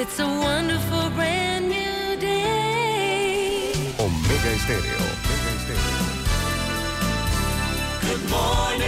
It's 0.00 0.18
a 0.18 0.24
wonderful 0.24 1.10
brand 1.10 1.68
new 1.68 2.18
day. 2.18 3.70
Omega 3.98 4.50
Estéreo. 4.50 4.96
Omega 4.96 5.50
Estéreo. 5.58 6.00
Good 8.00 8.30
morning. 8.30 8.86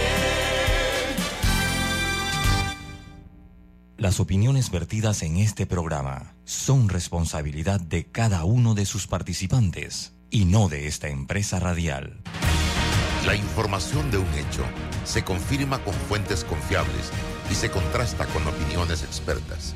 Las 3.97 4.19
opiniones 4.19 4.71
vertidas 4.71 5.21
en 5.21 5.37
este 5.37 5.67
programa 5.67 6.33
son 6.45 6.89
responsabilidad 6.89 7.79
de 7.79 8.05
cada 8.05 8.43
uno 8.43 8.73
de 8.73 8.87
sus 8.87 9.05
participantes 9.05 10.15
y 10.31 10.45
no 10.45 10.67
de 10.67 10.87
esta 10.87 11.09
empresa 11.09 11.59
radial. 11.59 12.23
La 13.27 13.35
información 13.35 14.09
de 14.09 14.17
un 14.17 14.33
hecho 14.33 14.63
se 15.03 15.23
confirma 15.23 15.77
con 15.83 15.93
fuentes 15.93 16.43
confiables 16.43 17.11
y 17.51 17.53
se 17.53 17.69
contrasta 17.69 18.25
con 18.25 18.47
opiniones 18.47 19.03
expertas. 19.03 19.75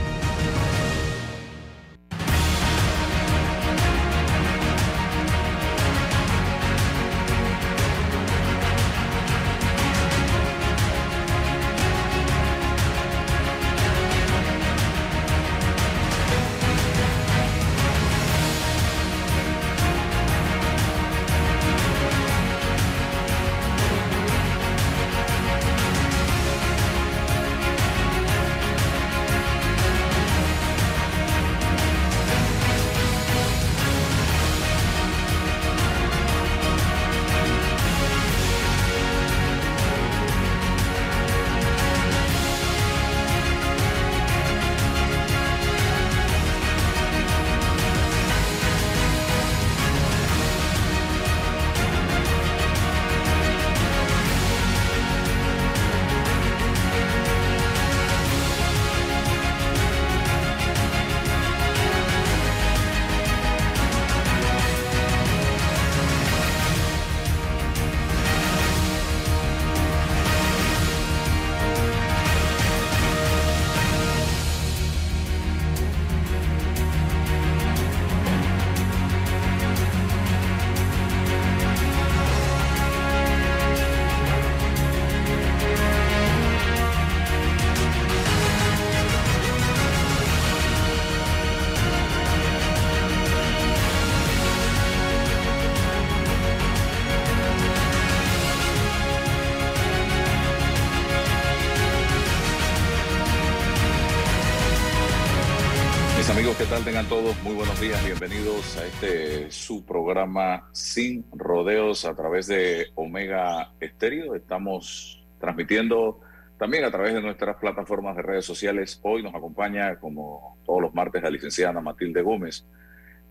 ¿Qué 106.61 106.67
tal? 106.67 106.83
Tengan 106.83 107.09
todos 107.09 107.41
muy 107.41 107.55
buenos 107.55 107.81
días. 107.81 108.05
Bienvenidos 108.05 108.77
a 108.77 108.85
este 108.85 109.49
su 109.49 109.83
programa 109.83 110.69
Sin 110.73 111.25
Rodeos 111.31 112.05
a 112.05 112.13
través 112.13 112.45
de 112.45 112.91
Omega 112.93 113.73
Estéreo. 113.79 114.35
Estamos 114.35 115.25
transmitiendo 115.39 116.19
también 116.59 116.83
a 116.83 116.91
través 116.91 117.15
de 117.15 117.21
nuestras 117.21 117.55
plataformas 117.55 118.15
de 118.15 118.21
redes 118.21 118.45
sociales. 118.45 118.99
Hoy 119.01 119.23
nos 119.23 119.33
acompaña, 119.33 119.95
como 119.95 120.59
todos 120.63 120.83
los 120.83 120.93
martes, 120.93 121.23
la 121.23 121.31
licenciada 121.31 121.81
Matilde 121.81 122.21
Gómez. 122.21 122.63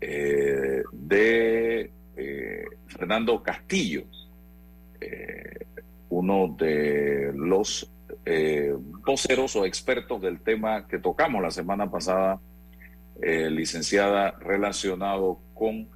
eh, 0.00 0.84
de 0.92 1.90
eh, 2.16 2.64
Fernando 2.86 3.42
Castillo, 3.42 4.04
uno 6.10 6.54
de 6.56 7.32
los 7.34 7.90
voceros 9.04 9.56
o 9.56 9.66
expertos 9.66 10.22
del 10.22 10.40
tema 10.40 10.86
que 10.86 10.98
tocamos 10.98 11.42
la 11.42 11.50
semana 11.50 11.90
pasada, 11.90 12.40
licenciada, 13.20 14.30
relacionado 14.40 15.40
con 15.52 15.88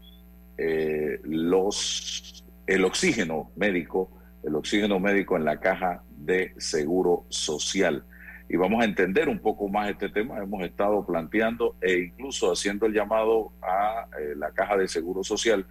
los 1.23 2.45
el 2.67 2.85
oxígeno 2.85 3.51
médico, 3.57 4.11
el 4.43 4.57
oxígeno 4.57 5.01
médico 5.01 5.37
en 5.37 5.45
la 5.45 5.59
caja 5.61 6.03
de 6.11 6.53
seguro 6.59 7.25
social 7.31 8.05
y 8.49 8.57
vamos 8.57 8.83
a 8.83 8.87
entender 8.87 9.29
un 9.29 9.39
poco 9.39 9.69
más 9.69 9.91
este 9.91 10.09
tema. 10.09 10.39
Hemos 10.39 10.63
estado 10.63 11.05
planteando 11.05 11.77
e 11.81 11.99
incluso 11.99 12.51
haciendo 12.51 12.87
el 12.87 12.95
llamado 12.95 13.53
a 13.63 14.07
eh, 14.19 14.35
la 14.37 14.51
Caja 14.53 14.77
de 14.77 14.89
Seguro 14.89 15.23
Social 15.23 15.67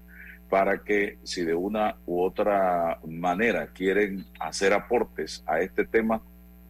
para 0.50 0.84
que 0.84 1.18
si 1.24 1.44
de 1.44 1.56
una 1.56 1.98
u 2.06 2.22
otra 2.22 3.00
manera 3.06 3.68
quieren 3.68 4.26
hacer 4.40 4.74
aportes 4.74 5.44
a 5.46 5.60
este 5.60 5.86
tema, 5.86 6.22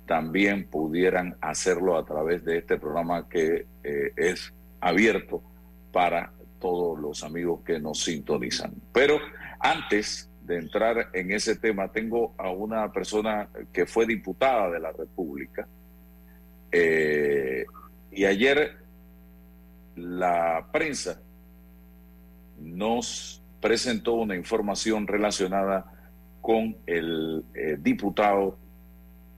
también 0.06 0.68
pudieran 0.68 1.36
hacerlo 1.42 1.98
a 1.98 2.06
través 2.06 2.44
de 2.46 2.60
este 2.60 2.78
programa 2.78 3.28
que 3.28 3.68
eh, 3.84 4.14
es 4.16 4.54
abierto 4.80 5.44
para 5.92 6.32
todos 6.60 6.98
los 7.00 7.24
amigos 7.24 7.62
que 7.66 7.80
nos 7.80 8.04
sintonizan. 8.04 8.74
Pero 8.94 9.20
antes 9.60 10.32
de 10.42 10.58
entrar 10.58 11.10
en 11.14 11.32
ese 11.32 11.58
tema, 11.58 11.92
tengo 11.92 12.34
a 12.38 12.50
una 12.50 12.92
persona 12.92 13.50
que 13.74 13.86
fue 13.86 14.06
diputada 14.06 14.72
de 14.72 14.80
la 14.80 14.92
República. 14.94 15.68
Eh, 16.80 17.66
y 18.12 18.26
ayer 18.26 18.78
la 19.96 20.68
prensa 20.72 21.20
nos 22.60 23.42
presentó 23.60 24.14
una 24.14 24.36
información 24.36 25.08
relacionada 25.08 25.92
con 26.40 26.78
el 26.86 27.44
eh, 27.56 27.78
diputado 27.80 28.60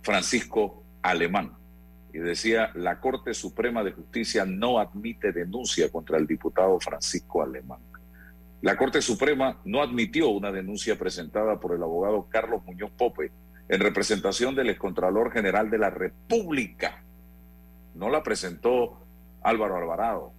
Francisco 0.02 0.84
Alemán. 1.02 1.54
Y 2.14 2.18
decía, 2.18 2.72
la 2.76 3.00
Corte 3.00 3.34
Suprema 3.34 3.84
de 3.84 3.94
Justicia 3.94 4.44
no 4.46 4.80
admite 4.80 5.32
denuncia 5.32 5.90
contra 5.90 6.18
el 6.18 6.28
diputado 6.28 6.78
Francisco 6.80 7.42
Alemán. 7.42 7.80
La 8.62 8.76
Corte 8.76 9.02
Suprema 9.02 9.62
no 9.64 9.82
admitió 9.82 10.30
una 10.30 10.52
denuncia 10.52 11.00
presentada 11.00 11.58
por 11.60 11.74
el 11.74 11.84
abogado 11.84 12.28
Carlos 12.30 12.66
Muñoz 12.66 12.92
Pope 12.98 13.32
en 13.70 13.80
representación 13.80 14.56
del 14.56 14.72
excontralor 14.72 15.32
general 15.32 15.70
de 15.70 15.78
la 15.78 15.90
República. 15.90 17.04
No 17.96 18.10
la 18.10 18.24
presentó 18.24 19.00
Álvaro 19.42 19.78
Alvarado, 19.78 20.34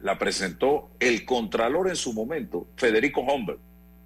la 0.00 0.18
presentó 0.18 0.90
el 1.00 1.24
contralor 1.24 1.88
en 1.88 1.96
su 1.96 2.12
momento, 2.12 2.66
Federico 2.76 3.22
Humbert, 3.22 3.60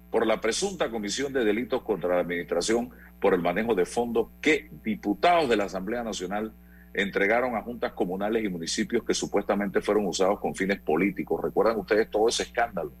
por 0.09 0.25
la 0.27 0.39
presunta 0.41 0.89
comisión 0.89 1.31
de 1.33 1.45
delitos 1.45 1.83
contra 1.83 2.15
la 2.15 2.21
administración 2.21 2.89
por 3.19 3.33
el 3.33 3.41
manejo 3.41 3.75
de 3.75 3.85
fondos 3.85 4.29
que 4.41 4.69
diputados 4.83 5.49
de 5.49 5.55
la 5.55 5.65
Asamblea 5.65 6.03
Nacional 6.03 6.53
entregaron 6.93 7.55
a 7.55 7.61
juntas 7.61 7.93
comunales 7.93 8.43
y 8.43 8.49
municipios 8.49 9.05
que 9.05 9.13
supuestamente 9.13 9.79
fueron 9.81 10.05
usados 10.05 10.37
con 10.39 10.55
fines 10.55 10.81
políticos. 10.81 11.39
¿Recuerdan 11.41 11.77
ustedes 11.77 12.09
todo 12.09 12.27
ese 12.27 12.43
escándalo? 12.43 12.91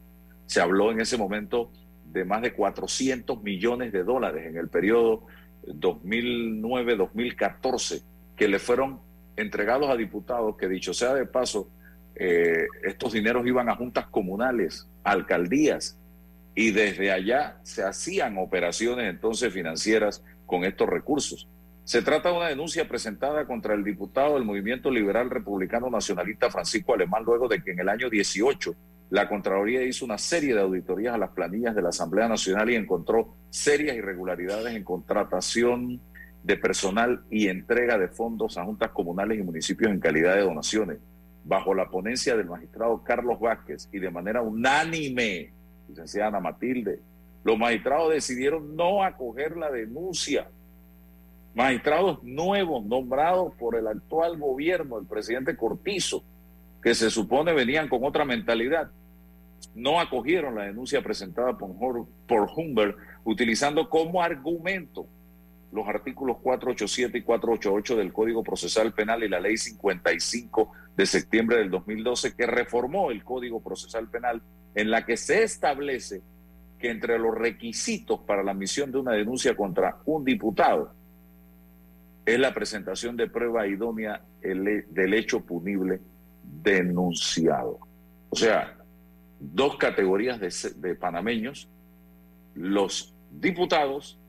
Se 0.45 0.61
habló 0.61 0.91
en 0.91 1.01
ese 1.01 1.17
momento 1.17 1.71
de 2.05 2.23
más 2.23 2.41
de 2.41 2.53
400 2.53 3.43
millones 3.43 3.91
de 3.91 4.03
dólares 4.03 4.47
en 4.47 4.55
el 4.57 4.69
periodo 4.69 5.25
2009-2014 5.65 8.03
que 8.35 8.47
le 8.47 8.59
fueron 8.59 8.99
entregados 9.35 9.89
a 9.89 9.95
diputados 9.95 10.57
que, 10.57 10.67
dicho 10.67 10.93
sea 10.93 11.13
de 11.13 11.25
paso, 11.25 11.69
eh, 12.15 12.67
estos 12.83 13.13
dineros 13.13 13.45
iban 13.47 13.69
a 13.69 13.75
juntas 13.75 14.07
comunales, 14.07 14.87
alcaldías, 15.03 15.97
y 16.53 16.71
desde 16.71 17.11
allá 17.11 17.57
se 17.63 17.83
hacían 17.83 18.37
operaciones 18.37 19.09
entonces 19.09 19.53
financieras 19.53 20.23
con 20.45 20.65
estos 20.65 20.89
recursos. 20.89 21.47
Se 21.83 22.01
trata 22.01 22.29
de 22.29 22.37
una 22.37 22.47
denuncia 22.47 22.87
presentada 22.87 23.45
contra 23.45 23.73
el 23.73 23.83
diputado 23.83 24.35
del 24.35 24.45
Movimiento 24.45 24.91
Liberal 24.91 25.29
Republicano 25.29 25.89
Nacionalista 25.89 26.49
Francisco 26.49 26.93
Alemán 26.93 27.23
luego 27.25 27.47
de 27.47 27.63
que 27.63 27.71
en 27.71 27.79
el 27.79 27.89
año 27.89 28.09
18 28.09 28.75
la 29.09 29.27
Contraloría 29.27 29.83
hizo 29.83 30.05
una 30.05 30.17
serie 30.17 30.53
de 30.53 30.61
auditorías 30.61 31.15
a 31.15 31.17
las 31.17 31.31
planillas 31.31 31.75
de 31.75 31.81
la 31.81 31.89
Asamblea 31.89 32.27
Nacional 32.29 32.69
y 32.69 32.75
encontró 32.75 33.35
serias 33.49 33.97
irregularidades 33.97 34.73
en 34.73 34.83
contratación 34.83 35.99
de 36.43 36.57
personal 36.57 37.23
y 37.29 37.47
entrega 37.47 37.97
de 37.97 38.07
fondos 38.07 38.57
a 38.57 38.65
juntas 38.65 38.91
comunales 38.91 39.39
y 39.39 39.43
municipios 39.43 39.91
en 39.91 39.99
calidad 39.99 40.35
de 40.35 40.41
donaciones 40.41 40.97
bajo 41.43 41.73
la 41.73 41.89
ponencia 41.89 42.35
del 42.35 42.47
magistrado 42.47 43.03
Carlos 43.03 43.39
Vázquez 43.39 43.89
y 43.91 43.99
de 43.99 44.11
manera 44.11 44.41
unánime, 44.41 45.51
licenciada 45.87 46.29
Ana 46.29 46.39
Matilde, 46.39 46.99
los 47.43 47.57
magistrados 47.57 48.13
decidieron 48.13 48.75
no 48.75 49.03
acoger 49.03 49.57
la 49.57 49.71
denuncia. 49.71 50.47
Magistrados 51.55 52.23
nuevos 52.23 52.85
nombrados 52.85 53.53
por 53.55 53.75
el 53.75 53.87
actual 53.87 54.37
gobierno, 54.37 54.99
el 54.99 55.05
presidente 55.05 55.57
Cortizo, 55.57 56.23
que 56.81 56.95
se 56.95 57.09
supone 57.09 57.53
venían 57.53 57.89
con 57.89 58.03
otra 58.03 58.23
mentalidad, 58.23 58.89
no 59.75 59.99
acogieron 59.99 60.55
la 60.55 60.63
denuncia 60.63 61.01
presentada 61.01 61.57
por, 61.57 62.07
por 62.27 62.49
Humbert 62.55 62.97
utilizando 63.23 63.89
como 63.89 64.21
argumento 64.21 65.07
los 65.71 65.87
artículos 65.87 66.37
487 66.41 67.17
y 67.17 67.21
488 67.21 67.95
del 67.95 68.13
Código 68.13 68.43
Procesal 68.43 68.93
Penal 68.93 69.23
y 69.23 69.29
la 69.29 69.39
Ley 69.39 69.57
55 69.57 70.71
de 70.95 71.05
septiembre 71.05 71.57
del 71.57 71.69
2012 71.69 72.35
que 72.35 72.45
reformó 72.45 73.11
el 73.11 73.23
Código 73.23 73.61
Procesal 73.61 74.09
Penal 74.09 74.41
en 74.75 74.91
la 74.91 75.05
que 75.05 75.17
se 75.17 75.43
establece 75.43 76.21
que 76.77 76.89
entre 76.89 77.17
los 77.17 77.35
requisitos 77.35 78.19
para 78.21 78.43
la 78.43 78.51
admisión 78.51 78.91
de 78.91 78.97
una 78.97 79.13
denuncia 79.13 79.55
contra 79.55 79.97
un 80.05 80.25
diputado 80.25 80.93
es 82.25 82.39
la 82.39 82.53
presentación 82.53 83.15
de 83.15 83.29
prueba 83.29 83.67
idónea 83.67 84.21
del 84.41 85.13
hecho 85.13 85.41
punible 85.41 85.99
denunciado. 86.43 87.79
O 88.29 88.35
sea, 88.35 88.77
dos 89.39 89.77
categorías 89.77 90.39
de 90.79 90.95
panameños, 90.95 91.67
los 92.53 93.15
diputados 93.31 94.20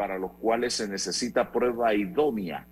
para 0.00 0.18
los 0.18 0.32
cuales 0.32 0.72
se 0.72 0.88
necesita 0.88 1.52
prueba 1.52 1.94
idónea. 1.94 2.66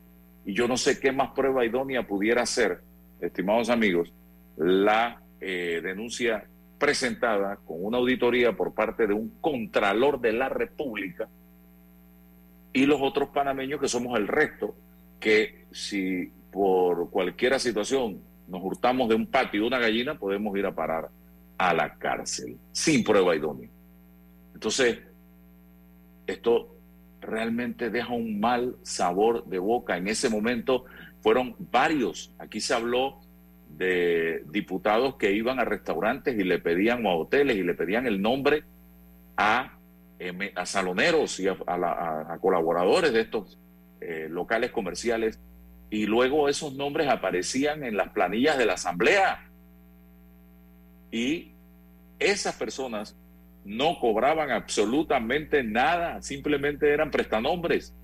Y 0.47 0.55
yo 0.55 0.67
no 0.67 0.79
sé 0.79 0.99
qué 0.99 1.13
más 1.13 1.33
prueba 1.33 1.63
idónea 1.63 2.07
pudiera 2.07 2.47
ser, 2.47 2.81
estimados 3.21 3.69
amigos, 3.69 4.15
la 4.57 5.21
eh, 5.39 5.83
denuncia 5.83 6.47
presentada 6.79 7.57
con 7.67 7.85
una 7.85 7.99
auditoría 7.99 8.57
por 8.57 8.73
parte 8.73 9.07
de 9.07 9.13
un 9.13 9.29
contralor 9.43 10.23
de 10.23 10.33
la 10.33 10.49
República 10.49 11.29
y 12.73 12.87
los 12.87 12.99
otros 13.03 13.29
panameños 13.29 13.79
que 13.79 13.89
somos 13.89 14.19
el 14.19 14.27
resto, 14.27 14.75
que 15.21 15.67
si 15.71 16.33
por 16.51 17.11
cualquier 17.11 17.61
situación 17.61 18.23
nos 18.47 18.63
hurtamos 18.65 19.07
de 19.11 19.17
un 19.17 19.27
patio 19.27 19.61
de 19.61 19.67
una 19.67 19.79
gallina, 19.79 20.19
podemos 20.19 20.57
ir 20.57 20.65
a 20.65 20.75
parar 20.75 21.11
a 21.59 21.75
la 21.75 21.93
cárcel 21.97 22.57
sin 22.73 23.05
prueba 23.05 23.37
idónea. 23.37 23.69
Entonces, 24.55 25.01
esto 26.27 26.78
realmente 27.21 27.91
deja 27.91 28.13
un 28.13 28.41
mal 28.41 28.77
sabor 28.83 29.45
de 29.47 29.59
boca. 29.59 29.97
En 29.97 30.09
ese 30.09 30.29
momento 30.29 30.85
fueron 31.21 31.57
varios. 31.59 32.33
Aquí 32.39 32.61
se 32.61 32.75
habló 32.75 33.21
de 33.69 34.45
diputados 34.51 35.17
que 35.17 35.33
iban 35.33 35.61
a 35.61 35.65
restaurantes 35.65 36.39
y 36.39 36.45
le 36.45 36.59
pedían 36.59 37.05
o 37.07 37.11
a 37.11 37.17
hoteles 37.17 37.57
y 37.57 37.63
le 37.63 37.75
pedían 37.75 38.07
el 38.07 38.21
nombre 38.21 38.65
a, 39.37 39.79
a 40.55 40.67
saloneros 40.67 41.39
y 41.41 41.49
a, 41.49 42.39
colaboradores 42.41 43.13
de 43.13 43.21
estos 43.21 43.59
eh, 44.01 44.29
locales 44.31 44.71
comerciales 44.71 45.39
y 45.91 46.07
luego 46.07 46.49
esos 46.49 46.75
nombres 46.75 47.09
aparecían 47.09 47.85
en 47.85 47.97
las 47.97 48.11
planillas 48.11 48.59
de 48.59 48.67
la 48.67 48.75
asamblea 48.75 49.49
y 51.11 51.53
esas 52.19 52.57
personas 52.57 53.17
no 53.65 53.99
cobraban 54.01 54.51
absolutamente 54.51 55.63
nada, 55.63 56.23
simplemente 56.23 56.91
eran 56.93 57.11
prestanombres. 57.11 57.95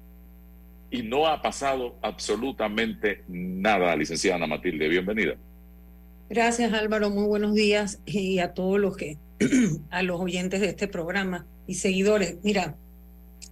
Y 0.90 1.02
no 1.02 1.26
ha 1.26 1.42
pasado 1.42 1.98
absolutamente 2.02 3.24
nada, 3.28 3.96
licenciada 3.96 4.36
Ana 4.36 4.46
Matilde. 4.46 4.88
Bienvenida. 4.88 5.36
Gracias 6.28 6.72
Álvaro, 6.72 7.10
muy 7.10 7.26
buenos 7.26 7.54
días 7.54 8.00
y 8.06 8.38
a 8.38 8.54
todos 8.54 8.78
los 8.80 8.96
que, 8.96 9.18
a 9.90 10.02
los 10.02 10.20
oyentes 10.20 10.60
de 10.60 10.68
este 10.68 10.88
programa 10.88 11.46
y 11.66 11.74
seguidores. 11.74 12.36
Mira, 12.42 12.76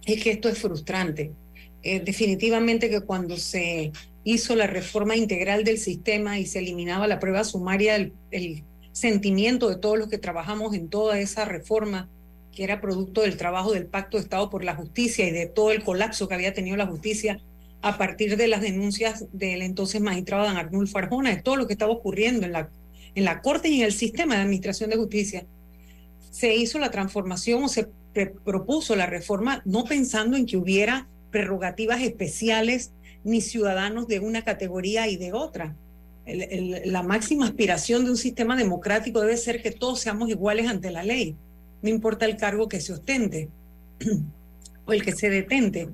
es 0.05 0.23
que 0.23 0.31
esto 0.31 0.49
es 0.49 0.59
frustrante. 0.59 1.31
Eh, 1.81 1.99
definitivamente 1.99 2.89
que 2.89 3.01
cuando 3.01 3.37
se 3.37 3.91
hizo 4.23 4.55
la 4.55 4.67
reforma 4.67 5.15
integral 5.15 5.63
del 5.63 5.77
sistema 5.77 6.39
y 6.39 6.45
se 6.45 6.59
eliminaba 6.59 7.07
la 7.07 7.19
prueba 7.19 7.43
sumaria, 7.43 7.95
el, 7.95 8.13
el 8.31 8.63
sentimiento 8.93 9.69
de 9.69 9.75
todos 9.75 9.97
los 9.97 10.07
que 10.07 10.17
trabajamos 10.17 10.73
en 10.73 10.87
toda 10.87 11.19
esa 11.19 11.43
reforma, 11.43 12.09
que 12.53 12.63
era 12.63 12.79
producto 12.79 13.21
del 13.21 13.35
trabajo 13.35 13.73
del 13.73 13.87
Pacto 13.87 14.17
de 14.17 14.23
Estado 14.23 14.49
por 14.49 14.63
la 14.63 14.75
Justicia 14.75 15.27
y 15.27 15.31
de 15.31 15.47
todo 15.47 15.71
el 15.71 15.83
colapso 15.83 16.27
que 16.27 16.35
había 16.35 16.53
tenido 16.53 16.77
la 16.77 16.85
justicia 16.85 17.41
a 17.81 17.97
partir 17.97 18.37
de 18.37 18.47
las 18.47 18.61
denuncias 18.61 19.25
del 19.33 19.61
entonces 19.61 19.99
magistrado 19.99 20.45
Dan 20.45 20.55
Arnulfo 20.55 20.99
Arjona, 20.99 21.31
de 21.31 21.41
todo 21.41 21.57
lo 21.57 21.67
que 21.67 21.73
estaba 21.73 21.91
ocurriendo 21.91 22.45
en 22.45 22.53
la, 22.53 22.69
en 23.15 23.25
la 23.25 23.41
Corte 23.41 23.67
y 23.67 23.79
en 23.79 23.85
el 23.85 23.91
sistema 23.91 24.35
de 24.35 24.41
administración 24.41 24.91
de 24.91 24.95
justicia. 24.95 25.45
Se 26.31 26.55
hizo 26.55 26.79
la 26.79 26.91
transformación 26.91 27.63
o 27.63 27.67
se 27.67 27.89
propuso 28.45 28.95
la 28.95 29.07
reforma 29.07 29.61
no 29.65 29.83
pensando 29.83 30.37
en 30.37 30.45
que 30.45 30.55
hubiera 30.55 31.07
prerrogativas 31.31 32.01
especiales 32.01 32.93
ni 33.23 33.41
ciudadanos 33.41 34.07
de 34.07 34.19
una 34.19 34.43
categoría 34.43 35.07
y 35.07 35.17
de 35.17 35.33
otra, 35.33 35.75
la 36.25 37.03
máxima 37.03 37.45
aspiración 37.45 38.05
de 38.05 38.11
un 38.11 38.17
sistema 38.17 38.55
democrático 38.55 39.21
debe 39.21 39.37
ser 39.37 39.61
que 39.61 39.71
todos 39.71 39.99
seamos 39.99 40.29
iguales 40.29 40.67
ante 40.67 40.89
la 40.89 41.03
ley, 41.03 41.35
no 41.81 41.89
importa 41.89 42.25
el 42.25 42.37
cargo 42.37 42.69
que 42.69 42.79
se 42.79 42.93
ostente 42.93 43.49
o 44.85 44.93
el 44.93 45.03
que 45.03 45.11
se 45.11 45.29
detente. 45.29 45.89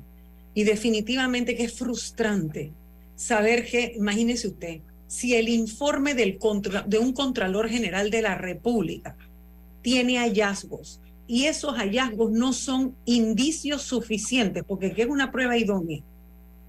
Y 0.54 0.64
definitivamente 0.64 1.56
que 1.56 1.64
es 1.64 1.74
frustrante 1.74 2.72
saber 3.16 3.66
que, 3.66 3.94
imagínese 3.96 4.48
usted, 4.48 4.80
si 5.08 5.36
el 5.36 5.50
informe 5.50 6.14
del 6.14 6.38
de 6.86 7.00
un 7.00 7.14
Contralor 7.14 7.68
General 7.68 8.12
de 8.12 8.22
la 8.22 8.36
República 8.36 9.16
tiene 9.82 10.18
hallazgos 10.18 11.02
y 11.28 11.46
esos 11.46 11.76
hallazgos 11.76 12.32
no 12.32 12.54
son 12.54 12.96
indicios 13.06 13.82
suficientes, 13.82 14.64
porque 14.68 14.94
¿qué 14.94 15.04
es 15.04 15.08
una 15.08 15.32
prueba 15.32 15.58
idónea? 15.58 16.02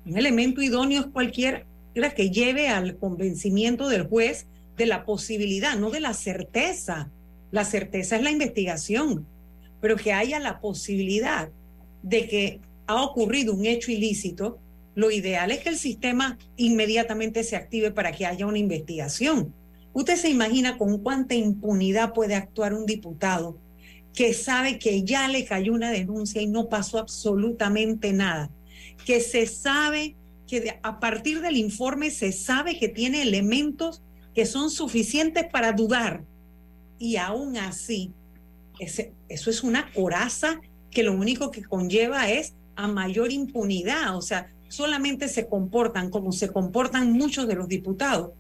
Un 0.07 0.17
elemento 0.17 0.63
idóneo 0.63 1.01
es 1.01 1.07
cualquier 1.09 1.67
que 1.95 2.31
lleve 2.31 2.69
al 2.69 2.97
convencimiento 2.97 3.89
del 3.89 4.07
juez 4.07 4.47
de 4.77 4.87
la 4.87 5.05
posibilidad, 5.05 5.77
no 5.77 5.91
de 5.91 6.01
la 6.01 6.15
certeza. 6.15 7.11
La 7.51 7.65
certeza 7.65 8.17
es 8.17 8.23
la 8.23 8.31
investigación. 8.31 9.27
pero 9.81 9.97
que 9.97 10.13
haya 10.13 10.39
la 10.39 10.61
posibilidad 10.61 11.49
de 12.03 12.29
que 12.29 12.61
ha 12.87 13.03
ocurrido 13.03 13.55
un 13.55 13.65
hecho 13.65 13.91
ilícito, 13.91 14.59
lo 14.95 15.11
ideal 15.11 15.51
es 15.51 15.61
que 15.61 15.71
el 15.71 15.79
sistema 15.79 16.39
inmediatamente 16.57 17.45
se 17.45 17.57
active 17.57 17.91
para 17.91 18.13
que 18.13 18.27
haya 18.27 18.47
una 18.47 18.59
investigación. 18.59 19.55
Usted 19.95 20.17
se 20.17 20.29
imagina 20.29 20.77
con 20.77 20.99
cuánta 20.99 21.35
impunidad 21.35 22.13
puede 22.13 22.35
actuar 22.35 22.75
un 22.75 22.85
diputado 22.85 23.59
que 24.13 24.35
sabe 24.35 24.79
que 24.79 25.03
ya 25.05 25.29
le 25.29 25.45
cayó 25.45 25.73
una 25.73 25.91
denuncia 25.91 26.43
y 26.43 26.47
no 26.47 26.69
pasó 26.69 26.99
absolutamente 26.99 28.13
nada, 28.13 28.51
que 29.07 29.21
se 29.21 29.47
sabe 29.47 30.17
que 30.51 30.81
a 30.83 30.99
partir 30.99 31.41
del 31.41 31.57
informe 31.57 32.11
se 32.11 32.33
sabe 32.33 32.77
que 32.77 32.89
tiene 32.89 33.23
elementos 33.23 34.03
que 34.35 34.47
son 34.47 34.69
suficientes 34.69 35.47
para 35.47 35.73
dudar. 35.73 36.25
Y 36.99 37.17
aún 37.17 37.57
así 37.57 38.13
eso 38.81 39.51
es 39.51 39.63
una 39.63 39.93
coraza 39.93 40.61
que 40.91 41.05
lo 41.05 41.13
único 41.13 41.53
que 41.53 41.63
conlleva 41.63 42.29
es 42.31 42.55
a 42.75 42.89
mayor 42.89 43.31
impunidad, 43.31 44.17
o 44.17 44.23
sea, 44.23 44.51
solamente 44.69 45.29
se 45.29 45.47
comportan 45.47 46.11
como 46.11 46.33
se 46.33 46.49
comportan 46.49 47.13
muchos 47.13 47.47
de 47.47 47.55
los 47.55 47.69
diputados, 47.69 48.31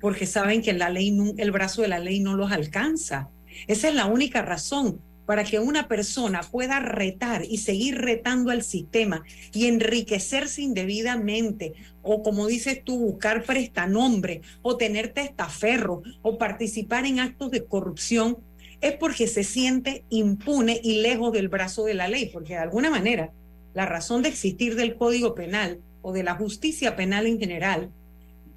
porque 0.00 0.26
saben 0.26 0.62
que 0.62 0.72
la 0.72 0.90
ley, 0.90 1.16
el 1.36 1.50
brazo 1.50 1.82
de 1.82 1.88
la 1.88 1.98
ley 1.98 2.20
no 2.20 2.36
los 2.36 2.50
alcanza. 2.50 3.30
Esa 3.66 3.88
es 3.88 3.94
la 3.94 4.06
única 4.06 4.42
razón 4.42 5.00
para 5.28 5.44
que 5.44 5.58
una 5.58 5.88
persona 5.88 6.40
pueda 6.40 6.80
retar 6.80 7.44
y 7.44 7.58
seguir 7.58 7.98
retando 7.98 8.50
al 8.50 8.62
sistema 8.62 9.24
y 9.52 9.66
enriquecerse 9.66 10.62
indebidamente, 10.62 11.74
o 12.00 12.22
como 12.22 12.46
dices 12.46 12.82
tú, 12.82 12.98
buscar 12.98 13.42
prestanombre, 13.44 14.40
o 14.62 14.78
tener 14.78 15.08
testaferro, 15.12 16.00
o 16.22 16.38
participar 16.38 17.04
en 17.04 17.20
actos 17.20 17.50
de 17.50 17.66
corrupción, 17.66 18.38
es 18.80 18.94
porque 18.94 19.26
se 19.26 19.44
siente 19.44 20.02
impune 20.08 20.80
y 20.82 21.02
lejos 21.02 21.30
del 21.34 21.50
brazo 21.50 21.84
de 21.84 21.92
la 21.92 22.08
ley, 22.08 22.30
porque 22.32 22.54
de 22.54 22.60
alguna 22.60 22.88
manera 22.88 23.30
la 23.74 23.84
razón 23.84 24.22
de 24.22 24.30
existir 24.30 24.76
del 24.76 24.96
Código 24.96 25.34
Penal 25.34 25.82
o 26.00 26.14
de 26.14 26.22
la 26.22 26.36
justicia 26.36 26.96
penal 26.96 27.26
en 27.26 27.38
general 27.38 27.90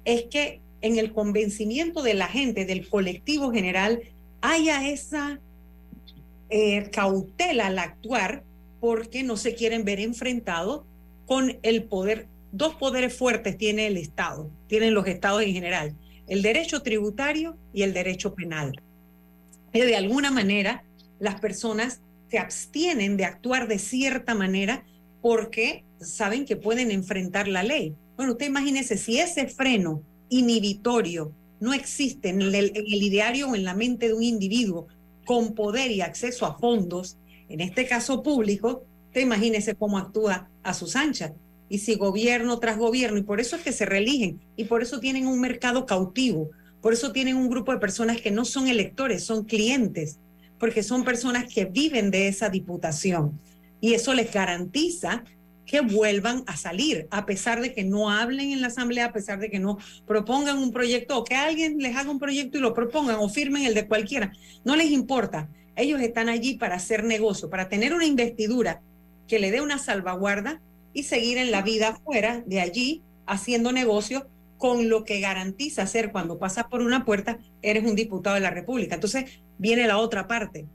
es 0.06 0.22
que 0.30 0.62
en 0.80 0.96
el 0.96 1.12
convencimiento 1.12 2.02
de 2.02 2.14
la 2.14 2.28
gente, 2.28 2.64
del 2.64 2.88
colectivo 2.88 3.52
general, 3.52 4.00
haya 4.40 4.88
esa 4.88 5.38
eh, 6.52 6.90
cautela 6.90 7.66
al 7.66 7.78
actuar 7.78 8.44
porque 8.80 9.22
no 9.22 9.36
se 9.36 9.54
quieren 9.54 9.84
ver 9.84 9.98
enfrentados 9.98 10.84
con 11.26 11.58
el 11.62 11.84
poder. 11.84 12.28
Dos 12.52 12.74
poderes 12.74 13.16
fuertes 13.16 13.56
tiene 13.56 13.86
el 13.86 13.96
Estado, 13.96 14.50
tienen 14.68 14.94
los 14.94 15.06
estados 15.06 15.42
en 15.42 15.52
general, 15.52 15.96
el 16.28 16.42
derecho 16.42 16.82
tributario 16.82 17.56
y 17.72 17.82
el 17.82 17.94
derecho 17.94 18.34
penal 18.34 18.72
de 19.80 19.96
alguna 19.96 20.30
manera 20.30 20.84
las 21.18 21.40
personas 21.40 22.00
se 22.30 22.38
abstienen 22.38 23.16
de 23.16 23.24
actuar 23.24 23.68
de 23.68 23.78
cierta 23.78 24.34
manera 24.34 24.84
porque 25.20 25.84
saben 26.00 26.44
que 26.44 26.56
pueden 26.56 26.90
enfrentar 26.90 27.48
la 27.48 27.62
ley. 27.62 27.94
Bueno, 28.16 28.32
usted 28.32 28.46
imagínese 28.46 28.96
si 28.96 29.18
ese 29.18 29.46
freno 29.46 30.02
inhibitorio 30.28 31.32
no 31.60 31.74
existe 31.74 32.30
en 32.30 32.42
el 32.42 33.02
ideario 33.02 33.48
o 33.48 33.54
en 33.54 33.64
la 33.64 33.74
mente 33.74 34.08
de 34.08 34.14
un 34.14 34.22
individuo 34.22 34.88
con 35.32 35.54
poder 35.54 35.90
y 35.90 36.02
acceso 36.02 36.44
a 36.44 36.58
fondos, 36.58 37.16
en 37.48 37.62
este 37.62 37.86
caso 37.86 38.22
público, 38.22 38.84
usted 39.06 39.22
imagínese 39.22 39.74
cómo 39.74 39.96
actúa 39.96 40.50
a 40.62 40.74
sus 40.74 40.94
anchas. 40.94 41.32
Y 41.70 41.78
si 41.78 41.94
gobierno 41.94 42.58
tras 42.58 42.76
gobierno, 42.76 43.16
y 43.16 43.22
por 43.22 43.40
eso 43.40 43.56
es 43.56 43.62
que 43.62 43.72
se 43.72 43.86
reeligen, 43.86 44.42
y 44.56 44.64
por 44.64 44.82
eso 44.82 45.00
tienen 45.00 45.26
un 45.26 45.40
mercado 45.40 45.86
cautivo, 45.86 46.50
por 46.82 46.92
eso 46.92 47.12
tienen 47.12 47.38
un 47.38 47.48
grupo 47.48 47.72
de 47.72 47.78
personas 47.78 48.20
que 48.20 48.30
no 48.30 48.44
son 48.44 48.68
electores, 48.68 49.24
son 49.24 49.44
clientes, 49.44 50.18
porque 50.58 50.82
son 50.82 51.02
personas 51.02 51.50
que 51.50 51.64
viven 51.64 52.10
de 52.10 52.28
esa 52.28 52.50
diputación. 52.50 53.40
Y 53.80 53.94
eso 53.94 54.12
les 54.12 54.30
garantiza 54.30 55.24
que 55.66 55.80
vuelvan 55.80 56.44
a 56.46 56.56
salir, 56.56 57.06
a 57.10 57.24
pesar 57.24 57.60
de 57.60 57.72
que 57.72 57.84
no 57.84 58.10
hablen 58.10 58.52
en 58.52 58.60
la 58.60 58.66
asamblea, 58.66 59.06
a 59.06 59.12
pesar 59.12 59.38
de 59.38 59.50
que 59.50 59.58
no 59.58 59.78
propongan 60.06 60.58
un 60.58 60.72
proyecto 60.72 61.18
o 61.18 61.24
que 61.24 61.34
alguien 61.34 61.78
les 61.78 61.96
haga 61.96 62.10
un 62.10 62.18
proyecto 62.18 62.58
y 62.58 62.60
lo 62.60 62.74
propongan 62.74 63.16
o 63.18 63.28
firmen 63.28 63.64
el 63.64 63.74
de 63.74 63.86
cualquiera. 63.86 64.32
No 64.64 64.76
les 64.76 64.90
importa. 64.90 65.48
Ellos 65.76 66.00
están 66.00 66.28
allí 66.28 66.54
para 66.58 66.76
hacer 66.76 67.04
negocio, 67.04 67.48
para 67.48 67.68
tener 67.68 67.94
una 67.94 68.04
investidura 68.04 68.82
que 69.28 69.38
le 69.38 69.50
dé 69.50 69.60
una 69.60 69.78
salvaguarda 69.78 70.60
y 70.92 71.04
seguir 71.04 71.38
en 71.38 71.50
la 71.50 71.62
vida 71.62 71.98
fuera 72.04 72.42
de 72.46 72.60
allí 72.60 73.02
haciendo 73.26 73.72
negocio 73.72 74.28
con 74.58 74.88
lo 74.88 75.04
que 75.04 75.20
garantiza 75.20 75.86
ser 75.86 76.12
cuando 76.12 76.38
pasas 76.38 76.66
por 76.66 76.82
una 76.82 77.04
puerta, 77.04 77.38
eres 77.62 77.84
un 77.84 77.96
diputado 77.96 78.34
de 78.34 78.42
la 78.42 78.50
República. 78.50 78.94
Entonces 78.94 79.40
viene 79.58 79.86
la 79.86 79.98
otra 79.98 80.28
parte. 80.28 80.66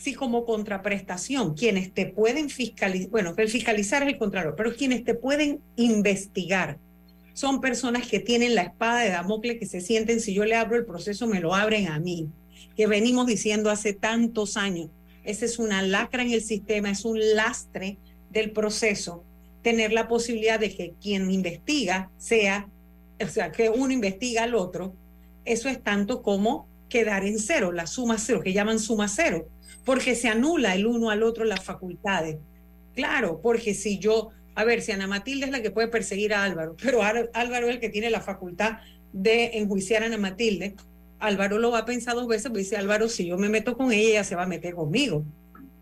Si 0.00 0.14
como 0.14 0.46
contraprestación, 0.46 1.54
quienes 1.54 1.92
te 1.92 2.06
pueden 2.06 2.48
fiscalizar, 2.48 3.10
bueno, 3.10 3.34
el 3.36 3.50
fiscalizar 3.50 4.02
es 4.02 4.14
el 4.14 4.18
contrario, 4.18 4.54
pero 4.56 4.74
quienes 4.74 5.04
te 5.04 5.12
pueden 5.12 5.60
investigar 5.76 6.78
son 7.34 7.60
personas 7.60 8.06
que 8.06 8.18
tienen 8.18 8.54
la 8.54 8.62
espada 8.62 9.00
de 9.00 9.10
Damocles 9.10 9.58
que 9.58 9.66
se 9.66 9.82
sienten, 9.82 10.20
si 10.20 10.32
yo 10.32 10.46
le 10.46 10.56
abro 10.56 10.76
el 10.76 10.86
proceso, 10.86 11.26
me 11.26 11.40
lo 11.40 11.54
abren 11.54 11.88
a 11.88 12.00
mí, 12.00 12.28
que 12.74 12.86
venimos 12.86 13.26
diciendo 13.26 13.68
hace 13.68 13.92
tantos 13.92 14.56
años. 14.56 14.88
Esa 15.22 15.44
es 15.44 15.58
una 15.58 15.82
lacra 15.82 16.22
en 16.22 16.32
el 16.32 16.42
sistema, 16.42 16.90
es 16.90 17.04
un 17.04 17.20
lastre 17.34 17.98
del 18.30 18.52
proceso, 18.52 19.22
tener 19.62 19.92
la 19.92 20.08
posibilidad 20.08 20.58
de 20.58 20.74
que 20.74 20.94
quien 20.98 21.30
investiga 21.30 22.10
sea 22.16 22.70
o 23.22 23.28
sea, 23.28 23.52
que 23.52 23.68
uno 23.68 23.92
investiga 23.92 24.44
al 24.44 24.54
otro, 24.54 24.94
eso 25.44 25.68
es 25.68 25.82
tanto 25.82 26.22
como 26.22 26.66
quedar 26.88 27.24
en 27.24 27.38
cero, 27.38 27.72
la 27.72 27.86
suma 27.86 28.18
cero, 28.18 28.40
que 28.42 28.52
llaman 28.52 28.78
suma 28.78 29.08
cero, 29.08 29.46
porque 29.90 30.14
se 30.14 30.28
anula 30.28 30.76
el 30.76 30.86
uno 30.86 31.10
al 31.10 31.24
otro 31.24 31.44
las 31.44 31.64
facultades. 31.64 32.36
Claro, 32.94 33.40
porque 33.42 33.74
si 33.74 33.98
yo, 33.98 34.28
a 34.54 34.62
ver, 34.62 34.82
si 34.82 34.92
Ana 34.92 35.08
Matilde 35.08 35.46
es 35.46 35.50
la 35.50 35.62
que 35.62 35.72
puede 35.72 35.88
perseguir 35.88 36.32
a 36.32 36.44
Álvaro, 36.44 36.76
pero 36.80 37.02
Álvaro 37.02 37.66
es 37.66 37.74
el 37.74 37.80
que 37.80 37.88
tiene 37.88 38.08
la 38.08 38.20
facultad 38.20 38.78
de 39.12 39.58
enjuiciar 39.58 40.04
a 40.04 40.06
Ana 40.06 40.16
Matilde, 40.16 40.76
Álvaro 41.18 41.58
lo 41.58 41.72
va 41.72 41.80
a 41.80 41.84
pensar 41.86 42.14
dos 42.14 42.28
veces, 42.28 42.44
porque 42.44 42.60
dice 42.60 42.76
Álvaro, 42.76 43.08
si 43.08 43.26
yo 43.26 43.36
me 43.36 43.48
meto 43.48 43.76
con 43.76 43.90
ella, 43.90 44.10
ella 44.10 44.22
se 44.22 44.36
va 44.36 44.44
a 44.44 44.46
meter 44.46 44.76
conmigo. 44.76 45.24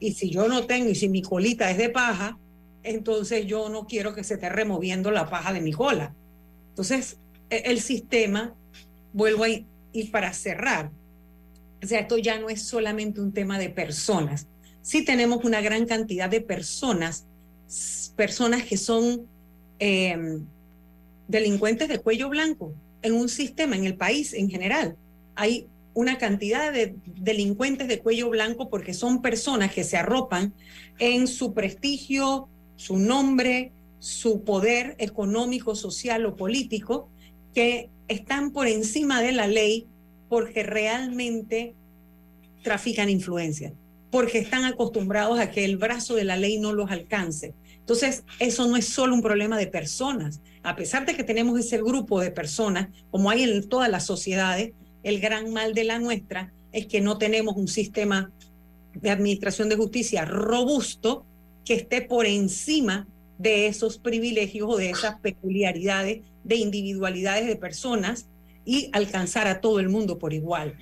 Y 0.00 0.14
si 0.14 0.30
yo 0.30 0.48
no 0.48 0.64
tengo, 0.64 0.88
y 0.88 0.94
si 0.94 1.10
mi 1.10 1.20
colita 1.20 1.70
es 1.70 1.76
de 1.76 1.90
paja, 1.90 2.38
entonces 2.84 3.44
yo 3.44 3.68
no 3.68 3.86
quiero 3.86 4.14
que 4.14 4.24
se 4.24 4.34
esté 4.34 4.48
removiendo 4.48 5.10
la 5.10 5.28
paja 5.28 5.52
de 5.52 5.60
mi 5.60 5.74
cola. 5.74 6.14
Entonces, 6.70 7.18
e, 7.50 7.58
el 7.66 7.82
sistema, 7.82 8.54
vuelvo 9.12 9.44
ahí, 9.44 9.66
y 9.92 10.04
para 10.04 10.32
cerrar, 10.32 10.92
o 11.82 11.86
sea, 11.86 12.00
esto 12.00 12.18
ya 12.18 12.38
no 12.38 12.48
es 12.48 12.62
solamente 12.62 13.20
un 13.20 13.32
tema 13.32 13.58
de 13.58 13.70
personas. 13.70 14.46
Sí 14.82 15.04
tenemos 15.04 15.44
una 15.44 15.60
gran 15.60 15.86
cantidad 15.86 16.28
de 16.28 16.40
personas, 16.40 17.26
personas 18.16 18.64
que 18.64 18.76
son 18.76 19.26
em, 19.78 20.44
delincuentes 21.28 21.88
de 21.88 21.98
cuello 21.98 22.28
blanco 22.28 22.74
en 23.02 23.14
un 23.14 23.28
sistema, 23.28 23.76
en 23.76 23.84
el 23.84 23.96
país 23.96 24.32
en 24.32 24.50
general. 24.50 24.96
Hay 25.36 25.68
una 25.94 26.18
cantidad 26.18 26.72
de 26.72 26.94
delincuentes 27.06 27.88
de 27.88 28.00
cuello 28.00 28.30
blanco 28.30 28.70
porque 28.70 28.94
son 28.94 29.22
personas 29.22 29.72
que 29.72 29.84
se 29.84 29.96
arropan 29.96 30.54
en 30.98 31.26
su 31.26 31.54
prestigio, 31.54 32.48
su 32.76 32.98
nombre, 32.98 33.72
su 33.98 34.42
poder 34.42 34.96
económico, 34.98 35.74
social 35.74 36.24
o 36.26 36.36
político 36.36 37.08
que 37.54 37.90
están 38.08 38.52
por 38.52 38.68
encima 38.68 39.20
de 39.22 39.32
la 39.32 39.46
ley 39.46 39.86
porque 40.28 40.62
realmente 40.62 41.74
trafican 42.62 43.08
influencia, 43.08 43.72
porque 44.10 44.38
están 44.38 44.64
acostumbrados 44.64 45.38
a 45.38 45.50
que 45.50 45.64
el 45.64 45.76
brazo 45.76 46.14
de 46.14 46.24
la 46.24 46.36
ley 46.36 46.58
no 46.58 46.72
los 46.72 46.90
alcance. 46.90 47.54
Entonces, 47.78 48.24
eso 48.38 48.66
no 48.66 48.76
es 48.76 48.86
solo 48.86 49.14
un 49.14 49.22
problema 49.22 49.56
de 49.56 49.66
personas. 49.66 50.40
A 50.62 50.76
pesar 50.76 51.06
de 51.06 51.14
que 51.14 51.24
tenemos 51.24 51.58
ese 51.58 51.78
grupo 51.78 52.20
de 52.20 52.30
personas, 52.30 52.88
como 53.10 53.30
hay 53.30 53.44
en 53.44 53.68
todas 53.68 53.90
las 53.90 54.04
sociedades, 54.04 54.72
el 55.02 55.20
gran 55.20 55.52
mal 55.52 55.74
de 55.74 55.84
la 55.84 55.98
nuestra 55.98 56.52
es 56.72 56.86
que 56.86 57.00
no 57.00 57.16
tenemos 57.16 57.56
un 57.56 57.68
sistema 57.68 58.30
de 58.94 59.10
administración 59.10 59.68
de 59.68 59.76
justicia 59.76 60.24
robusto 60.24 61.24
que 61.64 61.74
esté 61.74 62.02
por 62.02 62.26
encima 62.26 63.06
de 63.38 63.68
esos 63.68 63.98
privilegios 63.98 64.68
o 64.68 64.76
de 64.76 64.90
esas 64.90 65.20
peculiaridades 65.20 66.22
de 66.44 66.56
individualidades 66.56 67.46
de 67.46 67.56
personas 67.56 68.28
y 68.68 68.90
alcanzar 68.92 69.46
a 69.46 69.62
todo 69.62 69.80
el 69.80 69.88
mundo 69.88 70.18
por 70.18 70.34
igual. 70.34 70.76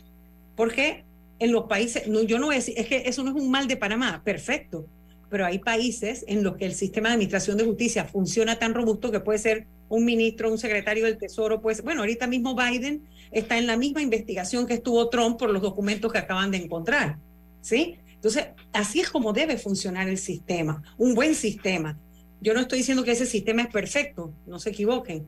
Porque 0.57 1.05
en 1.38 1.52
los 1.52 1.66
países, 1.66 2.09
no, 2.09 2.21
yo 2.23 2.40
no 2.40 2.47
voy 2.47 2.57
a 2.57 2.59
decir, 2.59 2.75
es 2.76 2.88
que 2.88 3.05
eso 3.07 3.23
no 3.23 3.31
es 3.31 3.37
un 3.37 3.49
mal 3.49 3.69
de 3.69 3.76
Panamá, 3.76 4.23
perfecto, 4.25 4.87
pero 5.31 5.47
hay 5.47 5.61
países 5.61 6.25
en 6.26 6.43
los 6.43 6.57
que 6.57 6.66
el 6.66 6.75
sistema 6.75 7.11
de 7.11 7.14
administración 7.14 7.57
de 7.57 7.64
justicia 7.64 8.05
funciona 8.05 8.59
tan 8.59 8.75
robusto 8.75 9.12
que 9.12 9.21
puede 9.21 9.38
ser 9.38 9.69
un 9.88 10.05
ministro, 10.05 10.50
un 10.50 10.59
secretario 10.59 11.05
del 11.05 11.16
Tesoro, 11.16 11.62
pues 11.62 11.81
bueno, 11.85 12.00
ahorita 12.00 12.26
mismo 12.26 12.57
Biden 12.57 13.07
está 13.31 13.57
en 13.57 13.69
la 13.69 13.76
misma 13.76 14.02
investigación 14.02 14.66
que 14.66 14.75
estuvo 14.75 15.09
Trump 15.09 15.38
por 15.38 15.50
los 15.50 15.62
documentos 15.62 16.12
que 16.12 16.19
acaban 16.19 16.50
de 16.50 16.57
encontrar, 16.57 17.19
¿sí? 17.61 17.99
Entonces, 18.14 18.49
así 18.73 18.99
es 18.99 19.11
como 19.11 19.33
debe 19.33 19.59
funcionar 19.59 20.09
el 20.09 20.19
sistema, 20.19 20.83
un 20.99 21.14
buen 21.14 21.37
sistema. 21.37 21.97
Yo 22.40 22.52
no 22.52 22.62
estoy 22.62 22.78
diciendo 22.78 23.05
que 23.05 23.12
ese 23.12 23.26
sistema 23.26 23.62
es 23.62 23.69
perfecto, 23.69 24.35
no 24.45 24.59
se 24.59 24.71
equivoquen, 24.71 25.25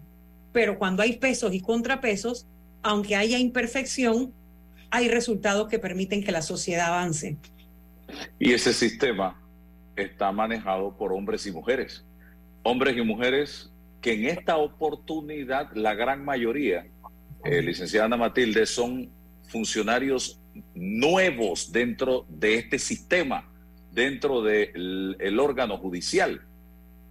pero 0.53 0.79
cuando 0.79 1.03
hay 1.03 1.19
pesos 1.19 1.53
y 1.55 1.61
contrapesos, 1.61 2.47
aunque 2.83 3.17
haya 3.17 3.39
imperfección, 3.39 4.33
hay 4.91 5.09
resultados 5.09 5.69
que 5.69 5.79
permiten 5.79 6.25
que 6.25 6.33
la 6.33 6.43
sociedad 6.43 6.89
avance. 6.89 7.37
Y 8.39 8.53
ese 8.53 8.73
sistema 8.73 9.41
está 9.97 10.33
manejado 10.33 10.97
por 10.97 11.13
hombres 11.13 11.47
y 11.47 11.53
mujeres. 11.53 12.05
Hombres 12.63 12.97
y 12.97 13.03
mujeres 13.03 13.71
que 14.01 14.13
en 14.13 14.27
esta 14.27 14.57
oportunidad, 14.57 15.73
la 15.75 15.95
gran 15.95 16.25
mayoría, 16.25 16.87
eh, 17.45 17.63
licenciada 17.63 18.07
Ana 18.07 18.17
Matilde, 18.17 18.65
son 18.67 19.11
funcionarios 19.49 20.41
nuevos 20.75 21.73
dentro 21.73 22.27
de 22.29 22.55
este 22.57 22.79
sistema, 22.79 23.51
dentro 23.93 24.43
del 24.43 25.17
el 25.19 25.41
órgano 25.41 25.79
judicial. 25.79 26.43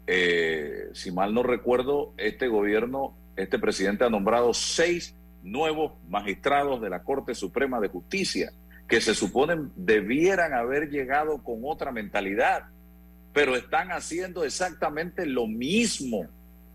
Eh, 0.05 0.89
si 0.93 1.11
mal 1.11 1.33
no 1.33 1.43
recuerdo, 1.43 2.13
este 2.17 2.47
gobierno, 2.47 3.16
este 3.37 3.59
presidente 3.59 4.03
ha 4.03 4.09
nombrado 4.09 4.53
seis 4.53 5.15
nuevos 5.43 5.93
magistrados 6.09 6.81
de 6.81 6.89
la 6.89 7.03
Corte 7.03 7.33
Suprema 7.35 7.79
de 7.79 7.87
Justicia 7.87 8.51
que 8.87 8.99
se 8.99 9.13
suponen 9.13 9.71
debieran 9.75 10.53
haber 10.53 10.89
llegado 10.89 11.43
con 11.43 11.59
otra 11.63 11.91
mentalidad, 11.91 12.63
pero 13.33 13.55
están 13.55 13.91
haciendo 13.91 14.43
exactamente 14.43 15.25
lo 15.25 15.45
mismo. 15.45 16.25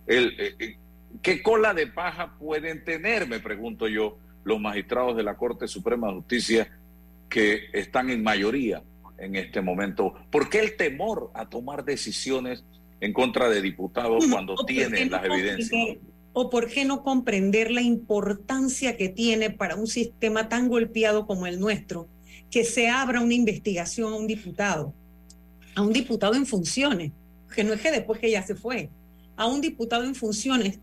El, 0.07 0.29
eh, 0.39 0.55
eh, 0.59 0.77
¿Qué 1.21 1.43
cola 1.43 1.75
de 1.75 1.87
paja 1.87 2.35
pueden 2.39 2.85
tener, 2.85 3.29
me 3.29 3.41
pregunto 3.41 3.89
yo, 3.89 4.19
los 4.45 4.61
magistrados 4.61 5.17
de 5.17 5.23
la 5.23 5.37
Corte 5.37 5.69
Suprema 5.69 6.09
de 6.09 6.15
Justicia 6.15 6.79
que 7.29 7.67
están 7.73 8.11
en 8.11 8.23
mayoría 8.23 8.83
en 9.19 9.37
este 9.37 9.61
momento? 9.61 10.15
¿Por 10.31 10.49
qué 10.49 10.61
el 10.61 10.77
temor 10.77 11.31
a 11.35 11.49
tomar 11.49 11.85
decisiones 11.85 12.65
en 13.01 13.13
contra 13.13 13.49
de 13.49 13.61
diputados 13.61 14.27
cuando 14.31 14.55
tienen 14.67 15.11
las 15.11 15.25
evidencias? 15.25 15.99
¿O 16.35 16.49
por 16.49 16.69
qué 16.69 16.85
no 16.85 17.03
comprender 17.03 17.71
la 17.71 17.83
importancia 17.83 18.97
que 18.97 19.09
tiene 19.09 19.51
para 19.51 19.77
un 19.77 19.87
sistema 19.87 20.49
tan 20.49 20.69
golpeado 20.69 21.27
como 21.27 21.47
el 21.47 21.61
nuestro 21.61 22.09
que 22.51 22.65
se 22.65 22.89
abra 22.89 23.21
una 23.21 23.35
investigación 23.35 24.13
a 24.13 24.17
un 24.17 24.27
diputado? 24.27 24.95
A 25.75 25.83
un 25.83 25.93
diputado 25.93 26.35
en 26.35 26.47
funciones, 26.47 27.13
que 27.55 27.65
no 27.65 27.75
es 27.75 27.81
que 27.81 27.91
después 27.91 28.19
que 28.19 28.31
ya 28.31 28.43
se 28.43 28.55
fue, 28.55 28.89
a 29.37 29.47
un 29.47 29.61
diputado 29.61 30.05
en 30.05 30.15
funciones, 30.15 30.79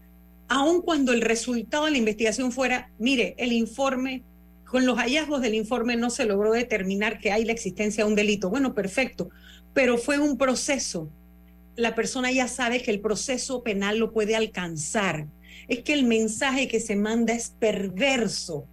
aun 0.48 0.82
cuando 0.82 1.14
el 1.14 1.22
resultado 1.22 1.86
de 1.86 1.92
la 1.92 1.98
investigación 1.98 2.52
fuera, 2.52 2.92
mire, 3.00 3.36
el 3.38 3.54
informe, 3.54 4.24
con 4.66 4.86
los 4.86 4.98
hallazgos 4.98 5.42
del 5.42 5.56
informe 5.56 5.96
no 5.96 6.12
se 6.12 6.26
logró 6.26 6.52
determinar 6.52 7.20
que 7.20 7.32
hay 7.32 7.44
la 7.44 7.54
existencia 7.54 8.04
de 8.04 8.10
un 8.10 8.16
delito. 8.16 8.50
Bueno, 8.50 8.76
perfecto, 8.76 9.30
pero 9.74 9.98
fue 9.98 10.20
un 10.20 10.38
proceso. 10.38 11.10
La 11.76 11.96
persona 11.96 12.32
ya 12.32 12.48
sabe 12.48 12.84
que 12.84 12.92
el 12.92 13.00
proceso 13.00 13.64
penal 13.64 13.98
lo 13.98 14.12
puede 14.12 14.36
alcanzar 14.36 15.28
es 15.68 15.84
que 15.84 15.94
el 15.94 16.06
mensaje 16.06 16.68
que 16.68 16.80
se 16.80 16.96
manda 16.96 17.34
es 17.34 17.50
perverso. 17.60 18.66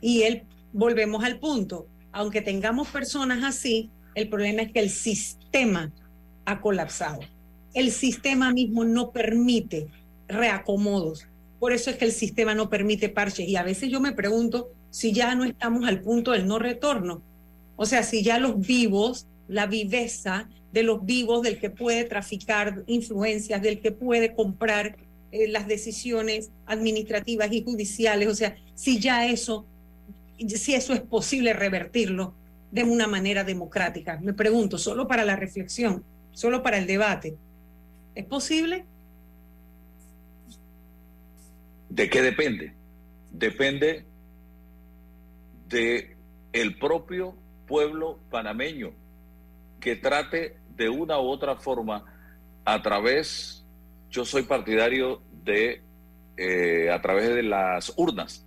Y 0.00 0.22
él, 0.22 0.42
volvemos 0.72 1.24
al 1.24 1.38
punto, 1.38 1.86
aunque 2.12 2.42
tengamos 2.42 2.88
personas 2.88 3.42
así, 3.44 3.90
el 4.14 4.28
problema 4.28 4.62
es 4.62 4.72
que 4.72 4.80
el 4.80 4.90
sistema 4.90 5.92
ha 6.44 6.60
colapsado. 6.60 7.20
El 7.72 7.90
sistema 7.90 8.52
mismo 8.52 8.84
no 8.84 9.10
permite 9.10 9.88
reacomodos. 10.28 11.26
Por 11.58 11.72
eso 11.72 11.90
es 11.90 11.96
que 11.96 12.04
el 12.04 12.12
sistema 12.12 12.54
no 12.54 12.68
permite 12.68 13.08
parches. 13.08 13.48
Y 13.48 13.56
a 13.56 13.62
veces 13.62 13.90
yo 13.90 14.00
me 14.00 14.12
pregunto 14.12 14.70
si 14.90 15.12
ya 15.12 15.34
no 15.34 15.44
estamos 15.44 15.88
al 15.88 16.02
punto 16.02 16.32
del 16.32 16.46
no 16.46 16.58
retorno. 16.58 17.22
O 17.76 17.86
sea, 17.86 18.02
si 18.02 18.22
ya 18.22 18.38
los 18.38 18.60
vivos, 18.60 19.26
la 19.48 19.66
viveza 19.66 20.48
de 20.72 20.82
los 20.82 21.04
vivos, 21.04 21.42
del 21.42 21.58
que 21.58 21.70
puede 21.70 22.04
traficar 22.04 22.84
influencias, 22.86 23.62
del 23.62 23.80
que 23.80 23.92
puede 23.92 24.34
comprar 24.34 24.96
eh, 25.34 25.48
las 25.48 25.66
decisiones 25.66 26.52
administrativas 26.64 27.50
y 27.50 27.64
judiciales, 27.64 28.28
o 28.28 28.36
sea, 28.36 28.56
si 28.76 29.00
ya 29.00 29.26
eso, 29.26 29.66
si 30.38 30.76
eso 30.76 30.94
es 30.94 31.00
posible 31.00 31.52
revertirlo 31.52 32.34
de 32.70 32.84
una 32.84 33.08
manera 33.08 33.42
democrática. 33.42 34.20
Me 34.22 34.32
pregunto, 34.32 34.78
solo 34.78 35.08
para 35.08 35.24
la 35.24 35.34
reflexión, 35.34 36.04
solo 36.30 36.62
para 36.62 36.78
el 36.78 36.86
debate, 36.86 37.36
¿es 38.14 38.24
posible? 38.26 38.84
¿De 41.88 42.08
qué 42.08 42.22
depende? 42.22 42.72
Depende 43.32 44.04
de 45.68 46.16
el 46.52 46.78
propio 46.78 47.34
pueblo 47.66 48.20
panameño 48.30 48.92
que 49.80 49.96
trate 49.96 50.58
de 50.76 50.88
una 50.88 51.18
u 51.18 51.24
otra 51.24 51.56
forma 51.56 52.04
a 52.64 52.80
través 52.82 53.63
yo 54.14 54.24
soy 54.24 54.44
partidario 54.44 55.22
de, 55.42 55.82
eh, 56.36 56.88
a 56.88 57.02
través 57.02 57.34
de 57.34 57.42
las 57.42 57.92
urnas, 57.96 58.46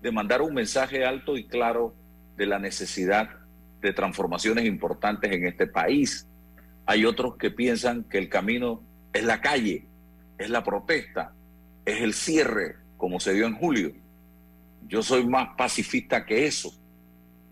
de 0.00 0.10
mandar 0.10 0.40
un 0.40 0.54
mensaje 0.54 1.04
alto 1.04 1.36
y 1.36 1.44
claro 1.44 1.94
de 2.38 2.46
la 2.46 2.58
necesidad 2.58 3.28
de 3.82 3.92
transformaciones 3.92 4.64
importantes 4.64 5.30
en 5.30 5.46
este 5.46 5.66
país. 5.66 6.26
Hay 6.86 7.04
otros 7.04 7.36
que 7.36 7.50
piensan 7.50 8.04
que 8.04 8.16
el 8.16 8.30
camino 8.30 8.82
es 9.12 9.22
la 9.24 9.42
calle, 9.42 9.84
es 10.38 10.48
la 10.48 10.64
protesta, 10.64 11.34
es 11.84 12.00
el 12.00 12.14
cierre, 12.14 12.76
como 12.96 13.20
se 13.20 13.34
dio 13.34 13.46
en 13.46 13.56
julio. 13.56 13.92
Yo 14.88 15.02
soy 15.02 15.26
más 15.26 15.50
pacifista 15.58 16.24
que 16.24 16.46
eso, 16.46 16.72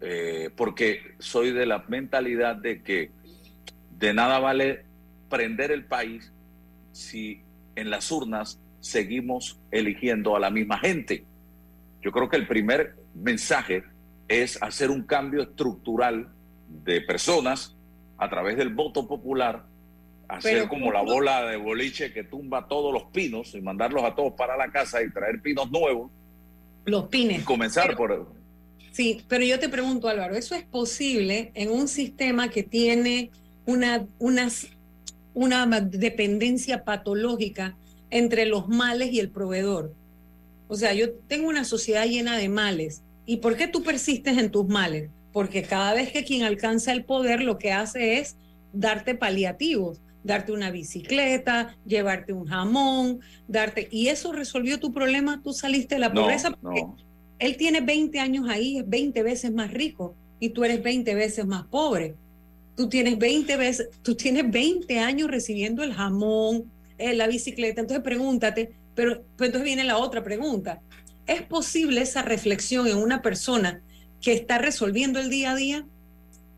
eh, 0.01 0.49
porque 0.57 1.15
soy 1.19 1.53
de 1.53 1.67
la 1.67 1.85
mentalidad 1.89 2.57
de 2.57 2.83
que 2.83 3.11
de 3.99 4.15
nada 4.15 4.39
vale 4.39 4.87
prender 5.29 5.73
el 5.73 5.85
país 5.85 6.33
si 6.93 7.45
en 7.81 7.91
las 7.91 8.11
urnas 8.13 8.61
seguimos 8.81 9.59
eligiendo 9.71 10.37
a 10.37 10.41
la 10.41 10.51
misma 10.51 10.79
gente. 10.79 11.25
Yo 12.03 12.13
creo 12.13 12.29
que 12.29 12.37
el 12.37 12.47
primer 12.47 12.97
mensaje 13.15 13.83
es 14.29 14.63
hacer 14.63 14.91
un 14.91 15.03
cambio 15.03 15.43
estructural 15.43 16.33
de 16.69 17.01
personas 17.01 17.77
a 18.19 18.29
través 18.29 18.57
del 18.57 18.73
voto 18.75 19.09
popular, 19.09 19.65
hacer 20.29 20.69
como 20.69 20.93
la 20.93 21.03
bola 21.03 21.47
de 21.47 21.57
boliche 21.57 22.13
que 22.13 22.25
tumba 22.25 22.69
todos 22.69 22.93
los 22.93 23.05
pinos 23.05 23.55
y 23.55 23.61
mandarlos 23.61 24.05
a 24.05 24.15
todos 24.15 24.35
para 24.35 24.57
la 24.57 24.71
casa 24.71 25.03
y 25.03 25.11
traer 25.11 25.41
pinos 25.41 25.71
nuevos. 25.71 26.11
Los 26.85 27.09
pines. 27.09 27.41
Y 27.41 27.45
comenzar 27.45 27.97
por... 27.97 28.33
Sí, 28.93 29.25
pero 29.29 29.45
yo 29.45 29.59
te 29.59 29.69
pregunto, 29.69 30.09
Álvaro, 30.09 30.35
¿eso 30.35 30.55
es 30.55 30.65
posible 30.65 31.51
en 31.55 31.71
un 31.71 31.89
sistema 31.89 32.51
que 32.51 32.63
tiene 32.63 33.31
una, 33.67 34.07
unas 34.19 34.69
una 35.35 35.67
dependencia 35.81 36.85
patológica 36.85 37.77
entre 38.11 38.47
los 38.47 38.69
males 38.69 39.13
y 39.13 39.21
el 39.21 39.31
proveedor. 39.31 39.95
O 40.69 40.77
sea, 40.77 40.95
yo 40.95 41.13
tengo 41.13 41.49
una 41.49 41.65
sociedad 41.65 42.07
llena 42.07 42.37
de 42.37 42.49
males. 42.49 43.03
¿Y 43.27 43.39
por 43.39 43.57
qué 43.57 43.67
tú 43.67 43.83
persistes 43.83 44.39
en 44.39 44.51
tus 44.51 44.67
males? 44.69 45.11
Porque 45.33 45.63
cada 45.63 45.95
vez 45.95 46.13
que 46.13 46.25
quien 46.25 46.43
alcanza 46.43 46.93
el 46.93 47.05
poder 47.05 47.43
lo 47.43 47.59
que 47.59 47.73
hace 47.73 48.19
es 48.19 48.37
darte 48.73 49.15
paliativos, 49.15 50.01
darte 50.23 50.53
una 50.53 50.71
bicicleta, 50.71 51.77
llevarte 51.87 52.33
un 52.33 52.47
jamón, 52.47 53.21
darte... 53.49 53.89
Y 53.91 54.09
eso 54.09 54.33
resolvió 54.33 54.79
tu 54.81 54.93
problema, 54.93 55.41
tú 55.43 55.53
saliste 55.53 55.97
de 55.97 56.01
la 56.01 56.13
pobreza 56.13 56.51
porque 56.51 56.87
él 57.39 57.57
tiene 57.57 57.81
20 57.81 58.19
años 58.21 58.49
ahí, 58.49 58.79
es 58.79 58.89
20 58.89 59.23
veces 59.23 59.53
más 59.53 59.73
rico 59.73 60.15
y 60.39 60.51
tú 60.51 60.65
eres 60.65 60.83
20 60.83 61.15
veces 61.15 61.47
más 61.47 61.67
pobre. 61.67 62.15
Tú 62.81 62.89
tienes 62.89 63.19
20 63.19 63.59
veces, 63.59 63.91
tú 64.01 64.15
tienes 64.15 64.51
20 64.51 65.01
años 65.01 65.31
recibiendo 65.31 65.83
el 65.83 65.93
jamón, 65.93 66.73
eh, 66.97 67.15
la 67.15 67.27
bicicleta. 67.27 67.83
Entonces 67.83 68.03
pregúntate, 68.03 68.73
pero, 68.95 69.23
entonces 69.33 69.65
viene 69.65 69.85
la 69.85 69.99
otra 69.99 70.25
pregunta. 70.25 70.81
¿Es 71.27 71.43
posible 71.43 72.01
esa 72.01 72.23
reflexión 72.23 72.87
en 72.87 72.97
una 72.97 73.21
persona 73.21 73.83
que 74.23 74.33
está 74.33 74.57
resolviendo 74.57 75.21
el 75.21 75.29
día 75.29 75.51
a 75.51 75.57
día? 75.57 75.87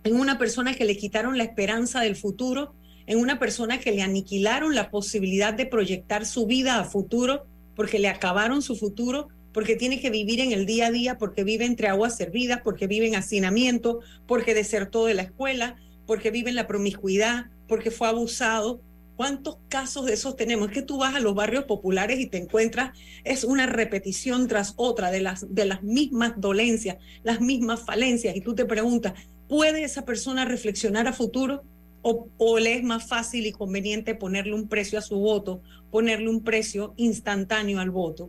En 0.05 0.15
una 0.15 0.39
persona 0.39 0.75
que 0.75 0.85
le 0.85 0.97
quitaron 0.97 1.39
la 1.39 1.43
esperanza 1.43 2.01
del 2.01 2.15
futuro, 2.15 2.73
en 3.07 3.19
una 3.19 3.41
persona 3.41 3.81
que 3.81 3.91
le 3.91 4.03
aniquilaron 4.03 4.77
la 4.77 4.91
posibilidad 4.91 5.53
de 5.53 5.67
proyectar 5.67 6.25
su 6.25 6.47
vida 6.47 6.79
a 6.79 6.85
futuro 6.85 7.49
porque 7.75 7.99
le 7.99 8.07
acabaron 8.07 8.63
su 8.63 8.77
futuro, 8.77 9.27
porque 9.53 9.75
tiene 9.75 10.01
que 10.01 10.11
vivir 10.11 10.39
en 10.39 10.53
el 10.53 10.67
día 10.67 10.87
a 10.87 10.93
día, 10.93 11.19
porque 11.19 11.43
vive 11.43 11.65
entre 11.65 11.89
aguas 11.89 12.17
servidas, 12.17 12.61
porque 12.63 12.87
vive 12.87 13.09
en 13.09 13.17
hacinamiento, 13.17 13.99
porque 14.29 14.55
desertó 14.55 15.07
de 15.07 15.15
la 15.15 15.23
escuela, 15.23 15.75
porque 16.13 16.31
vive 16.31 16.51
en 16.51 16.57
la 16.57 16.67
promiscuidad, 16.67 17.47
porque 17.67 17.91
fue 17.91 18.07
abusado. 18.07 18.83
¿Cuántos 19.17 19.57
casos 19.71 20.05
de 20.05 20.13
esos 20.13 20.37
tenemos? 20.37 20.69
Es 20.69 20.75
que 20.75 20.83
tú 20.83 20.99
vas 20.99 21.15
a 21.15 21.21
los 21.21 21.35
barrios 21.35 21.65
populares 21.65 22.21
y 22.21 22.27
te 22.27 22.37
encuentras, 22.37 22.95
es 23.25 23.45
una 23.45 23.65
repetición 23.65 24.47
tras 24.47 24.75
otra 24.77 25.11
de 25.11 25.23
las, 25.23 25.55
de 25.55 25.65
las 25.65 25.83
mismas 25.83 26.35
dolencias, 26.37 26.99
las 27.25 27.41
mismas 27.41 27.87
falencias, 27.87 28.37
y 28.37 28.43
tú 28.43 28.55
te 28.55 28.67
preguntas, 28.67 29.15
¿puede 29.49 29.85
esa 29.85 30.05
persona 30.05 30.45
reflexionar 30.45 31.09
a 31.09 31.15
futuro? 31.15 31.63
O, 32.03 32.29
o, 32.37 32.59
le 32.59 32.75
es 32.75 32.85
más 32.85 33.09
fácil 33.09 33.47
y 33.47 33.53
conveniente 33.53 34.15
ponerle 34.15 34.53
un 34.53 34.69
precio 34.69 34.99
a 34.99 35.03
su 35.03 35.19
voto, 35.19 35.63
ponerle 35.91 36.29
un 36.29 36.45
precio 36.45 36.93
instantáneo 36.99 37.81
al 37.81 37.89
voto. 37.89 38.29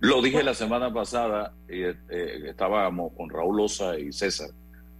Lo 0.00 0.22
dije 0.22 0.42
la 0.42 0.54
semana 0.54 0.90
pasada, 0.90 1.52
eh, 1.68 1.94
eh, 2.08 2.40
estábamos 2.46 3.12
con 3.12 3.28
Raúl 3.28 3.60
Osa 3.60 3.98
y 3.98 4.14
César, 4.14 4.48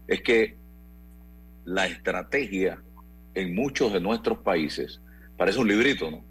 es 0.06 0.20
que 0.20 0.65
la 1.66 1.86
estrategia 1.86 2.80
en 3.34 3.54
muchos 3.54 3.92
de 3.92 4.00
nuestros 4.00 4.38
países, 4.38 5.02
parece 5.36 5.58
un 5.58 5.68
librito, 5.68 6.10
¿no? 6.10 6.24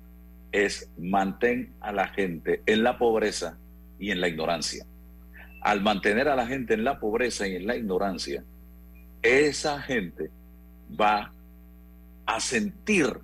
Es 0.51 0.89
mantén 0.97 1.75
a 1.81 1.91
la 1.91 2.07
gente 2.07 2.63
en 2.65 2.83
la 2.83 2.97
pobreza 2.97 3.59
y 3.99 4.11
en 4.11 4.21
la 4.21 4.29
ignorancia. 4.29 4.85
Al 5.61 5.81
mantener 5.81 6.29
a 6.29 6.35
la 6.35 6.47
gente 6.47 6.73
en 6.73 6.83
la 6.83 6.99
pobreza 6.99 7.47
y 7.47 7.55
en 7.55 7.67
la 7.67 7.75
ignorancia, 7.75 8.43
esa 9.21 9.81
gente 9.81 10.31
va 10.99 11.31
a 12.25 12.39
sentir 12.39 13.19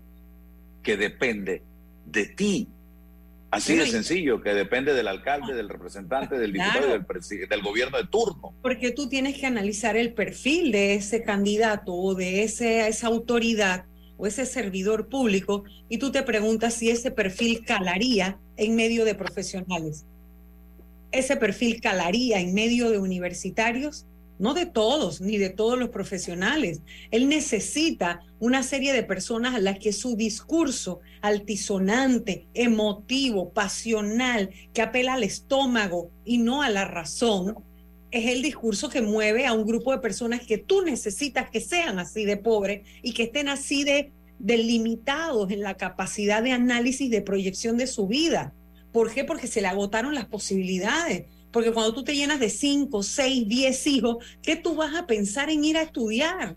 que 0.84 0.98
depende 0.98 1.64
de 2.06 2.26
ti. 2.26 2.68
Así 3.52 3.76
de 3.76 3.86
sencillo, 3.86 4.42
que 4.42 4.54
depende 4.54 4.94
del 4.94 5.10
alcalde, 5.10 5.54
del 5.54 5.68
representante, 5.68 6.40
del 6.40 6.54
diputado 6.54 6.88
y 6.88 7.38
del, 7.38 7.50
del, 7.50 7.62
gobierno 7.62 7.98
de 7.98 8.08
turno. 8.08 8.56
Porque 8.62 8.92
tú 8.92 9.10
tienes 9.10 9.38
que 9.38 9.46
analizar 9.46 9.98
el 9.98 10.14
perfil 10.14 10.72
de 10.72 10.94
ese 10.94 11.22
candidato 11.22 11.94
o 11.94 12.16
de 12.16 12.44
ese, 12.44 12.88
esa 12.88 13.08
autoridad 13.08 13.86
o 14.16 14.26
ese 14.26 14.46
servidor 14.46 15.10
público 15.10 15.66
y 15.90 15.98
tú 15.98 16.12
te 16.12 16.24
preguntas 16.24 16.76
si 16.76 16.90
ese 16.90 17.12
perfil 17.12 17.66
calaría 17.66 18.40
en 18.56 18.76
medio 18.76 19.04
de 19.04 19.16
profesionales. 19.16 20.06
Ese 21.12 21.36
perfil 21.36 21.82
calaría 21.82 22.40
en 22.40 22.54
medio 22.54 22.90
de 22.90 23.00
universitarios 23.00 24.06
no 24.42 24.56
de 24.56 24.66
todos, 24.66 25.22
ni 25.22 25.38
de 25.38 25.52
todos 25.52 25.78
los 25.78 25.90
profesionales. 25.90 26.82
Él 27.12 27.30
necesita 27.30 28.22
una 28.40 28.64
serie 28.64 28.92
de 28.92 29.04
personas 29.04 29.54
a 29.54 29.60
las 29.60 29.78
que 29.78 29.94
su 29.94 30.16
discurso 30.16 31.00
altisonante, 31.22 32.48
emotivo, 32.56 33.54
pasional, 33.54 34.50
que 34.74 34.82
apela 34.82 35.14
al 35.14 35.24
estómago 35.24 36.10
y 36.26 36.40
no 36.40 36.64
a 36.64 36.72
la 36.72 36.86
razón, 36.86 37.56
es 38.10 38.26
el 38.26 38.42
discurso 38.42 38.90
que 38.90 39.04
mueve 39.04 39.46
a 39.46 39.54
un 39.54 39.64
grupo 39.64 39.92
de 39.92 40.00
personas 40.00 40.42
que 40.42 40.58
tú 40.58 40.82
necesitas 40.82 41.52
que 41.52 41.62
sean 41.62 42.00
así 42.00 42.26
de 42.26 42.38
pobres 42.38 42.82
y 43.04 43.14
que 43.14 43.24
estén 43.24 43.48
así 43.48 43.84
de 43.84 44.12
delimitados 44.40 45.52
en 45.52 45.62
la 45.62 45.78
capacidad 45.78 46.42
de 46.42 46.52
análisis, 46.52 47.12
de 47.12 47.22
proyección 47.22 47.78
de 47.78 47.86
su 47.86 48.08
vida. 48.08 48.56
¿Por 48.92 49.14
qué? 49.14 49.24
Porque 49.24 49.46
se 49.46 49.62
le 49.62 49.68
agotaron 49.68 50.16
las 50.16 50.26
posibilidades 50.26 51.28
porque 51.52 51.72
cuando 51.72 51.94
tú 51.94 52.04
te 52.04 52.16
llenas 52.16 52.40
de 52.40 52.50
5, 52.50 53.04
6, 53.04 53.48
10 53.48 53.88
hijos, 53.88 54.18
¿qué 54.42 54.56
tú 54.56 54.76
vas 54.76 54.96
a 54.96 55.06
pensar 55.06 55.50
en 55.50 55.64
ir 55.66 55.78
a 55.78 55.84
estudiar? 55.84 56.56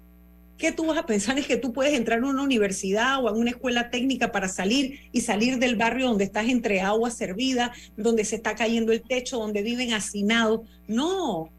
¿Qué 0.56 0.70
tú 0.70 0.86
vas 0.86 0.98
a 0.98 1.06
pensar 1.06 1.36
es 1.38 1.46
que 1.46 1.56
tú 1.56 1.72
puedes 1.72 1.94
entrar 1.94 2.22
a 2.22 2.26
una 2.26 2.42
universidad 2.42 3.22
o 3.22 3.28
a 3.28 3.32
una 3.32 3.50
escuela 3.50 3.90
técnica 3.90 4.30
para 4.30 4.48
salir 4.48 5.00
y 5.10 5.20
salir 5.20 5.58
del 5.58 5.74
barrio 5.74 6.06
donde 6.06 6.24
estás 6.24 6.48
entre 6.48 6.80
agua 6.80 7.10
servida, 7.10 7.72
donde 7.96 8.24
se 8.24 8.36
está 8.36 8.54
cayendo 8.54 8.92
el 8.92 9.02
techo, 9.02 9.38
donde 9.38 9.62
viven 9.62 9.92
hacinados? 9.92 10.60
No. 10.86 11.50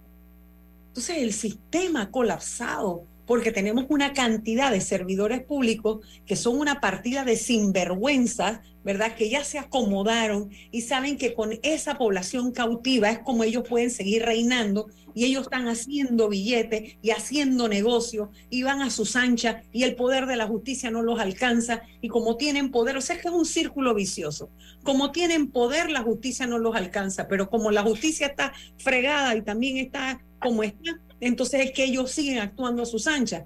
Entonces 0.87 1.17
el 1.17 1.33
sistema 1.33 2.03
ha 2.03 2.11
colapsado 2.11 3.03
porque 3.25 3.51
tenemos 3.51 3.85
una 3.89 4.13
cantidad 4.13 4.71
de 4.71 4.81
servidores 4.81 5.43
públicos 5.43 6.05
que 6.25 6.35
son 6.35 6.59
una 6.59 6.79
partida 6.79 7.23
de 7.23 7.37
sinvergüenzas 7.37 8.59
¿verdad? 8.85 9.15
Que 9.15 9.29
ya 9.29 9.43
se 9.43 9.57
acomodaron 9.57 10.51
y 10.69 10.81
saben 10.81 11.17
que 11.17 11.33
con 11.33 11.57
esa 11.63 11.97
población 11.97 12.51
cautiva 12.51 13.09
es 13.09 13.17
como 13.17 13.43
ellos 13.43 13.67
pueden 13.67 13.89
seguir 13.89 14.23
reinando 14.23 14.85
y 15.15 15.25
ellos 15.25 15.43
están 15.43 15.67
haciendo 15.67 16.29
billetes 16.29 16.95
y 17.01 17.09
haciendo 17.09 17.67
negocio 17.67 18.29
y 18.51 18.61
van 18.61 18.83
a 18.83 18.91
sus 18.91 19.15
anchas 19.15 19.63
y 19.71 19.83
el 19.83 19.95
poder 19.95 20.27
de 20.27 20.35
la 20.35 20.45
justicia 20.45 20.91
no 20.91 21.01
los 21.01 21.19
alcanza 21.19 21.81
y 21.99 22.09
como 22.09 22.37
tienen 22.37 22.69
poder, 22.69 22.95
o 22.95 23.01
sea, 23.01 23.15
es 23.15 23.23
que 23.23 23.29
es 23.29 23.33
un 23.33 23.47
círculo 23.47 23.95
vicioso. 23.95 24.51
Como 24.83 25.11
tienen 25.11 25.49
poder, 25.49 25.89
la 25.89 26.03
justicia 26.03 26.45
no 26.45 26.59
los 26.59 26.75
alcanza, 26.75 27.27
pero 27.27 27.49
como 27.49 27.71
la 27.71 27.81
justicia 27.81 28.27
está 28.27 28.53
fregada 28.77 29.35
y 29.35 29.41
también 29.41 29.77
está 29.77 30.21
como 30.39 30.61
está, 30.61 30.99
entonces 31.19 31.65
es 31.65 31.71
que 31.71 31.83
ellos 31.83 32.11
siguen 32.11 32.39
actuando 32.39 32.83
a 32.83 32.85
sus 32.85 33.07
anchas. 33.07 33.43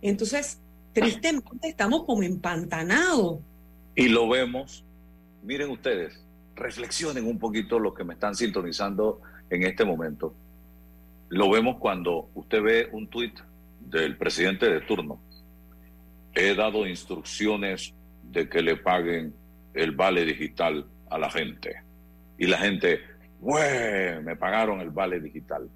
Entonces, 0.00 0.58
tristemente 0.92 1.68
estamos 1.68 2.04
como 2.04 2.22
empantanados 2.22 3.40
y 3.94 4.08
lo 4.08 4.26
vemos, 4.28 4.84
miren 5.42 5.70
ustedes, 5.70 6.24
reflexionen 6.56 7.26
un 7.26 7.38
poquito 7.38 7.78
los 7.78 7.94
que 7.94 8.04
me 8.04 8.14
están 8.14 8.34
sintonizando 8.34 9.20
en 9.50 9.64
este 9.64 9.84
momento. 9.84 10.34
Lo 11.28 11.50
vemos 11.50 11.76
cuando 11.78 12.30
usted 12.34 12.62
ve 12.62 12.88
un 12.92 13.08
tuit 13.08 13.38
del 13.80 14.16
presidente 14.16 14.70
de 14.70 14.80
turno. 14.80 15.20
He 16.34 16.54
dado 16.54 16.86
instrucciones 16.86 17.94
de 18.22 18.48
que 18.48 18.62
le 18.62 18.76
paguen 18.76 19.34
el 19.74 19.92
vale 19.92 20.24
digital 20.24 20.86
a 21.10 21.18
la 21.18 21.30
gente. 21.30 21.82
Y 22.38 22.46
la 22.46 22.58
gente, 22.58 23.00
¡güey! 23.40 24.22
Me 24.22 24.36
pagaron 24.36 24.80
el 24.80 24.90
vale 24.90 25.20
digital. 25.20 25.68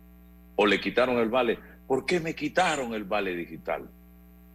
O 0.57 0.67
le 0.67 0.81
quitaron 0.81 1.19
el 1.19 1.29
vale. 1.29 1.59
¿Por 1.87 2.05
qué 2.05 2.19
me 2.19 2.35
quitaron 2.35 2.95
el 2.95 3.05
vale 3.05 3.37
digital? 3.37 3.89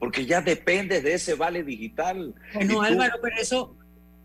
porque 0.02 0.26
ya 0.26 0.42
depende 0.42 1.00
de 1.00 1.14
ese 1.14 1.36
vale 1.36 1.64
digital. 1.64 2.34
No, 2.66 2.82
Álvaro, 2.82 3.20
pero 3.22 3.36
eso, 3.40 3.76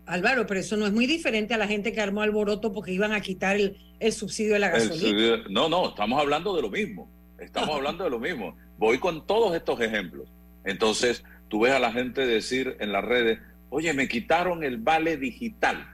Álvaro, 0.07 0.47
pero 0.47 0.59
eso 0.59 0.75
no 0.75 0.87
es 0.87 0.91
muy 0.91 1.05
diferente 1.05 1.53
a 1.53 1.57
la 1.59 1.67
gente 1.67 1.93
que 1.93 2.01
armó 2.01 2.23
alboroto 2.23 2.73
porque 2.73 2.91
iban 2.91 3.13
a 3.13 3.21
quitar 3.21 3.57
el, 3.57 3.77
subsidio 4.11 4.53
de 4.53 4.59
la 4.59 4.69
gasolina. 4.69 5.43
no, 5.51 5.69
no, 5.69 5.89
estamos 5.89 6.19
hablando 6.19 6.55
de 6.55 6.63
lo 6.63 6.71
mismo. 6.71 7.07
Estamos 7.39 7.75
hablando 7.75 8.03
de 8.03 8.09
lo 8.09 8.17
mismo. 8.17 8.57
Voy 8.79 8.97
con 8.97 9.27
todos 9.27 9.55
estos 9.55 9.79
ejemplos. 9.79 10.27
Entonces, 10.65 11.23
tú 11.47 11.59
ves 11.59 11.73
a 11.73 11.79
la 11.79 11.91
gente 11.91 12.25
decir 12.25 12.75
en 12.79 12.91
las 12.91 13.05
redes, 13.05 13.37
oye, 13.69 13.93
me 13.93 14.07
quitaron 14.07 14.63
el 14.63 14.77
vale 14.77 15.15
digital, 15.15 15.93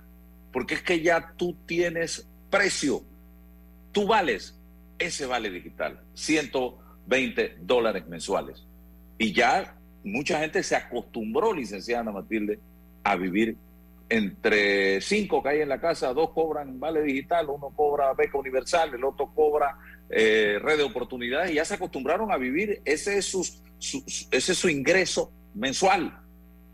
porque 0.53 0.75
es 0.75 0.81
que 0.81 1.01
ya 1.01 1.33
tú 1.35 1.57
tienes 1.65 2.25
precio. 2.49 3.03
Tú 3.91 4.07
vales 4.07 4.57
ese 4.99 5.25
vale 5.25 5.49
digital, 5.49 5.99
120 6.13 7.57
dólares 7.61 8.07
mensuales. 8.07 8.65
Y 9.17 9.33
ya 9.33 9.75
mucha 10.03 10.39
gente 10.39 10.63
se 10.63 10.75
acostumbró, 10.75 11.53
licenciada 11.53 12.01
Ana 12.01 12.11
Matilde, 12.11 12.59
a 13.03 13.15
vivir 13.15 13.57
entre 14.09 15.01
cinco 15.01 15.41
que 15.41 15.49
hay 15.49 15.61
en 15.61 15.69
la 15.69 15.79
casa, 15.79 16.13
dos 16.13 16.31
cobran 16.31 16.79
vale 16.79 17.01
digital, 17.01 17.49
uno 17.49 17.71
cobra 17.75 18.13
beca 18.13 18.37
universal, 18.37 18.93
el 18.93 19.03
otro 19.03 19.31
cobra 19.33 19.77
eh, 20.09 20.59
red 20.61 20.77
de 20.77 20.83
oportunidades 20.83 21.51
y 21.51 21.55
ya 21.55 21.65
se 21.65 21.75
acostumbraron 21.75 22.31
a 22.31 22.37
vivir, 22.37 22.81
ese 22.85 23.17
es 23.17 23.25
su, 23.25 23.41
ese 23.79 24.51
es 24.51 24.57
su 24.57 24.69
ingreso 24.69 25.31
mensual. 25.55 26.22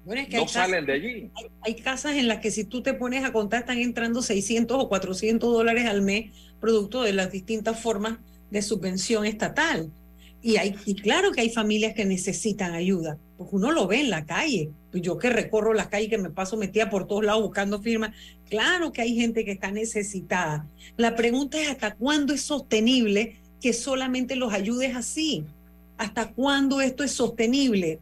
No 0.05 0.47
salen 0.47 0.85
de 0.85 0.93
allí. 0.93 1.31
Hay, 1.35 1.45
hay, 1.62 1.75
casas 1.75 2.15
en 2.15 2.27
las 2.27 2.39
que 2.39 2.51
si 2.51 2.63
tú 2.63 2.81
te 2.81 2.93
pones 2.93 3.23
a 3.23 3.31
contar 3.31 3.62
están 3.62 3.79
entrando 3.79 4.21
600 4.21 4.83
o 4.83 4.89
400 4.89 5.51
dólares 5.51 5.85
al 5.85 6.01
mes, 6.01 6.31
producto 6.59 7.03
de 7.03 7.13
las 7.13 7.31
distintas 7.31 7.79
formas 7.79 8.17
de 8.49 8.62
subvención 8.62 9.25
estatal. 9.25 9.91
Y, 10.41 10.55
hay, 10.55 10.75
y 10.85 10.95
claro 10.95 11.31
que 11.31 11.41
hay 11.41 11.49
familias 11.49 11.93
que 11.93 12.05
necesitan 12.05 12.73
ayuda, 12.73 13.17
porque 13.38 13.57
uno 13.57 13.71
lo 13.71 13.88
ve 13.88 13.99
en 13.99 14.09
la 14.09 14.25
calle. 14.25 14.69
Pues 14.89 15.03
yo 15.03 15.17
que 15.17 15.29
recorro 15.29 15.73
las 15.73 15.88
calles, 15.88 16.09
que 16.09 16.17
me 16.17 16.29
paso 16.29 16.55
metida 16.55 16.89
por 16.89 17.07
todos 17.07 17.25
lados 17.25 17.43
buscando 17.43 17.81
firmas, 17.81 18.15
claro 18.49 18.93
que 18.93 19.01
hay 19.01 19.15
gente 19.15 19.43
que 19.43 19.51
está 19.51 19.71
necesitada. 19.71 20.65
La 20.95 21.15
pregunta 21.15 21.62
es 21.62 21.69
hasta 21.69 21.95
cuándo 21.95 22.33
es 22.33 22.41
sostenible 22.41 23.38
que 23.62 23.73
solamente 23.73 24.35
los 24.35 24.53
ayudes 24.53 24.95
así. 24.95 25.43
¿Hasta 25.97 26.31
cuándo 26.31 26.79
esto 26.79 27.03
es 27.03 27.12
sostenible? 27.12 27.99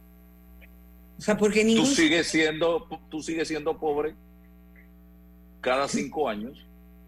O 1.18 1.20
sea, 1.20 1.36
porque 1.36 1.64
ningún... 1.64 1.84
Tú 1.84 1.90
sigues 1.90 2.28
siendo, 2.28 2.86
tú 3.10 3.20
sigues 3.22 3.48
siendo 3.48 3.78
pobre 3.78 4.14
cada 5.60 5.88
cinco 5.88 6.28
años 6.28 6.64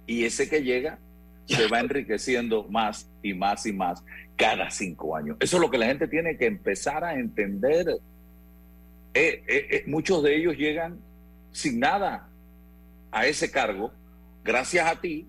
y 0.06 0.24
ese 0.24 0.48
que 0.48 0.62
llega 0.62 0.98
se 1.46 1.66
va 1.68 1.80
enriqueciendo 1.80 2.64
más 2.68 3.08
y 3.22 3.34
más 3.34 3.66
y 3.66 3.72
más 3.72 4.04
cada 4.36 4.70
cinco 4.70 5.16
años. 5.16 5.36
Eso 5.40 5.56
es 5.56 5.60
lo 5.60 5.70
que 5.70 5.78
la 5.78 5.86
gente 5.86 6.08
tiene 6.08 6.36
que 6.36 6.46
empezar 6.46 7.04
a 7.04 7.14
entender. 7.14 7.88
Eh, 9.14 9.44
eh, 9.46 9.66
eh, 9.70 9.84
muchos 9.86 10.22
de 10.22 10.36
ellos 10.36 10.56
llegan 10.56 11.00
sin 11.52 11.80
nada 11.80 12.28
a 13.10 13.26
ese 13.26 13.50
cargo, 13.50 13.92
gracias 14.44 14.86
a 14.86 15.00
ti, 15.00 15.26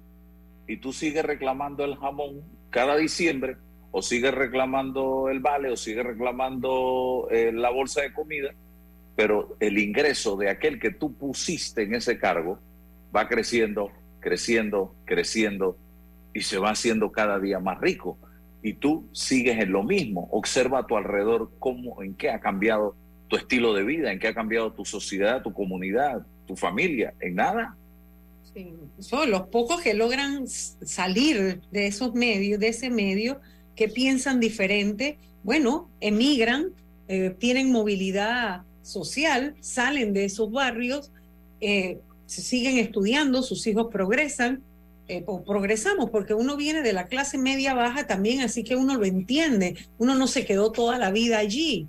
y 0.67 0.77
tú 0.77 0.93
sigues 0.93 1.25
reclamando 1.25 1.83
el 1.83 1.95
jamón 1.97 2.43
cada 2.69 2.95
diciembre, 2.95 3.57
o 3.91 4.01
sigues 4.01 4.33
reclamando 4.33 5.29
el 5.29 5.39
vale, 5.39 5.71
o 5.71 5.75
sigues 5.75 6.05
reclamando 6.05 7.27
la 7.31 7.69
bolsa 7.71 8.01
de 8.01 8.13
comida, 8.13 8.53
pero 9.21 9.55
el 9.59 9.77
ingreso 9.77 10.35
de 10.35 10.49
aquel 10.49 10.79
que 10.79 10.89
tú 10.89 11.13
pusiste 11.13 11.83
en 11.83 11.93
ese 11.93 12.17
cargo 12.17 12.57
va 13.15 13.27
creciendo, 13.27 13.91
creciendo, 14.19 14.95
creciendo, 15.05 15.77
y 16.33 16.41
se 16.41 16.57
va 16.57 16.71
haciendo 16.71 17.11
cada 17.11 17.39
día 17.39 17.59
más 17.59 17.79
rico. 17.79 18.17
Y 18.63 18.73
tú 18.73 19.07
sigues 19.11 19.59
en 19.59 19.73
lo 19.73 19.83
mismo. 19.83 20.27
Observa 20.31 20.79
a 20.79 20.87
tu 20.87 20.97
alrededor 20.97 21.51
cómo, 21.59 22.01
en 22.01 22.15
qué 22.15 22.31
ha 22.31 22.39
cambiado 22.39 22.95
tu 23.27 23.35
estilo 23.35 23.75
de 23.75 23.83
vida, 23.83 24.11
en 24.11 24.17
qué 24.17 24.29
ha 24.29 24.33
cambiado 24.33 24.73
tu 24.73 24.85
sociedad, 24.85 25.43
tu 25.43 25.53
comunidad, 25.53 26.25
tu 26.47 26.55
familia. 26.55 27.13
En 27.19 27.35
nada. 27.35 27.77
Son 28.97 29.29
los 29.29 29.43
pocos 29.49 29.81
que 29.81 29.93
logran 29.93 30.47
salir 30.47 31.61
de 31.69 31.85
esos 31.85 32.15
medios, 32.15 32.59
de 32.59 32.69
ese 32.69 32.89
medio, 32.89 33.39
que 33.75 33.87
piensan 33.87 34.39
diferente, 34.39 35.19
bueno, 35.43 35.91
emigran, 35.99 36.71
eh, 37.07 37.35
tienen 37.37 37.71
movilidad 37.71 38.63
social, 38.81 39.55
salen 39.59 40.13
de 40.13 40.25
esos 40.25 40.51
barrios, 40.51 41.11
eh, 41.59 41.99
siguen 42.25 42.77
estudiando, 42.77 43.43
sus 43.43 43.65
hijos 43.67 43.87
progresan, 43.91 44.63
eh, 45.07 45.25
progresamos, 45.45 46.09
porque 46.09 46.33
uno 46.33 46.55
viene 46.55 46.81
de 46.81 46.93
la 46.93 47.07
clase 47.07 47.37
media 47.37 47.73
baja 47.73 48.07
también, 48.07 48.41
así 48.41 48.63
que 48.63 48.75
uno 48.75 48.95
lo 48.95 49.05
entiende, 49.05 49.75
uno 49.97 50.15
no 50.15 50.27
se 50.27 50.45
quedó 50.45 50.71
toda 50.71 50.97
la 50.97 51.11
vida 51.11 51.37
allí, 51.37 51.87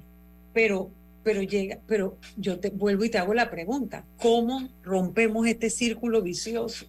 pero, 0.52 0.90
pero 1.22 1.42
llega, 1.42 1.78
pero 1.86 2.16
yo 2.36 2.58
te 2.58 2.70
vuelvo 2.70 3.04
y 3.04 3.10
te 3.10 3.18
hago 3.18 3.34
la 3.34 3.50
pregunta, 3.50 4.04
¿cómo 4.18 4.68
rompemos 4.82 5.46
este 5.46 5.70
círculo 5.70 6.22
vicioso? 6.22 6.86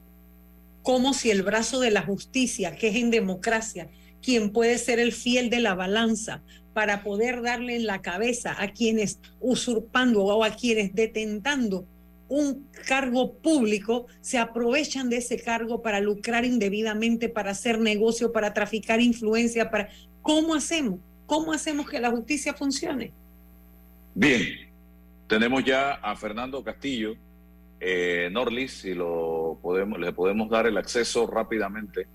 ¿Cómo 0.82 1.13
si 1.13 1.30
el 1.30 1.44
brazo 1.44 1.80
de 1.80 1.92
la 1.92 2.02
justicia, 2.02 2.76
que 2.76 2.88
es 2.88 2.96
en 2.96 3.12
democracia, 3.12 3.89
quien 4.24 4.52
puede 4.52 4.78
ser 4.80 5.00
el 5.00 5.12
fiel 5.12 5.50
de 5.50 5.60
la 5.60 5.76
balanza, 5.76 6.42
para 6.74 7.04
poder 7.04 7.42
darle 7.42 7.76
en 7.76 7.86
la 7.86 8.02
cabeza 8.02 8.56
a 8.62 8.72
quienes 8.72 9.20
usurpando 9.40 10.24
o 10.24 10.44
a 10.44 10.52
quienes 10.52 10.94
detentando 10.94 11.86
un 12.30 12.68
cargo 12.88 13.34
público, 13.34 14.08
se 14.22 14.40
aprovechan 14.40 15.10
de 15.10 15.18
ese 15.18 15.40
cargo 15.40 15.82
para 15.82 16.00
lucrar 16.00 16.46
indebidamente, 16.46 17.30
para 17.30 17.52
hacer 17.52 17.80
negocio, 17.80 18.32
para 18.32 18.54
traficar 18.54 19.00
influencia, 19.02 19.70
para... 19.70 19.90
¿Cómo 20.22 20.56
hacemos? 20.56 21.00
¿Cómo 21.28 21.54
hacemos 21.54 21.88
que 21.88 22.00
la 22.00 22.10
justicia 22.10 22.54
funcione? 22.54 23.12
Bien, 24.16 24.42
tenemos 25.28 25.64
ya 25.64 25.94
a 25.94 26.16
Fernando 26.16 26.64
Castillo, 26.64 27.16
eh, 27.80 28.30
Norlis, 28.32 28.72
si 28.72 28.94
lo 28.94 29.60
podemos, 29.62 30.00
le 30.00 30.14
podemos 30.14 30.50
dar 30.50 30.66
el 30.66 30.78
acceso 30.78 31.28
rápidamente. 31.28 32.08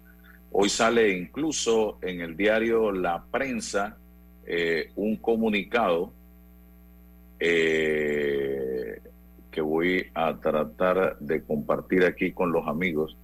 Hoy 0.51 0.69
sale 0.69 1.17
incluso 1.17 1.99
en 2.01 2.23
el 2.23 2.37
diario 2.37 2.91
La 2.91 3.23
Prensa 3.31 3.99
eh, 4.51 4.93
un 4.97 5.17
comunicado 5.17 6.11
eh, 7.39 8.99
que 9.51 9.61
voy 9.61 10.07
a 10.15 10.39
tratar 10.39 11.19
de 11.19 11.43
compartir 11.43 12.03
aquí 12.05 12.33
con 12.33 12.51
los 12.51 12.67
amigos, 12.67 13.15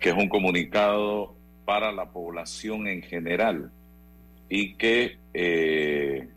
que 0.00 0.08
es 0.08 0.16
un 0.16 0.28
comunicado 0.28 1.36
para 1.64 1.92
la 1.92 2.10
población 2.10 2.88
en 2.88 3.02
general 3.02 3.70
y 4.48 4.74
que 4.74 5.18
eh, 5.34 6.28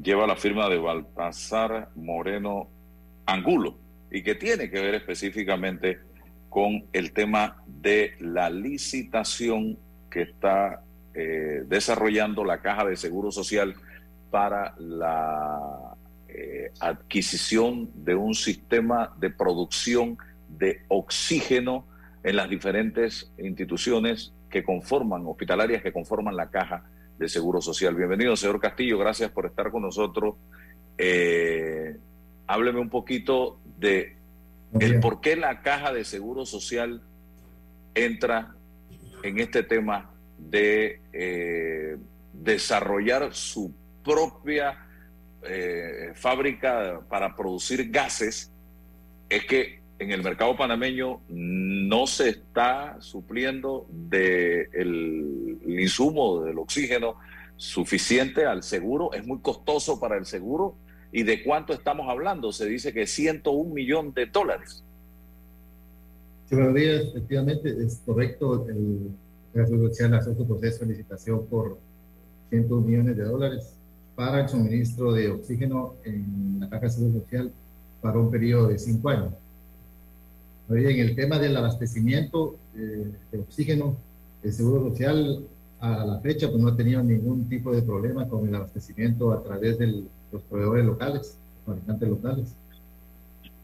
lleva 0.00 0.28
la 0.28 0.36
firma 0.36 0.68
de 0.68 0.78
Baltasar 0.78 1.88
Moreno 1.96 2.68
Angulo 3.26 3.76
y 4.08 4.22
que 4.22 4.36
tiene 4.36 4.70
que 4.70 4.80
ver 4.80 4.94
específicamente 4.94 5.98
con 6.48 6.84
el 6.92 7.12
tema 7.12 7.60
de 7.66 8.12
la 8.20 8.48
licitación 8.50 9.76
que 10.08 10.22
está 10.22 10.84
eh, 11.14 11.64
desarrollando 11.66 12.44
la 12.44 12.60
Caja 12.60 12.84
de 12.84 12.96
Seguro 12.96 13.30
Social 13.30 13.74
para 14.30 14.74
la 14.78 15.94
eh, 16.28 16.70
adquisición 16.78 17.90
de 17.94 18.14
un 18.14 18.34
sistema 18.34 19.12
de 19.18 19.30
producción 19.30 20.18
de 20.48 20.82
oxígeno 20.88 21.86
en 22.22 22.36
las 22.36 22.48
diferentes 22.48 23.32
instituciones 23.38 24.32
que 24.48 24.62
conforman, 24.62 25.26
hospitalarias 25.26 25.82
que 25.82 25.92
conforman 25.92 26.36
la 26.36 26.50
Caja 26.50 26.84
de 27.18 27.28
Seguro 27.28 27.60
Social. 27.60 27.94
Bienvenido, 27.94 28.36
señor 28.36 28.60
Castillo, 28.60 28.98
gracias 28.98 29.30
por 29.30 29.46
estar 29.46 29.70
con 29.70 29.82
nosotros. 29.82 30.36
Eh, 30.98 31.96
hábleme 32.46 32.80
un 32.80 32.90
poquito 32.90 33.58
de 33.78 34.16
el 34.78 35.00
por 35.00 35.20
qué 35.20 35.36
la 35.36 35.62
Caja 35.62 35.92
de 35.92 36.04
Seguro 36.04 36.46
Social 36.46 37.02
entra 37.94 38.54
en 39.22 39.40
este 39.40 39.62
tema 39.62 40.10
de 40.48 41.00
eh, 41.12 41.96
desarrollar 42.32 43.34
su 43.34 43.72
propia 44.04 44.86
eh, 45.42 46.12
fábrica 46.14 47.00
para 47.08 47.34
producir 47.36 47.90
gases, 47.90 48.50
es 49.28 49.44
que 49.44 49.80
en 49.98 50.10
el 50.10 50.22
mercado 50.22 50.56
panameño 50.56 51.20
no 51.28 52.06
se 52.06 52.30
está 52.30 52.96
supliendo 53.00 53.86
del 53.90 55.58
de 55.62 55.82
insumo 55.82 56.42
del 56.42 56.58
oxígeno 56.58 57.16
suficiente 57.56 58.46
al 58.46 58.62
seguro, 58.62 59.12
es 59.12 59.26
muy 59.26 59.40
costoso 59.40 60.00
para 60.00 60.16
el 60.16 60.24
seguro. 60.24 60.74
¿Y 61.12 61.24
de 61.24 61.42
cuánto 61.42 61.72
estamos 61.72 62.08
hablando? 62.08 62.52
Se 62.52 62.66
dice 62.66 62.92
que 62.92 63.06
101 63.06 63.74
millones 63.74 64.14
de 64.14 64.26
dólares. 64.26 64.84
Sí. 66.48 66.56
Efectivamente, 66.56 67.74
es 67.84 68.00
correcto. 68.06 68.66
El, 68.68 69.10
Social 69.52 70.14
hace 70.14 70.34
su 70.34 70.46
proceso 70.46 70.84
de 70.84 70.92
licitación 70.92 71.46
por 71.46 71.78
101 72.50 72.86
millones 72.86 73.16
de 73.16 73.24
dólares 73.24 73.72
para 74.14 74.42
el 74.42 74.48
suministro 74.48 75.12
de 75.12 75.30
oxígeno 75.30 75.94
en 76.04 76.60
la 76.60 76.68
Caja 76.68 76.86
de 76.86 76.90
Seguro 76.90 77.20
Social 77.20 77.52
para 78.00 78.18
un 78.18 78.30
periodo 78.30 78.68
de 78.68 78.78
cinco 78.78 79.08
años. 79.08 79.32
En 80.68 81.00
el 81.00 81.16
tema 81.16 81.38
del 81.38 81.56
abastecimiento 81.56 82.56
eh, 82.76 83.10
de 83.32 83.38
oxígeno, 83.38 83.96
el 84.42 84.52
Seguro 84.52 84.90
Social 84.90 85.44
a 85.80 86.04
la 86.04 86.20
fecha 86.20 86.48
pues, 86.48 86.60
no 86.60 86.68
ha 86.68 86.76
tenido 86.76 87.02
ningún 87.02 87.48
tipo 87.48 87.72
de 87.72 87.82
problema 87.82 88.28
con 88.28 88.46
el 88.46 88.54
abastecimiento 88.54 89.32
a 89.32 89.42
través 89.42 89.78
de 89.78 90.04
los 90.30 90.42
proveedores 90.42 90.84
locales, 90.84 91.36
fabricantes 91.66 92.08
locales, 92.08 92.54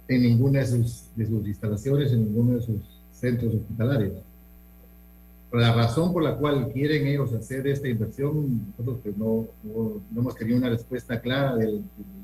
en 0.09 0.23
ninguna 0.23 0.61
de 0.61 0.67
sus, 0.67 1.05
de 1.15 1.27
sus 1.27 1.47
instalaciones, 1.47 2.13
en 2.13 2.25
ninguno 2.25 2.55
de 2.55 2.63
sus 2.63 2.81
centros 3.13 3.55
hospitalarios. 3.55 4.15
La 5.57 5.73
razón 5.73 6.13
por 6.13 6.23
la 6.23 6.37
cual 6.37 6.71
quieren 6.71 7.07
ellos 7.07 7.33
hacer 7.33 7.67
esta 7.67 7.89
inversión, 7.89 8.67
nosotros 8.69 8.99
pues, 9.03 9.17
no, 9.17 9.47
no, 9.65 10.03
hemos 10.15 10.35
tenido 10.35 10.59
una 10.59 10.69
respuesta 10.69 11.19
clara 11.19 11.57
de, 11.57 11.81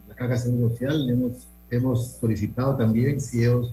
la 0.07 0.15
Caja 0.15 0.35
de 0.35 0.39
Seguro 0.39 0.69
Social, 0.69 1.09
hemos, 1.09 1.49
hemos 1.71 2.13
solicitado 2.21 2.77
también 2.77 3.21
si 3.23 3.43
ellos 3.43 3.73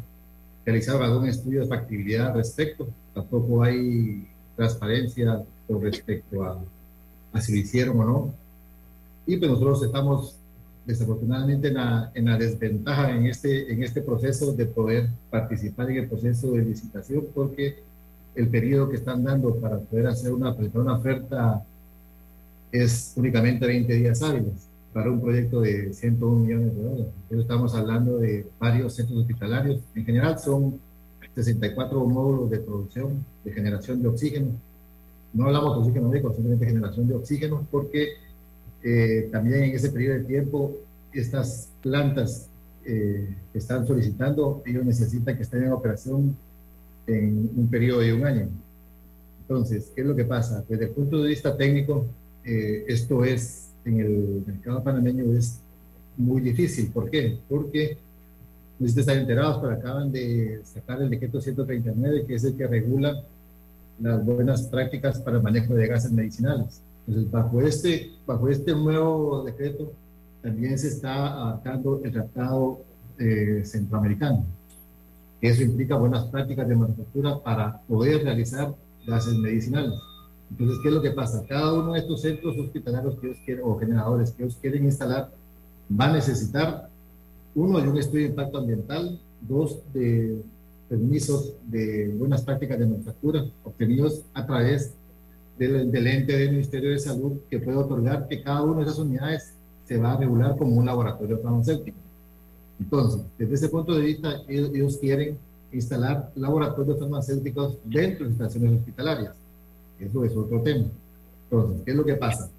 realizaron 0.66 1.04
algún 1.04 1.28
estudio 1.28 1.62
de 1.62 1.68
factibilidad 1.68 2.28
al 2.28 2.36
respecto. 2.36 2.88
Tampoco 3.14 3.62
hay 3.62 4.28
transparencia 4.56 5.44
con 5.68 5.82
respecto 5.82 6.44
a, 6.44 6.58
a, 7.34 7.42
si 7.42 7.52
lo 7.52 7.58
hicieron 7.60 8.00
o 8.00 8.06
no. 8.06 8.34
Y 9.28 9.36
pues 9.36 9.52
nosotros 9.52 9.84
estamos 9.84 10.36
desafortunadamente 10.86 11.68
en 11.68 11.74
la, 11.74 12.12
en 12.14 12.26
la, 12.26 12.38
desventaja 12.38 13.12
en 13.12 13.26
este, 13.26 13.72
en 13.72 13.84
este 13.84 14.02
proceso 14.02 14.54
de 14.54 14.66
poder 14.66 15.10
participar 15.30 15.92
en 15.92 15.98
el 15.98 16.08
proceso 16.08 16.54
de 16.54 16.64
licitación 16.64 17.28
porque 17.36 17.89
el 18.40 18.48
periodo 18.48 18.90
que 18.90 18.96
están 18.96 19.22
dando 19.22 19.54
para 19.56 19.80
poder 19.80 20.08
hacer 20.08 20.34
una, 20.34 20.54
una 20.54 20.94
oferta 20.94 21.62
es 22.72 23.14
únicamente 23.18 23.68
20 23.68 23.94
días 23.94 24.22
hábiles 24.24 24.70
para 24.94 25.12
un 25.12 25.20
proyecto 25.20 25.60
de 25.60 25.94
101 25.94 26.40
millones 26.40 26.74
de 26.74 26.82
dólares. 26.82 27.08
Entonces 27.24 27.40
estamos 27.40 27.76
hablando 27.76 28.18
de 28.18 28.48
varios 28.58 28.96
centros 28.96 29.20
hospitalarios. 29.20 29.82
En 29.94 30.06
general 30.06 30.40
son 30.40 30.80
64 31.36 32.06
módulos 32.06 32.50
de 32.50 32.60
producción, 32.60 33.26
de 33.44 33.52
generación 33.52 34.02
de 34.02 34.08
oxígeno. 34.08 34.52
No 35.34 35.48
hablamos 35.48 35.76
de 35.76 35.82
oxígeno 35.82 36.10
médico, 36.10 36.34
simplemente 36.34 36.66
generación 36.66 37.08
de 37.10 37.16
oxígeno, 37.16 37.68
porque 37.70 38.08
eh, 38.84 39.28
también 39.34 39.64
en 39.64 39.76
ese 39.76 39.90
periodo 39.90 40.20
de 40.20 40.24
tiempo 40.24 40.78
estas 41.12 41.70
plantas 41.82 42.48
eh, 42.86 43.36
que 43.52 43.60
están 43.60 43.86
solicitando, 43.86 44.64
ellos 44.66 44.86
necesitan 44.86 45.36
que 45.36 45.44
estén 45.44 45.64
en 45.64 45.74
operación 45.74 46.38
en 47.10 47.50
un 47.56 47.68
periodo 47.70 48.02
de 48.02 48.14
un 48.14 48.26
año. 48.26 48.48
Entonces, 49.42 49.92
¿qué 49.96 50.02
es 50.02 50.08
lo 50.08 50.16
que 50.16 50.26
pasa? 50.26 50.64
Desde 50.68 50.86
el 50.86 50.92
punto 50.92 51.22
de 51.22 51.30
vista 51.30 51.58
técnico, 51.58 52.06
eh, 52.46 52.86
esto 52.88 53.24
es 53.26 53.70
en 53.86 54.00
el 54.00 54.44
mercado 54.46 54.84
panameño 54.84 55.34
es 55.34 55.60
muy 56.18 56.42
difícil. 56.42 56.92
¿Por 56.92 57.10
qué? 57.10 57.38
Porque, 57.50 57.98
si 58.80 59.00
están 59.00 59.18
enterados, 59.18 59.58
pero 59.60 59.74
acaban 59.74 60.12
de 60.12 60.62
sacar 60.64 61.02
el 61.02 61.10
decreto 61.10 61.42
139, 61.42 62.26
que 62.28 62.36
es 62.36 62.44
el 62.44 62.56
que 62.56 62.68
regula 62.68 63.24
las 64.00 64.24
buenas 64.24 64.64
prácticas 64.64 65.20
para 65.20 65.38
el 65.38 65.44
manejo 65.44 65.74
de 65.74 65.88
gases 65.88 66.12
medicinales. 66.12 66.82
Entonces, 67.08 67.32
bajo 67.32 67.62
este, 67.62 68.12
bajo 68.26 68.48
este 68.50 68.72
nuevo 68.74 69.44
decreto, 69.44 69.92
también 70.42 70.78
se 70.78 70.90
está 70.90 71.34
adaptando 71.34 72.02
el 72.04 72.12
tratado 72.12 72.82
eh, 73.18 73.62
centroamericano. 73.66 74.46
Eso 75.42 75.64
implica 75.64 75.96
buenas 75.96 76.26
prácticas 76.26 76.68
de 76.68 76.76
manufactura 76.76 77.40
para 77.40 77.80
poder 77.88 78.24
realizar 78.24 78.74
gases 79.08 79.36
medicinales. 79.36 79.94
Entonces, 80.52 80.78
¿qué 80.82 80.90
es 80.90 80.96
lo 80.96 81.02
que 81.02 81.12
pasa? 81.12 81.46
Cada 81.48 81.74
uno 81.74 81.94
de 81.94 82.00
estos 82.00 82.22
centros 82.22 82.58
hospitalarios 82.58 83.16
que 83.20 83.28
ellos 83.28 83.40
quieren, 83.46 83.64
o 83.66 83.78
generadores 83.78 84.32
que 84.32 84.44
ellos 84.44 84.58
quieren 84.60 84.86
instalar 84.86 85.32
va 86.00 86.06
a 86.06 86.14
necesitar, 86.14 86.90
uno, 87.56 87.80
de 87.80 87.90
un 87.90 87.98
estudio 87.98 88.24
de 88.24 88.30
impacto 88.30 88.58
ambiental, 88.58 89.20
dos, 89.42 89.80
de 89.94 90.42
permisos 90.90 91.54
de 91.68 92.10
buenas 92.18 92.42
prácticas 92.42 92.80
de 92.80 92.88
manufactura 92.88 93.46
obtenidos 93.64 94.24
a 94.34 94.46
través 94.46 94.94
del, 95.58 95.92
del, 95.92 96.08
ente 96.08 96.36
del 96.36 96.52
Ministerio 96.52 96.90
de 96.90 97.00
Salud 97.00 97.38
que 97.50 97.60
puede 97.60 97.78
otorgar 97.78 98.28
que 98.28 98.42
cada 98.42 98.64
una 98.64 98.78
de 98.78 98.84
esas 98.84 98.98
unidades 98.98 99.54
se 99.86 99.98
va 99.98 100.14
a 100.14 100.18
regular 100.18 100.58
como 100.58 100.76
un 100.76 100.86
laboratorio 100.86 101.40
farmacéutico. 101.40 101.98
Entonces, 102.80 103.22
desde 103.38 103.56
ese 103.56 103.70
punto 103.70 103.94
de 103.96 104.06
vista, 104.06 104.42
ellos, 104.48 104.72
ellos 104.74 104.98
quieren 104.98 105.38
instalar 105.72 106.32
laboratorios 106.36 107.00
farmacéuticos 107.00 107.78
dentro 107.84 108.26
de 108.26 108.32
instalaciones 108.32 108.80
hospitalarias. 108.80 109.36
Eso 110.00 110.24
es 110.24 110.36
otro 110.36 110.62
tema. 110.62 110.86
Entonces, 111.50 111.82
¿qué 111.84 111.92
es 111.92 111.98
lo 111.98 112.06
que 112.06 112.16
pasa? 112.16 112.50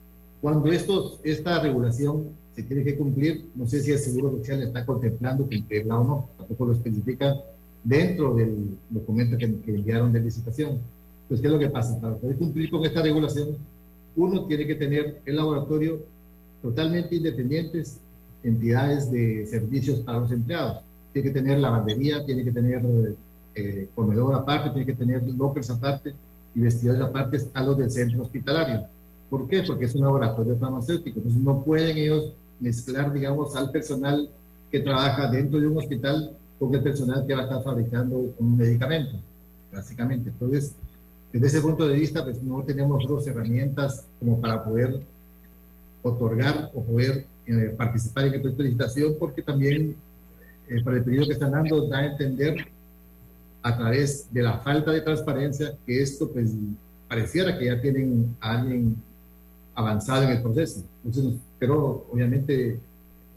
Cuando 0.41 0.71
estos, 0.71 1.21
esta 1.23 1.61
regulación 1.61 2.29
se 2.55 2.63
tiene 2.63 2.85
que 2.85 2.97
cumplir, 2.97 3.47
no 3.55 3.67
sé 3.67 3.81
si 3.81 3.93
el 3.93 3.99
Seguro 3.99 4.31
Social 4.39 4.63
está 4.63 4.85
contemplando 4.85 5.47
cumplirla 5.47 5.99
o 5.99 6.05
no, 6.05 6.29
tampoco 6.37 6.67
lo 6.67 6.73
especifica 6.73 7.37
dentro 7.83 8.35
del 8.35 8.77
documento 8.91 9.39
que, 9.39 9.55
que 9.61 9.75
enviaron 9.75 10.13
de 10.13 10.21
licitación. 10.21 10.79
Entonces, 11.23 11.41
¿qué 11.41 11.47
es 11.47 11.53
lo 11.53 11.59
que 11.59 11.71
pasa? 11.71 12.01
Para 12.01 12.17
poder 12.17 12.37
cumplir 12.37 12.71
con 12.71 12.85
esta 12.85 13.03
regulación, 13.03 13.57
uno 14.17 14.47
tiene 14.47 14.67
que 14.67 14.75
tener 14.75 15.21
el 15.25 15.37
laboratorio 15.37 16.01
totalmente 16.63 17.15
independientes, 17.15 17.99
entidades 18.43 19.11
de 19.11 19.47
servicios 19.47 20.01
para 20.01 20.21
los 20.21 20.33
empleados. 20.33 20.83
Tiene 21.13 21.29
que 21.29 21.35
tener 21.35 21.59
lavandería, 21.59 22.25
tiene 22.25 22.45
que 22.45 22.53
tener 22.53 22.83
eh, 23.55 23.89
comedor 23.95 24.35
aparte, 24.35 24.71
tiene 24.71 24.87
que 24.87 24.95
tener 24.95 25.23
lockers 25.23 25.71
aparte, 25.71 26.15
y 26.55 26.61
vestidores 26.61 27.01
aparte 27.01 27.39
a 27.55 27.63
los 27.63 27.79
del 27.79 27.91
centro 27.91 28.23
hospitalario. 28.23 28.87
¿Por 29.29 29.49
qué? 29.49 29.63
Porque 29.63 29.85
es 29.85 29.95
un 29.95 30.03
laboratorio 30.03 30.57
farmacéutico. 30.57 31.19
Entonces 31.19 31.41
no 31.41 31.63
pueden 31.63 31.97
ellos 31.97 32.33
mezclar, 32.59 33.13
digamos, 33.13 33.55
al 33.57 33.71
personal 33.71 34.29
que 34.71 34.81
trabaja 34.81 35.31
dentro 35.31 35.61
de 35.61 35.67
un 35.67 35.79
hospital 35.79 36.37
con 36.59 36.75
el 36.75 36.83
personal 36.83 37.27
que 37.27 37.35
va 37.35 37.41
a 37.41 37.45
estar 37.45 37.63
fabricando 37.63 38.35
un 38.39 38.57
medicamento, 38.57 39.17
básicamente. 39.73 40.31
Entonces, 40.31 40.75
desde 41.33 41.47
ese 41.47 41.61
punto 41.61 41.87
de 41.87 41.95
vista, 41.95 42.25
pues 42.25 42.43
no 42.43 42.63
tenemos 42.63 43.07
dos 43.07 43.27
herramientas 43.27 44.05
como 44.19 44.41
para 44.41 44.65
poder 44.65 45.01
otorgar 46.03 46.71
o 46.75 46.83
poder 46.83 47.27
eh, 47.51 47.75
participar 47.77 48.27
en 48.27 48.35
el 48.35 48.41
proyecto 48.41 48.63
de 48.63 48.69
licitación, 48.69 49.17
porque 49.19 49.43
también 49.43 49.97
eh, 50.69 50.83
para 50.85 50.99
el 50.99 51.05
periodo 51.05 51.27
que 51.27 51.33
están 51.33 51.51
dando 51.51 51.89
da 51.89 51.99
a 51.99 52.07
entender 52.07 52.67
a 53.63 53.77
través 53.77 54.33
de 54.33 54.43
la 54.43 54.59
falta 54.59 54.93
de 54.93 55.01
transparencia 55.01 55.75
que 55.85 56.01
esto 56.01 56.31
pues 56.31 56.53
pareciera 57.09 57.59
que 57.59 57.67
ya 57.67 57.81
tienen 57.81 58.37
a 58.41 58.59
alguien 58.59 58.97
avanzado 59.75 60.23
en 60.23 60.31
el 60.31 60.43
proceso. 60.43 60.83
Entonces, 61.05 61.35
pero 61.59 62.07
obviamente 62.11 62.79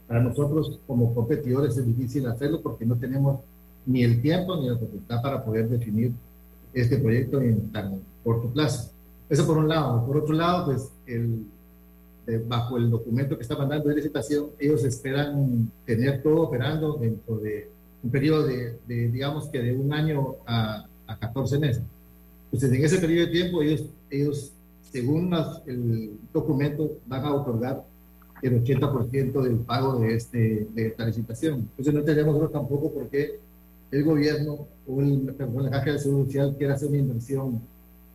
para 0.06 0.20
nosotros 0.20 0.78
como 0.86 1.14
competidores 1.14 1.76
es 1.76 1.86
difícil 1.86 2.26
hacerlo 2.26 2.60
porque 2.62 2.86
no 2.86 2.96
tenemos 2.96 3.40
ni 3.86 4.04
el 4.04 4.22
tiempo 4.22 4.56
ni 4.56 4.68
la 4.68 4.78
facultad 4.78 5.22
para 5.22 5.44
poder 5.44 5.68
definir 5.68 6.12
este 6.72 6.98
proyecto 6.98 7.40
en 7.40 7.70
tan 7.70 8.00
corto 8.22 8.48
plazo. 8.48 8.90
Eso 9.28 9.46
por 9.46 9.58
un 9.58 9.68
lado. 9.68 10.06
Por 10.06 10.18
otro 10.18 10.34
lado, 10.34 10.66
pues 10.66 10.88
el, 11.06 11.46
bajo 12.46 12.76
el 12.78 12.90
documento 12.90 13.36
que 13.36 13.42
está 13.42 13.56
mandando 13.56 13.88
de 13.88 13.96
licitación, 13.96 14.46
ellos 14.58 14.84
esperan 14.84 15.70
tener 15.84 16.22
todo 16.22 16.42
operando 16.42 16.94
dentro 16.94 17.36
de 17.36 17.68
un 18.02 18.10
periodo 18.10 18.46
de, 18.46 18.78
digamos 18.86 19.48
que 19.48 19.60
de 19.60 19.74
un 19.74 19.92
año 19.92 20.36
a, 20.46 20.86
a 21.06 21.18
14 21.18 21.58
meses. 21.58 21.82
Entonces, 22.46 22.72
en 22.72 22.84
ese 22.84 22.98
periodo 22.98 23.26
de 23.26 23.32
tiempo, 23.32 23.62
ellos, 23.62 23.84
ellos 24.10 24.52
según 24.94 25.34
el 25.66 26.12
documento, 26.32 26.98
van 27.06 27.24
a 27.24 27.34
otorgar 27.34 27.84
el 28.42 28.62
80% 28.62 29.42
del 29.42 29.56
pago 29.56 29.98
de, 29.98 30.14
este, 30.14 30.68
de 30.72 30.86
esta 30.86 31.04
licitación. 31.04 31.68
Entonces, 31.76 31.92
no 31.92 32.02
tenemos 32.02 32.52
tampoco 32.52 32.92
por 32.92 33.08
qué 33.08 33.40
el 33.90 34.04
gobierno 34.04 34.68
o 34.86 35.00
el, 35.00 35.34
la 35.36 35.70
Caja 35.70 35.92
de 35.92 35.98
Seguro 35.98 36.26
Social 36.26 36.54
quiera 36.56 36.74
hacer 36.74 36.90
una 36.90 36.98
inversión 36.98 37.60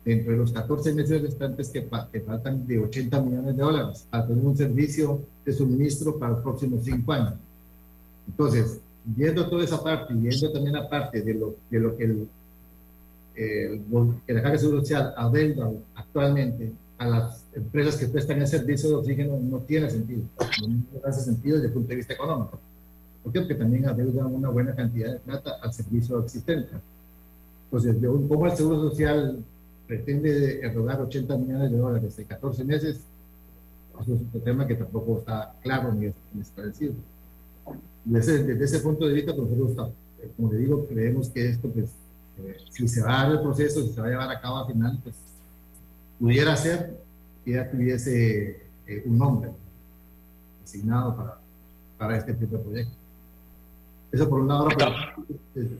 dentro 0.04 0.32
de 0.32 0.38
los 0.38 0.52
14 0.52 0.94
meses 0.94 1.22
restantes 1.22 1.68
que, 1.68 1.86
que, 2.12 2.20
faltan 2.20 2.66
de 2.66 2.78
80 2.78 3.20
millones 3.22 3.56
de 3.56 3.62
dólares 3.62 4.06
para 4.10 4.26
tener 4.26 4.44
un 4.44 4.56
servicio 4.56 5.20
de 5.44 5.52
suministro 5.52 6.18
para 6.18 6.32
los 6.32 6.42
próximos 6.42 6.84
cinco 6.84 7.12
años. 7.12 7.34
Entonces, 8.26 8.80
viendo 9.04 9.48
toda 9.48 9.64
esa 9.64 9.82
parte 9.82 10.14
y 10.14 10.16
viendo 10.16 10.52
también 10.52 10.74
la 10.74 10.88
parte 10.88 11.20
de 11.20 11.34
lo, 11.34 11.56
de 11.70 11.80
lo 11.80 11.96
que, 11.96 12.04
el, 12.04 12.28
que 13.34 14.32
la 14.32 14.42
Caja 14.42 14.52
de 14.52 14.58
Seguro 14.58 14.80
Social 14.80 15.12
adeuda 15.16 15.70
actualmente 15.94 16.72
a 16.98 17.06
las 17.06 17.44
empresas 17.54 17.96
que 17.96 18.06
prestan 18.06 18.40
el 18.40 18.46
servicio 18.46 18.90
de 18.90 18.94
oxígeno, 18.96 19.38
no 19.40 19.58
tiene 19.60 19.88
sentido. 19.90 20.22
No 20.38 21.00
hace 21.04 21.22
sentido 21.22 21.56
desde 21.56 21.68
el 21.68 21.72
punto 21.72 21.88
de 21.88 21.96
vista 21.96 22.12
económico. 22.12 22.58
¿Por 23.22 23.32
qué? 23.32 23.40
Porque 23.40 23.54
también 23.54 23.86
adeudan 23.86 24.26
una 24.26 24.50
buena 24.50 24.74
cantidad 24.74 25.12
de 25.12 25.18
plata 25.18 25.56
al 25.62 25.72
servicio 25.72 26.22
existente. 26.22 26.72
Entonces, 27.64 27.96
¿cómo 28.28 28.46
el 28.46 28.52
Seguro 28.52 28.90
Social 28.90 29.42
pretende 29.90 30.60
erogar 30.60 31.00
80 31.00 31.36
millones 31.36 31.72
de 31.72 31.76
dólares 31.76 32.16
en 32.16 32.24
14 32.24 32.64
meses? 32.64 33.00
Eso 34.00 34.14
es 34.14 34.20
un 34.32 34.40
tema 34.44 34.64
que 34.64 34.76
tampoco 34.76 35.18
está 35.18 35.52
claro 35.62 35.92
ni 35.92 36.12
esclarecido. 36.40 36.94
Desde, 38.04 38.44
desde 38.44 38.64
ese 38.64 38.78
punto 38.78 39.08
de 39.08 39.14
vista, 39.14 39.34
pues, 39.34 39.50
nosotros, 39.50 39.90
como 40.36 40.52
le 40.52 40.58
digo, 40.58 40.86
creemos 40.86 41.28
que 41.30 41.48
esto, 41.48 41.68
pues, 41.68 41.90
eh, 42.38 42.56
si 42.70 42.86
se 42.86 43.02
va 43.02 43.20
a 43.20 43.24
dar 43.24 43.32
el 43.32 43.40
proceso, 43.40 43.82
si 43.82 43.92
se 43.92 44.00
va 44.00 44.06
a 44.06 44.10
llevar 44.10 44.30
a 44.30 44.40
cabo 44.40 44.58
al 44.58 44.72
final, 44.72 45.00
pues 45.02 45.16
pudiera 46.20 46.54
ser 46.54 46.96
que 47.44 47.50
ya 47.50 47.68
tuviese 47.68 48.62
eh, 48.86 49.02
un 49.06 49.18
nombre 49.18 49.50
asignado 50.62 51.16
para, 51.16 51.38
para 51.98 52.16
este 52.16 52.32
tipo 52.34 52.58
de 52.58 52.62
proyecto. 52.62 52.94
Eso 54.12 54.28
por 54.28 54.40
un 54.40 54.48
lado. 54.48 54.68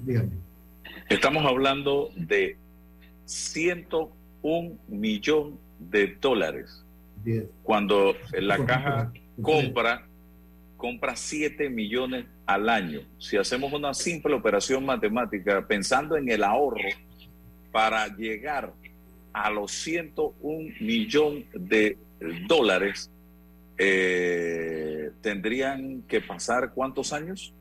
dígame. 0.05 0.31
Estamos 1.09 1.45
hablando 1.47 2.11
de 2.17 2.57
101 3.31 4.79
millón 4.89 5.59
de 5.79 6.17
dólares. 6.21 6.85
Cuando 7.63 8.15
la 8.33 8.65
caja 8.65 9.13
compra 9.41 10.07
compra 10.77 11.15
7 11.15 11.69
millones 11.69 12.25
al 12.47 12.71
año. 12.71 13.03
Si 13.19 13.37
hacemos 13.37 13.71
una 13.75 13.93
simple 13.93 14.33
operación 14.33 14.87
matemática 14.87 15.67
pensando 15.67 16.17
en 16.17 16.31
el 16.31 16.43
ahorro 16.43 16.89
para 17.71 18.09
llegar 18.17 18.73
a 19.35 19.51
los 19.51 19.71
101 19.73 20.75
millones 20.81 21.45
de 21.53 21.99
dólares, 22.49 23.11
eh, 23.77 25.11
tendrían 25.21 26.03
que 26.09 26.23
pasar 26.23 26.73
cuántos 26.73 27.13
años? 27.13 27.53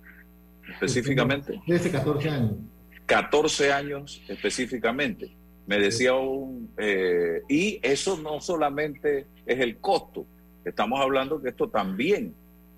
específicamente? 0.74 1.60
Desde 1.68 1.92
14 1.92 2.30
años. 2.30 2.54
14 3.06 3.72
años 3.74 4.22
específicamente. 4.28 5.32
Me 5.70 5.78
decía 5.78 6.16
un... 6.16 6.72
Eh, 6.80 7.44
y 7.48 7.80
eso 7.84 8.18
no 8.18 8.42
solamente 8.42 9.28
es 9.46 9.60
el 9.60 9.78
costo, 9.78 10.26
estamos 10.66 11.00
hablando 11.00 11.40
que 11.40 11.50
esto 11.50 11.70
también 11.70 12.34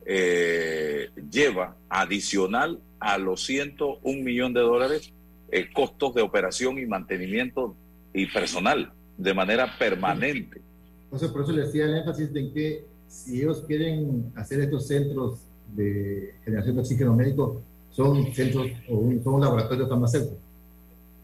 eh, 0.06 1.10
lleva 1.32 1.78
adicional 1.88 2.82
a 3.00 3.18
los 3.18 3.46
101 3.46 4.24
millones 4.24 4.56
de 4.56 4.60
dólares 4.60 5.14
eh, 5.52 5.72
costos 5.72 6.14
de 6.16 6.22
operación 6.22 6.80
y 6.80 6.86
mantenimiento 6.86 7.78
y 8.14 8.26
personal 8.26 8.92
de 9.18 9.34
manera 9.34 9.78
permanente. 9.80 10.60
Entonces, 11.06 11.30
por 11.30 11.44
eso 11.44 11.54
le 11.54 11.68
decía 11.68 11.86
el 11.86 11.96
énfasis 11.96 12.34
de 12.34 12.52
que 12.52 12.86
si 13.08 13.40
ellos 13.40 13.64
quieren 13.66 14.34
hacer 14.36 14.60
estos 14.60 14.88
centros 14.88 15.40
de 15.78 16.36
generación 16.44 16.76
de 16.76 16.82
oxígeno 16.82 17.16
médico, 17.16 17.62
son 17.92 18.34
centros 18.34 18.68
o 18.90 18.96
un, 18.96 19.24
son 19.24 19.40
laboratorios 19.40 19.88
farmacéuticos. 19.88 20.40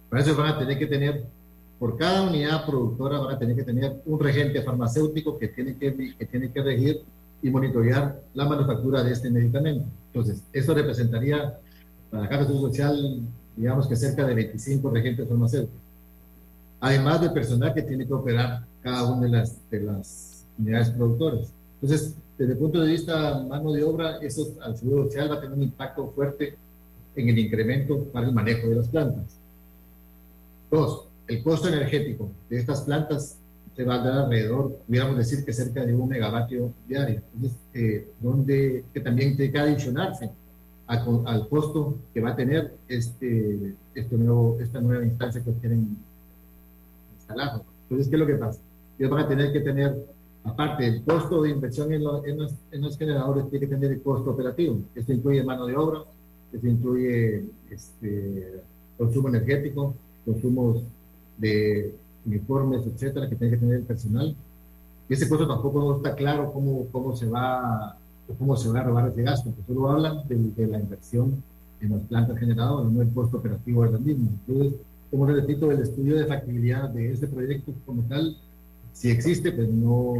Para 0.10 0.22
eso 0.22 0.34
van 0.38 0.54
a 0.54 0.60
tener 0.60 0.80
que 0.80 0.88
tener, 0.88 1.26
por 1.80 1.98
cada 1.98 2.24
unidad 2.24 2.66
productora, 2.66 3.20
van 3.20 3.36
a 3.36 3.40
tener 3.40 3.56
que 3.56 3.63
tener 3.63 4.02
un 4.06 4.20
regente 4.20 4.62
farmacéutico 4.63 5.38
que 5.38 5.50
tiene 5.50 5.78
que, 5.78 6.16
que, 6.18 6.26
tiene 6.26 6.52
que 6.52 6.63
regir 6.63 7.02
y 7.42 7.50
monitorear 7.50 8.20
la 8.34 8.46
manufactura 8.46 9.04
de 9.04 9.13
este 9.13 9.30
medicamento. 9.30 9.86
Entonces, 10.08 10.44
eso 10.52 10.74
representaría 10.74 11.60
para 12.10 12.24
la 12.24 12.30
Caja 12.30 12.48
Social, 12.48 13.22
digamos 13.56 13.88
que 13.88 13.96
cerca 13.96 14.26
de 14.26 14.34
25 14.34 14.90
regentes 14.90 15.28
farmacéuticos. 15.28 15.80
Además 16.80 17.22
del 17.22 17.34
personal 17.34 17.74
que 17.74 17.84
tiene 17.84 18.08
que 18.08 18.13
operar 18.13 18.66
cada 18.82 19.12
una 19.12 19.22
de 19.22 19.30
las, 19.30 19.70
de 19.70 19.82
las 19.82 20.46
unidades 20.58 20.90
productoras. 20.90 21.54
Entonces, 21.82 22.16
desde 22.38 22.54
el 22.54 22.60
punto 22.60 22.82
de 22.82 22.92
vista 22.92 23.44
mano 23.48 23.72
de 23.72 23.84
obra, 23.84 24.18
eso 24.18 24.56
al 24.62 24.78
Seguro 24.78 25.06
Social 25.06 25.32
va 25.32 25.36
a 25.36 25.42
tener 25.42 25.56
un 25.56 25.63
impacto 25.63 26.12
fuerte 26.16 26.56
en 27.16 27.30
el 27.30 27.38
incremento 27.40 28.04
para 28.06 28.28
el 28.28 28.34
manejo 28.34 28.68
de 28.68 28.76
las 28.76 28.88
plantas. 28.88 29.38
Dos, 30.70 31.07
el 31.28 31.44
costo 31.44 31.68
energético 31.68 32.32
de 32.50 32.60
estas 32.60 32.82
plantas 32.82 33.38
se 33.76 33.84
va 33.84 33.96
a 33.96 34.04
dar 34.04 34.18
alrededor, 34.26 34.80
pudiéramos 34.88 35.18
decir 35.18 35.46
que 35.46 35.54
cerca 35.54 35.86
de 35.86 35.94
un 35.94 36.10
megavatio 36.10 36.74
diario, 36.88 37.22
Entonces, 37.36 37.60
eh, 37.74 38.08
donde 38.20 38.86
que 38.94 39.00
también 39.02 39.36
tiene 39.38 39.52
que 39.52 39.60
adicionarse 39.60 40.32
al 40.88 41.50
costo 41.50 41.98
que 42.13 42.22
va 42.22 42.30
a 42.30 42.36
tener 42.36 42.74
este, 42.88 43.76
este 43.94 44.18
nuevo, 44.18 44.58
esta 44.60 44.80
nueva 44.80 45.04
instancia 45.04 45.44
que 45.44 45.52
quieren 45.54 45.98
instalar. 47.18 47.62
Entonces, 47.84 48.08
¿qué 48.08 48.16
es 48.16 48.20
lo 48.20 48.26
que 48.26 48.36
pasa? 48.36 48.60
Ellos 48.98 49.12
van 49.12 49.26
a 49.26 49.28
tener 49.28 49.52
que 49.52 49.60
tener 49.60 49.96
Aparte, 50.48 50.88
el 50.88 51.04
costo 51.04 51.42
de 51.42 51.50
inversión 51.50 51.92
en, 51.92 52.04
los, 52.04 52.98
generadores 52.98 53.50
tiene 53.50 53.68
que 53.68 53.76
tener 53.76 53.92
el 53.92 54.02
costo 54.02 54.32
operativo. 54.32 54.80
Esto 54.96 55.12
incluye 55.12 55.44
mano 55.44 55.66
de 55.66 55.76
obra, 55.76 56.04
esto 56.54 56.68
incluye 56.68 57.44
este, 57.70 58.62
consumo 58.98 59.28
energético, 59.28 59.94
consumos 60.25 60.84
de 61.38 61.96
uniformes, 62.25 62.85
etcétera, 62.85 63.29
que 63.29 63.35
tiene 63.35 63.54
que 63.54 63.60
tener 63.60 63.75
el 63.77 63.83
personal. 63.83 64.35
Y 65.10 65.13
ese 65.13 65.29
costo 65.29 65.48
tampoco 65.48 65.79
no 65.79 65.98
está 65.98 66.15
claro 66.15 66.52
cómo, 66.52 66.88
cómo, 66.92 67.15
se, 67.15 67.27
va, 67.27 67.98
cómo 68.38 68.58
se 68.58 68.69
va 68.69 68.79
a 68.81 68.83
robar 68.83 69.10
ese 69.10 69.23
gasto, 69.23 69.50
porque 69.50 69.73
solo 69.73 69.90
hablan 69.90 70.27
de, 70.27 70.67
la 70.67 70.79
inversión 70.79 71.42
en 71.79 71.92
las 71.92 72.02
plantas 72.02 72.38
generadoras, 72.38 72.92
no 72.92 73.02
el 73.02 73.13
costo 73.13 73.38
operativo 73.38 73.83
de 73.83 73.92
las 73.92 74.02
mismas. 74.02 74.29
Entonces, 74.48 74.79
como 75.10 75.25
repito, 75.25 75.71
el 75.71 75.81
estudio 75.81 76.17
de 76.17 76.25
factibilidad 76.25 76.90
de 76.90 77.13
este 77.13 77.27
proyecto 77.27 77.71
como 77.85 78.02
tal 78.04 78.35
si 78.98 79.12
existe, 79.12 79.52
pues 79.52 79.69
no, 79.69 80.15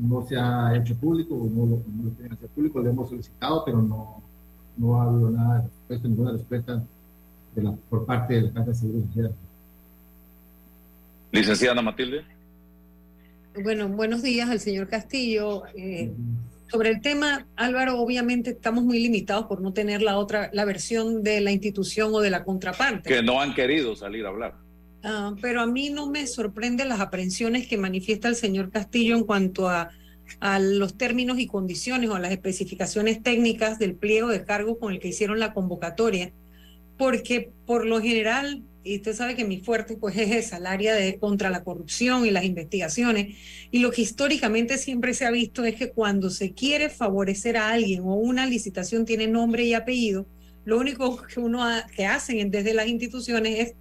no 0.00 0.26
se 0.26 0.36
ha 0.36 0.74
hecho 0.74 0.96
público, 0.96 1.34
no, 1.36 1.66
no 1.66 2.04
lo 2.04 2.10
tienen 2.12 2.32
hacer 2.32 2.48
público, 2.48 2.80
lo 2.80 2.88
hemos 2.88 3.10
solicitado, 3.10 3.62
pero 3.66 3.82
no, 3.82 4.22
no 4.78 4.98
ha 4.98 5.04
habido 5.04 5.30
nada 5.30 5.60
respuesta, 5.60 6.08
ninguna 6.08 6.32
respuesta 6.32 6.82
de 7.54 7.62
la, 7.62 7.72
por 7.90 8.06
parte 8.06 8.34
de 8.34 8.42
la 8.42 8.52
Casa 8.52 8.70
de 8.70 8.74
Seguridad 8.74 9.06
Social. 9.08 9.32
Licenciada 11.34 11.82
Matilde. 11.82 12.24
Bueno, 13.60 13.88
buenos 13.88 14.22
días 14.22 14.48
al 14.48 14.60
señor 14.60 14.88
Castillo. 14.88 15.64
Eh, 15.76 16.12
sobre 16.70 16.90
el 16.90 17.00
tema, 17.00 17.46
Álvaro, 17.56 17.98
obviamente 18.00 18.50
estamos 18.50 18.84
muy 18.84 19.00
limitados 19.00 19.46
por 19.46 19.60
no 19.60 19.72
tener 19.72 20.00
la 20.00 20.16
otra, 20.16 20.50
la 20.52 20.64
versión 20.64 21.24
de 21.24 21.40
la 21.40 21.50
institución 21.50 22.14
o 22.14 22.20
de 22.20 22.30
la 22.30 22.44
contraparte. 22.44 23.08
Que 23.08 23.22
no 23.22 23.40
han 23.40 23.52
querido 23.52 23.96
salir 23.96 24.24
a 24.26 24.28
hablar. 24.28 24.54
Ah, 25.02 25.34
pero 25.42 25.60
a 25.60 25.66
mí 25.66 25.90
no 25.90 26.08
me 26.08 26.24
sorprende 26.28 26.84
las 26.84 27.00
aprensiones 27.00 27.66
que 27.66 27.78
manifiesta 27.78 28.28
el 28.28 28.36
señor 28.36 28.70
Castillo 28.70 29.16
en 29.16 29.24
cuanto 29.24 29.68
a, 29.68 29.90
a 30.38 30.58
los 30.60 30.96
términos 30.96 31.40
y 31.40 31.48
condiciones 31.48 32.10
o 32.10 32.18
las 32.18 32.30
especificaciones 32.30 33.24
técnicas 33.24 33.80
del 33.80 33.96
pliego 33.96 34.28
de 34.28 34.44
cargo 34.44 34.78
con 34.78 34.92
el 34.92 35.00
que 35.00 35.08
hicieron 35.08 35.40
la 35.40 35.52
convocatoria, 35.52 36.32
porque 36.96 37.50
por 37.66 37.86
lo 37.86 38.00
general, 38.00 38.62
y 38.84 38.96
usted 38.96 39.14
sabe 39.14 39.34
que 39.34 39.46
mi 39.46 39.60
fuerte 39.60 39.96
pues 39.96 40.16
es 40.16 40.30
esa, 40.30 40.58
el 40.58 40.66
área 40.66 40.94
de 40.94 41.18
contra 41.18 41.48
la 41.48 41.64
corrupción 41.64 42.26
y 42.26 42.30
las 42.30 42.44
investigaciones, 42.44 43.36
y 43.70 43.78
lo 43.78 43.90
que 43.90 44.02
históricamente 44.02 44.76
siempre 44.76 45.14
se 45.14 45.24
ha 45.24 45.30
visto 45.30 45.64
es 45.64 45.74
que 45.74 45.90
cuando 45.90 46.28
se 46.30 46.52
quiere 46.52 46.90
favorecer 46.90 47.56
a 47.56 47.70
alguien 47.70 48.02
o 48.02 48.14
una 48.14 48.46
licitación 48.46 49.06
tiene 49.06 49.26
nombre 49.26 49.64
y 49.64 49.72
apellido, 49.72 50.26
lo 50.64 50.78
único 50.78 51.16
que 51.26 51.40
uno 51.40 51.64
que 51.96 52.06
hacen 52.06 52.50
desde 52.50 52.74
las 52.74 52.86
instituciones 52.86 53.58
es 53.58 53.74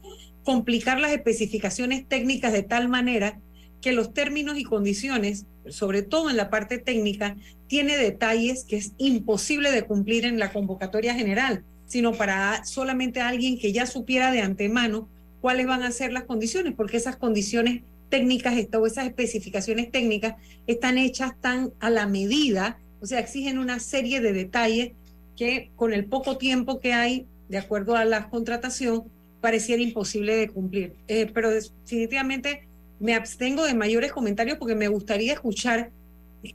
complicar 0.43 0.99
las 0.99 1.11
especificaciones 1.11 2.07
técnicas 2.07 2.53
de 2.53 2.63
tal 2.63 2.87
manera 2.87 3.39
que 3.81 3.91
los 3.91 4.13
términos 4.13 4.57
y 4.57 4.63
condiciones, 4.63 5.45
sobre 5.67 6.01
todo 6.01 6.29
en 6.29 6.37
la 6.37 6.49
parte 6.49 6.77
técnica, 6.77 7.35
tiene 7.67 7.97
detalles 7.97 8.63
que 8.63 8.77
es 8.77 8.93
imposible 8.97 9.71
de 9.71 9.83
cumplir 9.83 10.23
en 10.23 10.39
la 10.39 10.53
convocatoria 10.53 11.13
general, 11.13 11.65
sino 11.85 12.13
para 12.13 12.65
solamente 12.65 13.21
alguien 13.21 13.57
que 13.59 13.71
ya 13.71 13.85
supiera 13.85 14.31
de 14.31 14.41
antemano 14.41 15.09
cuáles 15.41 15.67
van 15.67 15.83
a 15.83 15.91
ser 15.91 16.13
las 16.13 16.23
condiciones, 16.23 16.73
porque 16.75 16.97
esas 16.97 17.17
condiciones 17.17 17.83
técnicas 18.09 18.53
o 18.73 18.85
esas 18.85 19.07
especificaciones 19.07 19.91
técnicas 19.91 20.35
están 20.67 20.97
hechas 20.97 21.33
tan 21.41 21.71
a 21.79 21.89
la 21.89 22.07
medida, 22.07 22.77
o 23.01 23.05
sea, 23.05 23.19
exigen 23.19 23.57
una 23.57 23.79
serie 23.79 24.21
de 24.21 24.33
detalles 24.33 24.91
que 25.35 25.71
con 25.75 25.93
el 25.93 26.05
poco 26.05 26.37
tiempo 26.37 26.79
que 26.79 26.93
hay, 26.93 27.25
de 27.49 27.57
acuerdo 27.57 27.95
a 27.95 28.05
la 28.05 28.29
contratación, 28.29 29.03
pareciera 29.41 29.81
imposible 29.81 30.35
de 30.35 30.47
cumplir. 30.47 30.93
Eh, 31.07 31.29
pero 31.33 31.49
definitivamente 31.51 32.67
me 32.99 33.15
abstengo 33.15 33.65
de 33.65 33.73
mayores 33.73 34.13
comentarios 34.13 34.57
porque 34.57 34.75
me 34.75 34.87
gustaría 34.87 35.33
escuchar 35.33 35.91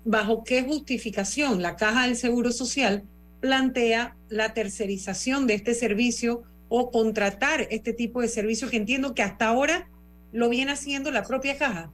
bajo 0.05 0.45
qué 0.45 0.63
justificación 0.63 1.61
la 1.61 1.77
Caja 1.77 2.07
del 2.07 2.17
Seguro 2.17 2.53
Social 2.53 3.03
plantea 3.41 4.17
la 4.29 4.55
tercerización 4.55 5.47
de 5.47 5.55
este 5.55 5.75
servicio 5.75 6.43
o 6.69 6.91
contratar 6.91 7.67
este 7.71 7.93
tipo 7.93 8.21
de 8.21 8.29
servicio 8.29 8.69
que 8.69 8.77
entiendo 8.77 9.15
que 9.15 9.23
hasta 9.23 9.49
ahora 9.49 9.89
lo 10.33 10.49
viene 10.49 10.73
haciendo 10.73 11.11
la 11.11 11.25
propia 11.25 11.57
caja. 11.57 11.91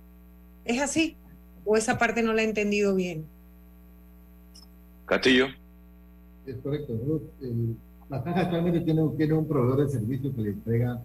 ¿Es 0.64 0.80
así? 0.80 1.16
¿O 1.64 1.76
esa 1.76 1.98
parte 1.98 2.22
no 2.22 2.32
la 2.32 2.42
he 2.42 2.44
entendido 2.44 2.94
bien? 2.94 3.24
Castillo. 5.06 5.46
Es 6.46 6.56
correcto. 6.56 6.92
El, 7.40 7.76
la 8.08 8.22
caja 8.22 8.40
actualmente 8.42 8.80
tiene, 8.80 9.02
tiene 9.16 9.34
un 9.34 9.46
proveedor 9.46 9.86
de 9.86 9.92
servicio 9.92 10.34
que 10.34 10.42
le 10.42 10.50
entrega 10.50 11.00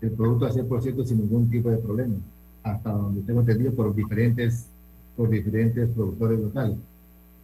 el 0.00 0.10
producto 0.12 0.46
al 0.46 0.52
100% 0.52 1.04
sin 1.04 1.18
ningún 1.18 1.50
tipo 1.50 1.70
de 1.70 1.78
problema, 1.78 2.14
hasta 2.62 2.90
donde 2.90 3.22
tengo 3.22 3.40
entendido 3.40 3.72
por 3.72 3.94
diferentes, 3.94 4.68
por 5.16 5.28
diferentes 5.28 5.88
productores 5.90 6.38
locales. 6.38 6.76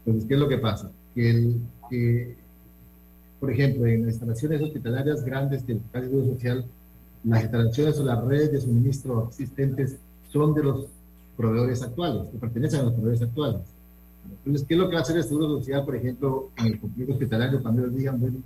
Entonces, 0.05 0.29
¿qué 0.29 0.35
es 0.35 0.41
lo 0.41 0.49
que 0.49 0.59
pasa? 0.59 0.91
Que, 1.15 1.31
el, 1.31 1.57
que 1.89 2.37
por 3.45 3.53
ejemplo, 3.53 3.87
en 3.87 4.09
instalaciones 4.09 4.63
hospitalarias 4.63 5.23
grandes 5.23 5.67
del 5.67 5.79
Seguro 5.93 6.25
Social, 6.33 6.65
las 7.25 7.43
instalaciones 7.43 7.99
o 7.99 8.05
las 8.05 8.25
redes 8.25 8.53
de 8.53 8.61
suministro 8.63 9.29
existentes 9.29 9.99
son 10.33 10.55
de 10.55 10.63
los 10.63 10.87
proveedores 11.37 11.83
actuales, 11.83 12.31
que 12.31 12.39
pertenecen 12.39 12.81
a 12.81 12.83
los 12.85 12.93
proveedores 12.95 13.21
actuales. 13.21 13.61
Entonces, 14.39 14.67
¿qué 14.67 14.73
es 14.73 14.81
lo 14.81 14.89
que 14.89 14.95
va 14.95 15.01
a 15.01 15.03
hacer 15.03 15.19
el 15.19 15.25
Seguro 15.25 15.59
Social, 15.59 15.85
por 15.85 15.95
ejemplo, 15.95 16.49
en 16.57 16.67
el 16.69 16.81
complejo 16.81 17.13
hospitalario, 17.13 17.63
cuando 17.63 17.83
ellos 17.83 17.95
digan, 17.95 18.19
bueno, 18.19 18.39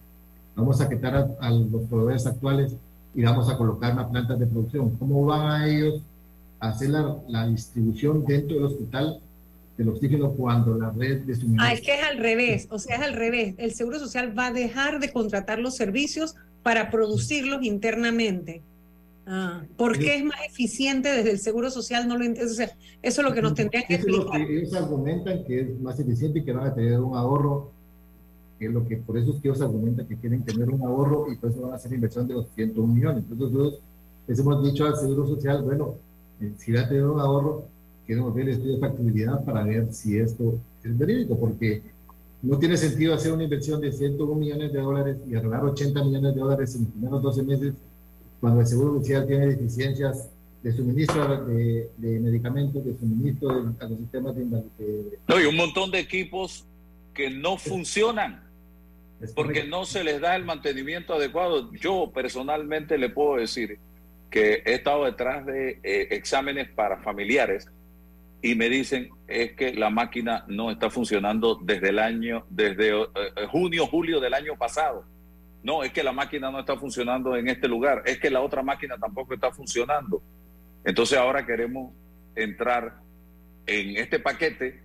vamos 0.56 0.80
a 0.80 0.88
quitar 0.88 1.36
a, 1.38 1.50
los 1.52 1.82
proveedores 1.82 2.26
actuales 2.26 2.74
y 3.14 3.22
vamos 3.22 3.48
a 3.48 3.56
colocar 3.56 3.92
una 3.92 4.08
planta 4.08 4.34
de 4.34 4.48
producción. 4.48 4.96
¿Cómo 4.98 5.24
van 5.26 5.48
a 5.48 5.68
ellos 5.68 6.02
a 6.58 6.70
hacer 6.70 6.90
la, 6.90 7.46
distribución 7.46 8.24
dentro 8.24 8.56
del 8.56 8.64
hospital 8.64 9.20
del 9.78 9.88
oxígeno 9.88 10.32
cuando 10.32 10.76
la 10.76 10.90
red 10.90 11.22
de 11.22 11.34
suministro... 11.36 11.66
Ah, 11.66 11.72
es 11.72 11.80
que 11.80 11.94
es 11.94 12.02
al 12.02 12.18
revés, 12.18 12.66
o 12.70 12.78
sea, 12.78 12.96
es 12.96 13.02
al 13.02 13.14
revés. 13.14 13.54
El 13.58 13.72
Seguro 13.72 13.98
Social 13.98 14.36
va 14.36 14.48
a 14.48 14.52
dejar 14.52 14.98
de 14.98 15.10
contratar 15.12 15.60
los 15.60 15.76
servicios 15.76 16.34
para 16.64 16.90
producirlos 16.90 17.64
internamente. 17.64 18.60
Ah, 19.26 19.62
¿Por 19.76 19.98
qué 19.98 20.16
es 20.16 20.24
más 20.24 20.40
eficiente 20.48 21.10
desde 21.10 21.30
el 21.30 21.38
Seguro 21.38 21.70
Social? 21.70 22.08
No 22.08 22.18
lo 22.18 22.24
entiendo. 22.24 22.50
O 22.50 22.54
sea, 22.54 22.70
eso 23.02 23.20
es 23.20 23.28
lo 23.28 23.32
que 23.32 23.40
nos 23.40 23.54
tendrían 23.54 23.84
que 23.86 23.94
explicar. 23.94 24.40
ellos 24.40 24.74
argumentan 24.74 25.44
que 25.44 25.60
es 25.60 25.80
más 25.80 25.98
eficiente 26.00 26.40
y 26.40 26.44
que 26.44 26.52
van 26.52 26.66
a 26.66 26.74
tener 26.74 26.98
un 26.98 27.16
ahorro 27.16 27.70
que 28.58 28.66
es 28.66 28.72
lo 28.72 28.84
que 28.84 28.96
por 28.96 29.16
eso 29.16 29.32
es 29.32 29.40
que 29.40 29.48
ellos 29.48 29.60
argumentan 29.60 30.06
que 30.06 30.16
quieren 30.16 30.42
tener 30.42 30.68
un 30.68 30.82
ahorro 30.82 31.30
y 31.32 31.36
por 31.36 31.50
eso 31.50 31.60
van 31.60 31.72
a 31.72 31.76
hacer 31.76 31.92
inversión 31.92 32.26
de 32.26 32.34
los 32.34 32.48
101 32.56 32.92
millones. 32.92 33.24
Entonces 33.30 33.56
nosotros 33.56 33.80
les 34.26 34.38
hemos 34.40 34.64
dicho 34.64 34.84
al 34.84 34.96
Seguro 34.96 35.28
Social, 35.28 35.62
bueno, 35.62 35.94
eh, 36.40 36.52
si 36.58 36.72
va 36.72 36.80
a 36.80 36.88
tener 36.88 37.04
un 37.04 37.20
ahorro, 37.20 37.66
queremos 38.08 38.34
ver 38.34 38.48
el 38.48 38.54
estudio 38.54 38.74
de 38.76 38.80
factibilidad 38.80 39.44
para 39.44 39.62
ver 39.64 39.92
si 39.92 40.18
esto 40.18 40.58
es 40.82 40.96
verídico, 40.96 41.38
porque 41.38 41.82
no 42.40 42.58
tiene 42.58 42.78
sentido 42.78 43.12
hacer 43.12 43.32
una 43.32 43.44
inversión 43.44 43.82
de 43.82 43.92
101 43.92 44.34
millones 44.34 44.72
de 44.72 44.80
dólares 44.80 45.18
y 45.28 45.34
arreglar 45.34 45.62
80 45.64 46.04
millones 46.04 46.34
de 46.34 46.40
dólares 46.40 46.74
en 46.74 46.84
los 46.84 46.90
primeros 46.90 47.22
12 47.22 47.42
meses, 47.42 47.74
cuando 48.40 48.62
el 48.62 48.66
Seguro 48.66 48.98
Social 48.98 49.26
tiene 49.26 49.48
deficiencias 49.48 50.30
de 50.62 50.72
suministro 50.72 51.44
de, 51.44 51.90
de 51.98 52.20
medicamentos, 52.20 52.82
de 52.82 52.96
suministro 52.96 53.62
de, 53.62 53.84
a 53.84 53.88
los 53.88 53.98
sistemas 53.98 54.34
de, 54.34 54.44
de... 54.44 55.18
No, 55.28 55.38
y 55.38 55.44
un 55.44 55.56
montón 55.56 55.90
de 55.90 55.98
equipos 55.98 56.64
que 57.12 57.28
no 57.28 57.58
funcionan 57.58 58.42
porque 59.34 59.64
no 59.64 59.84
se 59.84 60.02
les 60.02 60.20
da 60.20 60.34
el 60.34 60.44
mantenimiento 60.44 61.12
adecuado. 61.12 61.70
Yo 61.74 62.10
personalmente 62.14 62.96
le 62.96 63.10
puedo 63.10 63.36
decir 63.36 63.78
que 64.30 64.62
he 64.64 64.74
estado 64.74 65.04
detrás 65.04 65.44
de 65.44 65.80
eh, 65.82 66.08
exámenes 66.12 66.68
para 66.70 66.98
familiares 66.98 67.68
y 68.40 68.54
me 68.54 68.68
dicen 68.68 69.10
es 69.26 69.52
que 69.52 69.74
la 69.74 69.90
máquina 69.90 70.44
no 70.48 70.70
está 70.70 70.90
funcionando 70.90 71.58
desde 71.62 71.88
el 71.90 71.98
año, 71.98 72.46
desde 72.50 72.90
eh, 72.90 73.06
eh, 73.14 73.46
junio, 73.50 73.86
julio 73.86 74.20
del 74.20 74.34
año 74.34 74.56
pasado. 74.56 75.04
No, 75.62 75.82
es 75.82 75.92
que 75.92 76.04
la 76.04 76.12
máquina 76.12 76.50
no 76.50 76.60
está 76.60 76.76
funcionando 76.76 77.36
en 77.36 77.48
este 77.48 77.66
lugar, 77.66 78.02
es 78.06 78.18
que 78.18 78.30
la 78.30 78.40
otra 78.40 78.62
máquina 78.62 78.96
tampoco 78.96 79.34
está 79.34 79.50
funcionando. 79.50 80.22
Entonces 80.84 81.18
ahora 81.18 81.44
queremos 81.44 81.92
entrar 82.36 83.00
en 83.66 83.96
este 83.96 84.20
paquete 84.20 84.82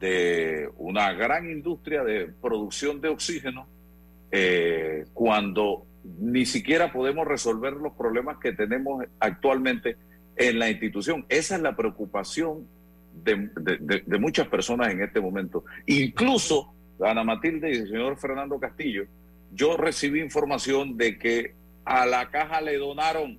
de 0.00 0.68
una 0.78 1.12
gran 1.12 1.50
industria 1.50 2.02
de 2.02 2.26
producción 2.26 3.00
de 3.00 3.08
oxígeno 3.08 3.68
eh, 4.30 5.04
cuando 5.12 5.86
ni 6.02 6.46
siquiera 6.46 6.92
podemos 6.92 7.26
resolver 7.26 7.74
los 7.74 7.92
problemas 7.92 8.38
que 8.38 8.52
tenemos 8.52 9.04
actualmente 9.20 9.96
en 10.36 10.58
la 10.58 10.70
institución. 10.70 11.26
Esa 11.28 11.56
es 11.56 11.62
la 11.62 11.76
preocupación 11.76 12.66
de, 13.24 14.18
muchas 14.18 14.48
personas 14.48 14.92
en 14.92 15.02
este 15.02 15.20
momento. 15.20 15.64
Incluso 15.86 16.72
Ana 17.00 17.24
Matilde 17.24 17.70
y 17.70 17.76
el 17.76 17.88
señor 17.88 18.16
Fernando 18.18 18.58
Castillo, 18.58 19.04
yo 19.52 19.76
recibí 19.76 20.20
información 20.20 20.96
de 20.96 21.18
que 21.18 21.54
a 21.84 22.06
la 22.06 22.30
caja 22.30 22.60
le 22.60 22.78
donaron 22.78 23.38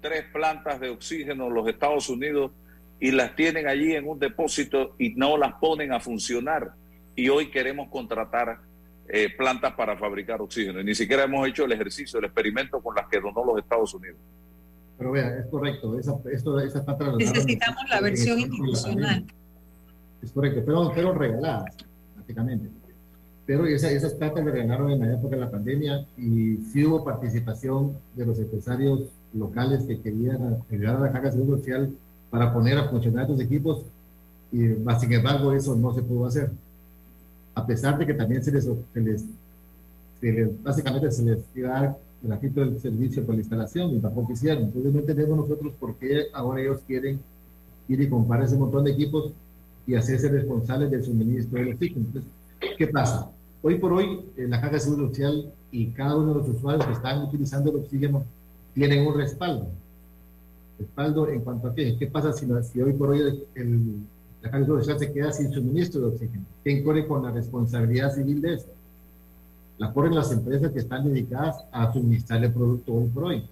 tres 0.00 0.24
plantas 0.32 0.80
de 0.80 0.90
oxígeno 0.90 1.48
en 1.48 1.54
los 1.54 1.68
Estados 1.68 2.08
Unidos 2.08 2.52
y 2.98 3.10
las 3.10 3.36
tienen 3.36 3.68
allí 3.68 3.94
en 3.94 4.08
un 4.08 4.18
depósito 4.18 4.94
y 4.98 5.10
no 5.10 5.36
las 5.36 5.54
ponen 5.54 5.92
a 5.92 6.00
funcionar. 6.00 6.72
Y 7.14 7.28
hoy 7.28 7.50
queremos 7.50 7.88
contratar 7.88 8.60
eh, 9.08 9.30
plantas 9.36 9.74
para 9.74 9.96
fabricar 9.96 10.40
oxígeno. 10.40 10.80
Y 10.80 10.84
ni 10.84 10.94
siquiera 10.94 11.24
hemos 11.24 11.46
hecho 11.46 11.64
el 11.64 11.72
ejercicio, 11.72 12.18
el 12.18 12.26
experimento 12.26 12.80
con 12.80 12.94
las 12.94 13.06
que 13.08 13.20
donó 13.20 13.44
los 13.44 13.58
Estados 13.58 13.94
Unidos. 13.94 14.18
Pero 14.98 15.12
vea, 15.12 15.38
es 15.38 15.46
correcto. 15.46 15.98
Esa, 15.98 16.16
esto, 16.32 16.58
esa 16.60 16.84
Necesitamos 17.18 17.82
la 17.90 18.00
versión 18.00 18.38
institucional. 18.38 19.24
Es 20.22 20.32
correcto, 20.32 20.62
pero 20.64 20.90
fueron 20.90 21.18
regaladas, 21.18 21.76
prácticamente. 22.14 22.70
Pero 23.44 23.66
esa, 23.66 23.90
esas 23.90 24.14
plantas 24.14 24.44
le 24.44 24.50
regalaron 24.50 24.90
en 24.90 25.00
la 25.00 25.14
época 25.14 25.36
de 25.36 25.42
la 25.42 25.50
pandemia 25.50 26.04
y 26.16 26.56
sí 26.72 26.84
hubo 26.84 27.04
participación 27.04 27.92
de 28.14 28.26
los 28.26 28.38
empresarios 28.38 29.04
locales 29.32 29.84
que 29.84 30.00
querían 30.00 30.58
ayudar 30.70 30.96
a 30.96 31.00
la 31.00 31.12
Caja 31.12 31.26
de 31.26 31.32
Seguro 31.32 31.58
Social 31.58 31.90
para 32.30 32.52
poner 32.52 32.78
a 32.78 32.88
funcionar 32.88 33.22
estos 33.22 33.40
equipos, 33.40 33.82
y, 34.50 34.58
sin 35.00 35.12
embargo 35.12 35.52
eso 35.52 35.76
no 35.76 35.94
se 35.94 36.02
pudo 36.02 36.26
hacer. 36.26 36.50
A 37.54 37.64
pesar 37.64 37.98
de 37.98 38.06
que 38.06 38.14
también 38.14 38.42
se 38.42 38.52
les, 38.52 38.64
se 38.64 39.00
les, 39.00 39.24
básicamente 40.62 41.10
se 41.10 41.22
les 41.22 41.38
iba 41.54 41.68
a 41.68 41.82
dar 41.82 41.96
gratuito 42.26 42.62
el 42.62 42.80
servicio 42.80 43.24
por 43.24 43.34
la 43.34 43.40
instalación 43.40 43.94
y 43.94 43.98
tampoco 43.98 44.32
hicieron. 44.32 44.64
Entonces 44.64 44.92
no 44.92 45.00
entendemos 45.00 45.36
nosotros 45.36 45.72
por 45.78 45.94
qué 45.96 46.26
ahora 46.32 46.60
ellos 46.60 46.80
quieren 46.86 47.20
ir 47.88 48.00
y 48.00 48.08
comprar 48.08 48.42
ese 48.42 48.56
montón 48.56 48.84
de 48.84 48.92
equipos 48.92 49.32
y 49.86 49.94
hacerse 49.94 50.28
responsables 50.28 50.90
del 50.90 51.04
suministro 51.04 51.58
del 51.58 51.74
oxígeno. 51.74 52.06
Entonces, 52.06 52.30
¿qué 52.76 52.86
pasa? 52.88 53.30
Hoy 53.62 53.78
por 53.78 53.92
hoy, 53.92 54.20
en 54.36 54.50
la 54.50 54.60
Caja 54.60 54.74
de 54.74 54.80
Seguro 54.80 55.08
Social 55.08 55.52
y 55.70 55.86
cada 55.88 56.16
uno 56.16 56.34
de 56.34 56.38
los 56.40 56.48
usuarios 56.48 56.86
que 56.86 56.92
están 56.92 57.22
utilizando 57.22 57.70
el 57.70 57.76
oxígeno 57.76 58.24
tienen 58.74 59.06
un 59.06 59.14
respaldo 59.16 59.68
respaldo 60.78 61.28
en 61.28 61.40
cuanto 61.40 61.68
a 61.68 61.74
qué. 61.74 61.96
¿Qué 61.98 62.06
pasa 62.06 62.32
si, 62.32 62.46
si 62.70 62.80
hoy 62.80 62.92
por 62.92 63.10
hoy 63.10 63.46
el, 63.54 63.96
la 64.42 64.50
Caja 64.50 64.66
Social 64.66 64.98
se 64.98 65.12
queda 65.12 65.32
sin 65.32 65.50
suministro 65.52 66.00
de 66.00 66.06
oxígeno? 66.08 66.44
¿Quién 66.62 66.84
corre 66.84 67.06
con 67.06 67.22
la 67.22 67.30
responsabilidad 67.30 68.14
civil 68.14 68.40
de 68.40 68.54
eso? 68.54 68.68
La 69.78 69.92
corren 69.92 70.14
las 70.14 70.32
empresas 70.32 70.72
que 70.72 70.78
están 70.78 71.04
dedicadas 71.04 71.64
a 71.70 71.92
suministrar 71.92 72.42
el 72.42 72.52
producto 72.52 72.94
hoy 72.94 73.08
por 73.08 73.24
hoy. 73.24 73.44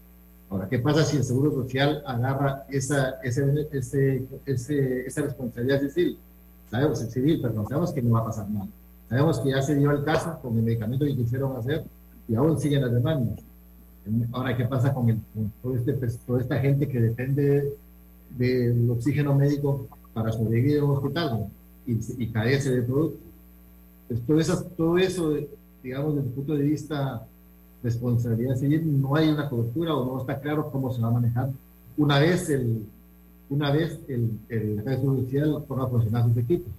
Ahora, 0.48 0.68
¿qué 0.68 0.78
pasa 0.78 1.04
si 1.04 1.16
el 1.16 1.24
Seguro 1.24 1.52
Social 1.52 2.02
agarra 2.06 2.64
esa, 2.70 3.20
ese, 3.22 3.68
ese, 3.72 4.24
ese, 4.46 5.06
esa 5.06 5.22
responsabilidad 5.22 5.80
civil? 5.88 6.18
Sabemos, 6.70 6.98
civil, 6.98 7.40
pero 7.42 7.54
no 7.54 7.68
sabemos 7.68 7.92
que 7.92 8.02
no 8.02 8.12
va 8.12 8.20
a 8.20 8.24
pasar 8.24 8.48
nada. 8.50 8.68
Sabemos 9.08 9.38
que 9.40 9.50
ya 9.50 9.62
se 9.62 9.74
dio 9.74 9.90
el 9.90 10.02
caso 10.04 10.38
con 10.40 10.56
el 10.56 10.62
medicamento 10.62 11.04
que 11.04 11.16
quisieron 11.16 11.56
hacer 11.56 11.84
y 12.28 12.34
aún 12.34 12.58
siguen 12.58 12.82
las 12.82 12.92
demandas. 12.92 13.40
Ahora, 14.32 14.56
¿qué 14.56 14.64
pasa 14.64 14.92
con, 14.92 15.08
el, 15.08 15.18
con 15.62 15.76
este, 15.76 15.94
pues, 15.94 16.18
toda 16.26 16.40
esta 16.40 16.58
gente 16.58 16.88
que 16.88 17.00
depende 17.00 17.74
del 18.30 18.90
oxígeno 18.90 19.34
médico 19.34 19.88
para 20.12 20.32
sobrevivir 20.32 20.78
en 20.78 20.84
un 20.84 20.96
hospital 20.96 21.46
y, 21.86 21.98
y, 22.22 22.28
carece 22.28 22.70
de 22.70 22.82
producto? 22.82 23.18
Pues 24.08 24.20
todo, 24.26 24.40
eso, 24.40 24.64
todo 24.76 24.98
eso, 24.98 25.36
digamos, 25.85 26.16
desde 26.16 26.28
el 26.28 26.35
punto 26.35 26.55
de 26.55 26.64
vista 26.64 27.24
responsabilidad 27.85 28.57
civil, 28.57 29.01
no 29.01 29.14
hay 29.14 29.28
una 29.28 29.49
cobertura 29.49 29.95
o 29.95 30.05
no 30.05 30.20
está 30.20 30.41
claro 30.41 30.70
cómo 30.72 30.93
se 30.93 31.01
va 31.01 31.09
a 31.09 31.12
manejar 31.12 31.51
una 31.97 32.18
vez 32.18 32.51
el 32.51 32.87
una 33.49 33.70
vez 33.70 34.01
el, 34.09 34.39
el 34.49 34.82
judicial 34.97 35.57
a 35.68 35.87
funcionar 35.87 36.24
sus 36.24 36.37
equipos. 36.37 36.72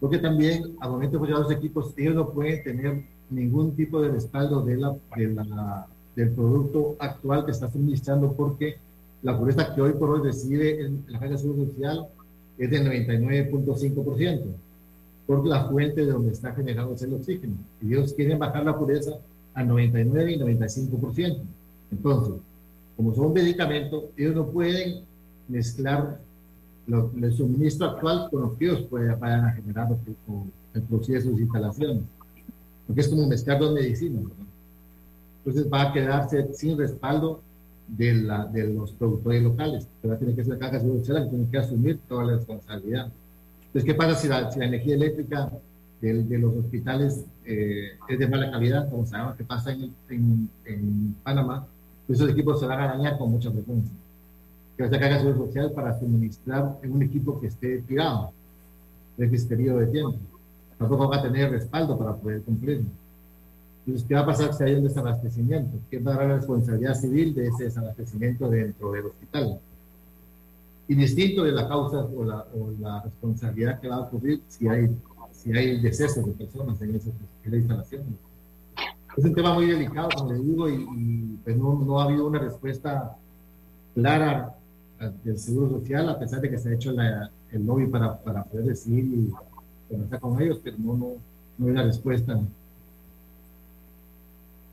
Porque 0.00 0.18
también, 0.18 0.74
al 0.80 0.90
momento 0.90 1.12
de 1.12 1.18
funcionar 1.18 1.44
sus 1.44 1.54
equipos, 1.54 1.94
ellos 1.96 2.14
no 2.14 2.30
pueden 2.30 2.62
tener 2.62 3.04
ningún 3.30 3.74
tipo 3.74 4.00
de 4.00 4.10
respaldo 4.10 4.62
de 4.62 4.76
la, 4.76 4.94
de 5.16 5.28
la, 5.28 5.86
del 6.16 6.30
producto 6.30 6.96
actual 6.98 7.44
que 7.44 7.52
está 7.52 7.70
suministrando, 7.70 8.32
porque 8.32 8.76
la 9.22 9.38
pureza 9.38 9.74
que 9.74 9.80
hoy 9.80 9.92
por 9.92 10.10
hoy 10.10 10.22
recibe 10.24 10.80
el, 10.80 10.98
la 11.08 11.18
Agencia 11.18 11.38
Social 11.38 12.06
es 12.58 12.70
del 12.70 12.86
99.5%, 12.86 14.42
por 15.26 15.46
la 15.46 15.68
fuente 15.68 16.04
de 16.04 16.12
donde 16.12 16.32
está 16.32 16.52
generado 16.54 16.94
el 17.00 17.14
oxígeno. 17.14 17.54
Y 17.80 17.94
ellos 17.94 18.12
quieren 18.12 18.38
bajar 18.38 18.64
la 18.64 18.78
pureza 18.78 19.12
a 19.54 19.62
99 19.62 20.32
y 20.32 20.38
95%. 20.38 21.38
Entonces, 21.90 22.34
como 22.96 23.14
son 23.14 23.32
medicamentos, 23.32 24.04
ellos 24.16 24.34
no 24.34 24.46
pueden 24.46 25.04
mezclar 25.48 26.20
lo, 26.86 27.10
el 27.20 27.32
suministro 27.32 27.86
actual 27.86 28.28
con 28.30 28.42
lo 28.42 28.58
que 28.58 28.66
ellos 28.66 28.82
pueden, 28.82 29.18
vayan 29.18 29.44
a 29.44 29.52
generar 29.52 29.88
el 30.74 30.82
proceso 30.82 31.30
de 31.30 31.42
instalaciones. 31.42 32.02
Porque 32.86 33.00
es 33.00 33.08
como 33.08 33.26
mezclar 33.26 33.58
dos 33.58 33.72
medicinas. 33.72 34.24
Entonces 35.38 35.72
va 35.72 35.82
a 35.82 35.92
quedarse 35.92 36.52
sin 36.54 36.78
respaldo 36.78 37.40
de, 37.88 38.14
la, 38.14 38.44
de 38.46 38.68
los 38.68 38.92
productores 38.92 39.42
locales. 39.42 39.86
Pero 40.00 40.16
tiene 40.16 40.34
que 40.34 40.44
ser 40.44 40.54
la 40.54 40.58
caja 40.58 40.80
social 40.80 41.24
que 41.24 41.30
tiene 41.30 41.50
que 41.50 41.58
asumir 41.58 41.98
toda 42.08 42.24
la 42.24 42.36
responsabilidad. 42.36 43.10
Entonces, 43.72 43.84
¿qué 43.84 43.94
pasa 43.94 44.14
si 44.14 44.28
la, 44.28 44.50
si 44.50 44.58
la 44.58 44.66
energía 44.66 44.94
eléctrica 44.94 45.50
de, 46.00 46.24
de 46.24 46.38
los 46.38 46.54
hospitales 46.56 47.24
eh, 47.44 47.92
es 48.08 48.18
de 48.18 48.28
mala 48.28 48.50
calidad, 48.50 48.90
como 48.90 49.06
sabemos 49.06 49.36
que 49.36 49.44
pasa 49.44 49.72
en, 49.72 49.94
en, 50.10 50.50
en 50.66 51.16
Panamá? 51.22 51.66
Esos 52.08 52.28
equipos 52.30 52.60
se 52.60 52.66
van 52.66 52.80
a 52.80 52.88
dañar 52.88 53.16
con 53.16 53.30
mucha 53.30 53.50
frecuencia 53.50 53.92
que 54.76 54.88
se 54.88 54.98
seguridad 54.98 55.36
social 55.36 55.72
para 55.72 55.98
suministrar 55.98 56.78
en 56.82 56.92
un 56.92 57.02
equipo 57.02 57.40
que 57.40 57.48
esté 57.48 57.78
tirado 57.82 58.32
en 59.18 59.34
ese 59.34 59.46
periodo 59.46 59.80
de 59.80 59.86
tiempo. 59.86 60.18
Tampoco 60.78 61.08
va 61.08 61.18
a 61.18 61.22
tener 61.22 61.50
respaldo 61.50 61.98
para 61.98 62.14
poder 62.14 62.42
cumplir. 62.42 62.84
Entonces, 63.84 64.08
¿qué 64.08 64.14
va 64.14 64.20
a 64.20 64.26
pasar 64.26 64.54
si 64.54 64.64
hay 64.64 64.74
un 64.74 64.84
desabastecimiento? 64.84 65.78
¿Qué 65.90 65.98
va 65.98 66.14
a 66.14 66.16
dar 66.18 66.26
la 66.28 66.36
responsabilidad 66.36 66.94
civil 66.94 67.34
de 67.34 67.48
ese 67.48 67.64
desabastecimiento 67.64 68.48
dentro 68.48 68.92
del 68.92 69.06
hospital? 69.06 69.58
Y 70.92 70.94
distinto 70.94 71.44
de 71.44 71.52
la 71.52 71.66
causa 71.66 72.04
o 72.04 72.22
la, 72.22 72.44
o 72.54 72.70
la 72.78 73.00
responsabilidad 73.00 73.80
que 73.80 73.88
va 73.88 73.96
a 73.96 74.00
ocurrir 74.00 74.42
si 74.46 74.68
hay, 74.68 74.94
si 75.32 75.50
hay 75.50 75.80
decesos 75.80 76.22
de 76.26 76.32
personas 76.32 76.82
en 76.82 76.94
esa, 76.94 77.08
en 77.44 77.54
instalación. 77.54 78.02
Es 79.16 79.24
un 79.24 79.34
tema 79.34 79.54
muy 79.54 79.64
delicado, 79.64 80.10
como 80.14 80.34
le 80.34 80.38
digo, 80.38 80.68
y, 80.68 80.86
y 80.94 81.38
pues 81.42 81.56
no, 81.56 81.82
no 81.82 81.98
ha 81.98 82.04
habido 82.04 82.26
una 82.26 82.40
respuesta 82.40 83.16
clara 83.94 84.54
del 85.24 85.38
Seguro 85.38 85.70
Social, 85.70 86.10
a 86.10 86.18
pesar 86.18 86.42
de 86.42 86.50
que 86.50 86.58
se 86.58 86.68
ha 86.68 86.74
hecho 86.74 86.92
la, 86.92 87.30
el 87.50 87.64
lobby 87.64 87.86
para, 87.86 88.18
para 88.18 88.44
poder 88.44 88.66
decidir 88.66 89.06
y 89.06 89.32
conversar 89.88 90.20
con 90.20 90.42
ellos, 90.42 90.60
pero 90.62 90.76
no, 90.78 90.94
no, 90.94 91.06
no 91.56 91.66
hay 91.66 91.72
una 91.72 91.84
respuesta 91.84 92.38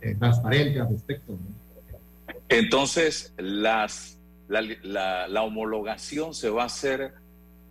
eh, 0.01 0.15
transparente 0.15 0.81
al 0.81 0.89
respecto. 0.89 1.37
Entonces, 2.49 3.31
las, 3.37 4.18
la, 4.49 4.61
la, 4.83 5.27
la, 5.27 5.43
homologación 5.43 6.33
se 6.33 6.49
va 6.49 6.63
a 6.63 6.65
hacer 6.65 7.13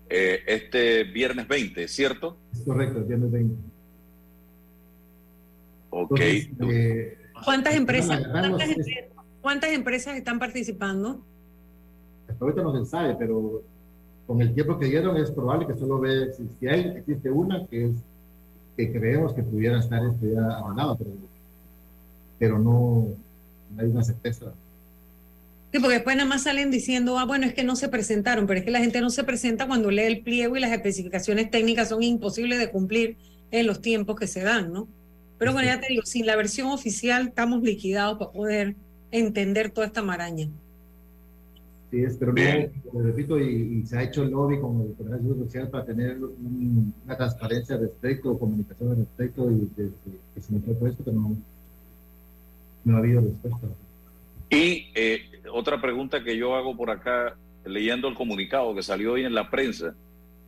eh, 0.08 0.40
este 0.46 1.04
viernes 1.04 1.46
20, 1.46 1.86
¿cierto? 1.88 2.38
Es 2.52 2.62
correcto, 2.62 2.98
el 2.98 3.04
viernes 3.04 3.30
20. 3.30 3.54
Ok. 5.90 6.20
Entonces, 6.20 6.78
eh, 6.80 7.18
¿Cuántas, 7.44 7.74
empresas, 7.74 8.26
¿cuántas, 8.30 8.68
empresas, 8.68 9.04
¿Cuántas 9.40 9.70
empresas 9.72 10.16
están 10.16 10.38
participando? 10.38 11.22
hasta 12.28 12.44
ahorita 12.44 12.62
no 12.62 12.84
se 12.84 12.90
sabe, 12.90 13.16
pero 13.18 13.62
con 14.26 14.40
el 14.40 14.54
tiempo 14.54 14.78
que 14.78 14.86
dieron 14.86 15.16
es 15.16 15.30
probable 15.30 15.66
que 15.66 15.74
solo 15.74 15.98
ve, 15.98 16.32
si, 16.32 16.66
hay, 16.68 16.80
existe 16.98 17.30
una 17.30 17.66
que 17.66 17.86
es 17.86 17.92
que 18.76 18.92
creemos 18.92 19.32
que 19.32 19.42
pudiera 19.42 19.80
estar 19.80 20.04
esto 20.04 20.26
ya 20.26 20.58
avalado, 20.58 20.96
pero, 20.96 21.10
pero 22.38 22.58
no, 22.58 23.08
no, 23.70 23.82
hay 23.82 23.88
una 23.88 24.04
certeza. 24.04 24.52
Sí, 25.70 25.80
porque 25.80 25.96
después 25.96 26.16
nada 26.16 26.28
más 26.28 26.44
salen 26.44 26.70
diciendo, 26.70 27.18
ah, 27.18 27.26
bueno, 27.26 27.46
es 27.46 27.52
que 27.52 27.62
no 27.62 27.76
se 27.76 27.88
presentaron, 27.88 28.46
pero 28.46 28.60
es 28.60 28.64
que 28.64 28.70
la 28.70 28.80
gente 28.80 29.02
no 29.02 29.10
se 29.10 29.22
presenta 29.24 29.66
cuando 29.66 29.90
lee 29.90 30.04
el 30.04 30.22
pliego 30.22 30.56
y 30.56 30.60
las 30.60 30.72
especificaciones 30.72 31.50
técnicas 31.50 31.90
son 31.90 32.02
imposibles 32.02 32.58
de 32.58 32.70
cumplir 32.70 33.16
en 33.50 33.66
los 33.66 33.82
tiempos 33.82 34.16
que 34.16 34.26
se 34.26 34.42
dan, 34.42 34.72
¿no? 34.72 34.88
Pero 35.38 35.52
bueno, 35.52 35.68
ya 35.68 35.78
te 35.78 35.88
digo, 35.88 36.02
sin 36.04 36.26
la 36.26 36.36
versión 36.36 36.68
oficial 36.68 37.28
estamos 37.28 37.62
liquidados 37.62 38.18
para 38.18 38.32
poder 38.32 38.76
entender 39.10 39.70
toda 39.70 39.86
esta 39.86 40.02
maraña. 40.02 40.48
Sí, 41.90 42.02
es, 42.02 42.16
pero 42.16 42.32
no, 42.32 43.02
repito, 43.02 43.38
y, 43.38 43.80
y, 43.80 43.86
se 43.86 43.96
ha 43.96 44.02
hecho 44.02 44.22
el 44.22 44.30
lobby 44.30 44.60
con 44.60 44.82
el 44.82 44.94
Colegio 44.94 45.34
Social 45.36 45.68
para 45.70 45.86
tener 45.86 46.18
un, 46.18 46.92
una 47.04 47.16
transparencia 47.16 47.76
al 47.76 47.82
respecto, 47.82 48.38
comunicación 48.38 48.90
al 48.90 48.96
respecto, 48.98 49.50
y 49.50 49.70
desde 49.74 49.92
que 50.34 50.40
se 50.40 50.52
me 50.52 50.60
fue 50.60 50.90
esto, 50.90 51.04
que 51.04 51.12
no, 51.12 51.34
no 52.84 52.96
ha 52.96 52.98
habido 52.98 53.22
respuesta. 53.22 53.68
Y 54.50 54.90
eh, 54.94 55.42
otra 55.52 55.80
pregunta 55.80 56.22
que 56.22 56.36
yo 56.36 56.54
hago 56.54 56.76
por 56.76 56.90
acá, 56.90 57.36
leyendo 57.64 58.08
el 58.08 58.14
comunicado 58.14 58.74
que 58.74 58.82
salió 58.82 59.12
hoy 59.12 59.24
en 59.24 59.34
la 59.34 59.50
prensa, 59.50 59.94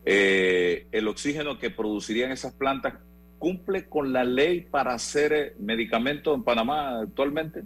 eh, 0.04 0.86
¿el 0.92 1.08
oxígeno 1.08 1.58
que 1.58 1.70
producirían 1.70 2.32
esas 2.32 2.52
plantas 2.54 2.94
cumple 3.38 3.88
con 3.88 4.12
la 4.12 4.24
ley 4.24 4.62
para 4.62 4.94
hacer 4.94 5.54
medicamentos 5.58 6.34
en 6.34 6.42
Panamá 6.42 7.00
actualmente? 7.00 7.62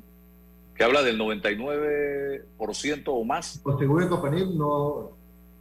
que 0.75 0.85
habla 0.85 1.03
del 1.03 1.19
99% 1.19 3.03
o 3.07 3.25
más. 3.25 3.61
Pues 3.63 3.77
según 3.79 4.03
el 4.03 4.09
Copanil, 4.09 4.59
no, 4.59 5.11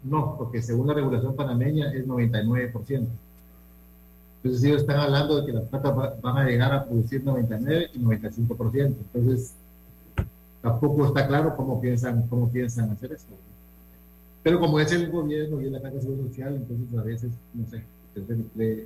no, 0.03 0.35
porque 0.37 0.61
según 0.61 0.87
la 0.87 0.93
regulación 0.95 1.35
panameña 1.35 1.93
es 1.93 2.07
99%. 2.07 3.07
Entonces 4.43 4.63
ellos 4.63 4.81
están 4.81 4.99
hablando 4.99 5.39
de 5.39 5.45
que 5.45 5.53
las 5.53 5.63
plantas 5.65 6.21
van 6.21 6.37
a 6.37 6.45
llegar 6.45 6.73
a 6.73 6.85
producir 6.85 7.23
99 7.23 7.91
y 7.93 7.99
95%. 7.99 8.85
Entonces 8.85 9.55
tampoco 10.63 11.07
está 11.07 11.27
claro 11.27 11.55
cómo 11.57 11.79
piensan, 11.81 12.25
cómo 12.29 12.49
piensan 12.49 12.89
hacer 12.89 13.11
eso. 13.11 13.27
Pero 14.41 14.59
como 14.59 14.79
es 14.79 14.91
el 14.93 15.11
gobierno 15.11 15.61
y 15.61 15.65
es 15.65 15.71
la 15.71 15.81
Caja 15.81 15.95
de 15.95 16.01
Seguridad 16.01 16.27
Social, 16.27 16.55
entonces 16.55 16.97
a 16.97 17.03
veces, 17.03 17.31
no 17.53 17.67
sé, 17.67 17.83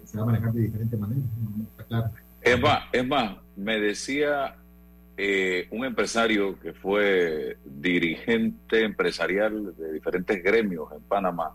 se 0.05 0.17
va 0.17 0.23
a 0.23 0.25
manejar 0.25 0.53
de 0.53 0.61
diferente 0.61 0.97
manera, 0.97 1.21
no, 1.39 1.63
está 1.63 1.83
claro. 1.83 2.09
Es 2.41 2.59
más, 2.59 2.83
es 2.91 3.07
más, 3.07 3.37
me 3.55 3.79
decía 3.79 4.55
eh, 5.17 5.67
un 5.69 5.85
empresario 5.85 6.59
que 6.59 6.73
fue 6.73 7.57
dirigente 7.63 8.83
empresarial 8.83 9.75
de 9.75 9.93
diferentes 9.93 10.43
gremios 10.43 10.91
en 10.91 11.01
Panamá, 11.03 11.51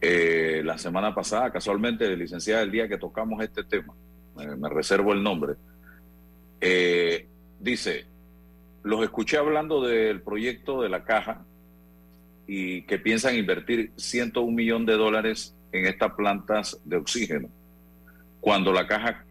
eh, 0.00 0.62
la 0.64 0.78
semana 0.78 1.12
pasada, 1.12 1.50
casualmente, 1.50 2.16
licenciada, 2.16 2.62
el 2.62 2.70
día 2.70 2.86
que 2.86 2.98
tocamos 2.98 3.42
este 3.42 3.64
tema, 3.64 3.94
me, 4.36 4.54
me 4.54 4.68
reservo 4.68 5.12
el 5.12 5.24
nombre, 5.24 5.54
eh, 6.60 7.26
dice, 7.58 8.06
los 8.88 9.02
escuché 9.02 9.36
hablando 9.36 9.82
del 9.82 10.22
proyecto 10.22 10.80
de 10.80 10.88
la 10.88 11.04
caja 11.04 11.44
y 12.46 12.82
que 12.84 12.98
piensan 12.98 13.36
invertir 13.36 13.92
101 13.96 14.50
millón 14.50 14.86
de 14.86 14.94
dólares 14.94 15.54
en 15.72 15.84
estas 15.84 16.14
plantas 16.14 16.80
de 16.86 16.96
oxígeno, 16.96 17.50
cuando 18.40 18.72
la 18.72 18.86
caja 18.86 19.26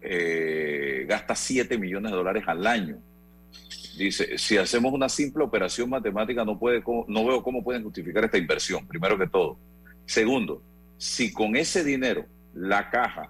eh, 0.00 1.04
gasta 1.08 1.34
7 1.34 1.76
millones 1.76 2.12
de 2.12 2.16
dólares 2.18 2.44
al 2.46 2.64
año. 2.68 2.98
Dice, 3.96 4.38
si 4.38 4.56
hacemos 4.56 4.92
una 4.92 5.08
simple 5.08 5.42
operación 5.42 5.90
matemática, 5.90 6.44
no, 6.44 6.56
puede, 6.56 6.80
no 7.08 7.26
veo 7.26 7.42
cómo 7.42 7.64
pueden 7.64 7.82
justificar 7.82 8.26
esta 8.26 8.38
inversión, 8.38 8.86
primero 8.86 9.18
que 9.18 9.26
todo. 9.26 9.58
Segundo, 10.06 10.62
si 10.98 11.32
con 11.32 11.56
ese 11.56 11.82
dinero 11.82 12.26
la 12.54 12.90
caja 12.90 13.28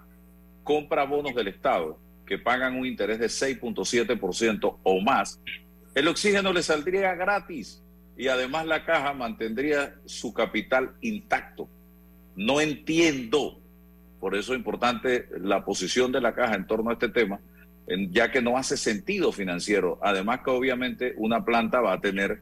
compra 0.63 1.05
bonos 1.05 1.33
del 1.33 1.47
Estado 1.47 1.97
que 2.29 2.37
pagan 2.37 2.77
un 2.77 2.85
interés 2.85 3.19
de 3.19 3.25
6.7% 3.25 4.77
o 4.83 5.01
más, 5.01 5.41
el 5.95 6.07
oxígeno 6.07 6.53
le 6.53 6.63
saldría 6.63 7.15
gratis 7.15 7.83
y 8.15 8.29
además 8.29 8.65
la 8.67 8.85
caja 8.85 9.13
mantendría 9.13 9.95
su 10.05 10.33
capital 10.33 10.91
intacto. 11.01 11.67
No 12.35 12.61
entiendo 12.61 13.59
por 14.19 14.35
eso 14.35 14.53
es 14.53 14.57
importante 14.57 15.27
la 15.39 15.63
posición 15.63 16.11
de 16.11 16.21
la 16.21 16.35
caja 16.35 16.55
en 16.55 16.67
torno 16.67 16.89
a 16.89 16.93
este 16.93 17.09
tema, 17.09 17.39
ya 18.11 18.31
que 18.31 18.41
no 18.41 18.57
hace 18.57 18.75
sentido 18.75 19.31
financiero. 19.31 19.97
Además 20.01 20.41
que 20.43 20.51
obviamente 20.51 21.13
una 21.17 21.45
planta 21.45 21.79
va 21.79 21.93
a 21.93 22.01
tener 22.01 22.41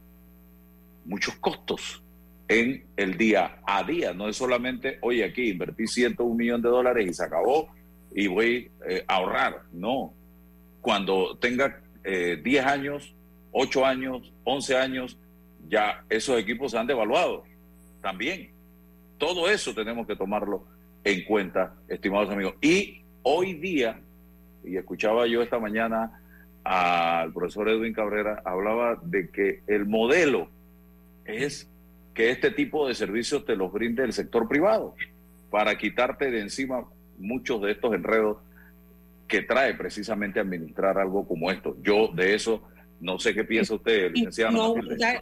muchos 1.04 1.36
costos 1.36 2.02
en 2.48 2.84
el 2.96 3.16
día 3.16 3.60
a 3.64 3.84
día. 3.84 4.12
No 4.12 4.28
es 4.28 4.36
solamente, 4.36 4.98
oye, 5.02 5.24
aquí 5.24 5.50
invertí 5.50 5.86
101 5.86 6.34
millón 6.34 6.62
de 6.62 6.68
dólares 6.68 7.08
y 7.08 7.14
se 7.14 7.24
acabó 7.24 7.68
y 8.14 8.26
voy 8.26 8.70
eh, 8.88 9.04
a 9.06 9.16
ahorrar. 9.16 9.62
No. 9.72 10.14
Cuando 10.80 11.36
tenga 11.38 11.80
10 12.04 12.44
eh, 12.44 12.60
años, 12.60 13.14
8 13.52 13.86
años, 13.86 14.32
11 14.44 14.76
años, 14.76 15.18
ya 15.68 16.04
esos 16.08 16.38
equipos 16.38 16.72
se 16.72 16.78
han 16.78 16.86
devaluado 16.86 17.44
también. 18.00 18.50
Todo 19.18 19.48
eso 19.48 19.74
tenemos 19.74 20.06
que 20.06 20.16
tomarlo 20.16 20.64
en 21.04 21.24
cuenta, 21.24 21.74
estimados 21.88 22.30
amigos. 22.30 22.54
Y 22.60 23.02
hoy 23.22 23.54
día, 23.54 24.00
y 24.64 24.76
escuchaba 24.76 25.26
yo 25.26 25.42
esta 25.42 25.58
mañana 25.58 26.20
al 26.64 27.32
profesor 27.32 27.68
Edwin 27.68 27.92
Cabrera, 27.92 28.42
hablaba 28.44 28.98
de 29.02 29.30
que 29.30 29.62
el 29.66 29.86
modelo 29.86 30.48
es 31.24 31.68
que 32.14 32.30
este 32.30 32.50
tipo 32.50 32.88
de 32.88 32.94
servicios 32.94 33.44
te 33.44 33.56
los 33.56 33.72
brinde 33.72 34.04
el 34.04 34.12
sector 34.12 34.48
privado 34.48 34.94
para 35.50 35.76
quitarte 35.78 36.30
de 36.30 36.40
encima 36.40 36.84
muchos 37.18 37.60
de 37.62 37.72
estos 37.72 37.94
enredos 37.94 38.38
que 39.26 39.42
trae 39.42 39.74
precisamente 39.74 40.40
administrar 40.40 40.98
algo 40.98 41.26
como 41.26 41.50
esto. 41.50 41.76
Yo 41.82 42.08
de 42.08 42.34
eso 42.34 42.62
no 43.00 43.18
sé 43.18 43.34
qué 43.34 43.44
piensa 43.44 43.74
usted, 43.74 44.10
licenciado. 44.12 44.76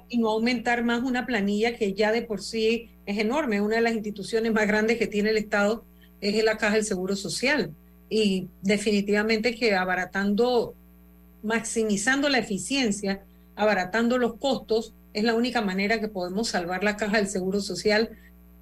Y 0.09 0.19
no, 0.19 0.31
aumentar, 0.31 0.85
más 0.85 1.03
una 1.03 1.27
planilla 1.27 1.77
que 1.77 1.93
ya 1.93 2.13
de 2.13 2.23
por 2.23 2.41
sí 2.41 2.91
es 3.05 3.19
enorme. 3.19 3.61
Una 3.61 3.77
de 3.77 3.83
las 3.83 3.95
instituciones 3.95 4.53
más 4.53 4.67
grandes 4.67 4.99
que 4.99 5.07
tiene 5.07 5.31
el 5.31 5.37
Estado 5.37 5.85
es 6.21 6.43
la 6.43 6.57
Caja 6.57 6.75
del 6.77 6.85
Seguro 6.85 7.17
Social. 7.17 7.73
Y 8.09 8.49
definitivamente 8.63 9.55
que 9.55 9.75
abaratando, 9.75 10.75
maximizando 11.43 12.29
la 12.29 12.39
eficiencia, 12.39 13.23
abaratando 13.57 14.17
los 14.17 14.37
costos, 14.37 14.95
es 15.13 15.25
la 15.25 15.35
única 15.35 15.61
manera 15.61 16.01
que 16.01 16.09
podemos 16.09 16.49
salvar 16.49 16.85
la 16.85 16.97
caja 16.97 17.17
del 17.17 17.27
Seguro 17.27 17.61
Social, 17.61 18.11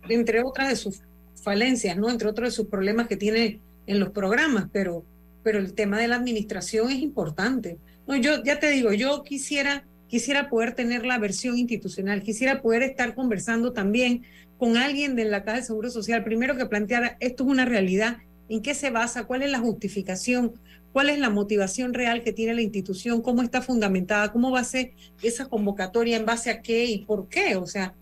entre 0.08 0.42
otras 0.42 0.68
de 0.68 0.76
sus 0.76 1.02
falencias, 1.44 1.96
¿no? 1.96 2.10
Entre 2.10 2.28
otros 2.28 2.48
de 2.48 2.56
sus 2.56 2.66
problemas 2.66 3.06
que 3.06 3.16
tiene 3.16 3.60
en 3.86 4.00
los 4.00 4.10
programas, 4.10 4.68
pero, 4.72 5.04
pero 5.42 5.58
el 5.58 5.74
tema 5.74 6.00
de 6.00 6.08
la 6.08 6.16
administración 6.16 6.90
es 6.90 6.98
importante. 6.98 7.78
No, 8.06 8.16
yo 8.16 8.42
ya 8.42 8.58
te 8.58 8.70
digo, 8.70 8.92
yo 8.92 9.22
quisiera, 9.22 9.84
quisiera 10.08 10.48
poder 10.48 10.74
tener 10.74 11.06
la 11.06 11.18
versión 11.18 11.56
institucional, 11.58 12.22
quisiera 12.22 12.62
poder 12.62 12.82
estar 12.82 13.14
conversando 13.14 13.72
también 13.72 14.22
con 14.58 14.76
alguien 14.76 15.14
de 15.14 15.26
la 15.26 15.44
Caja 15.44 15.58
del 15.58 15.66
Seguro 15.66 15.90
Social, 15.90 16.24
primero 16.24 16.56
que 16.56 16.66
planteara, 16.66 17.16
esto 17.20 17.44
es 17.44 17.50
una 17.50 17.64
realidad, 17.64 18.18
¿en 18.48 18.62
qué 18.62 18.74
se 18.74 18.90
basa? 18.90 19.24
¿Cuál 19.24 19.42
es 19.42 19.50
la 19.50 19.60
justificación? 19.60 20.54
cuál 20.94 21.10
es 21.10 21.18
la 21.18 21.28
motivación 21.28 21.92
real 21.92 22.22
que 22.22 22.32
tiene 22.32 22.54
la 22.54 22.62
institución, 22.62 23.20
cómo 23.20 23.42
está 23.42 23.60
fundamentada, 23.60 24.30
cómo 24.30 24.52
va 24.52 24.60
a 24.60 24.64
ser 24.64 24.92
esa 25.24 25.46
convocatoria, 25.46 26.16
en 26.16 26.24
base 26.24 26.50
a 26.50 26.62
qué 26.62 26.84
y 26.84 26.98
por 26.98 27.28
qué. 27.28 27.56
O 27.56 27.66
sea, 27.66 27.96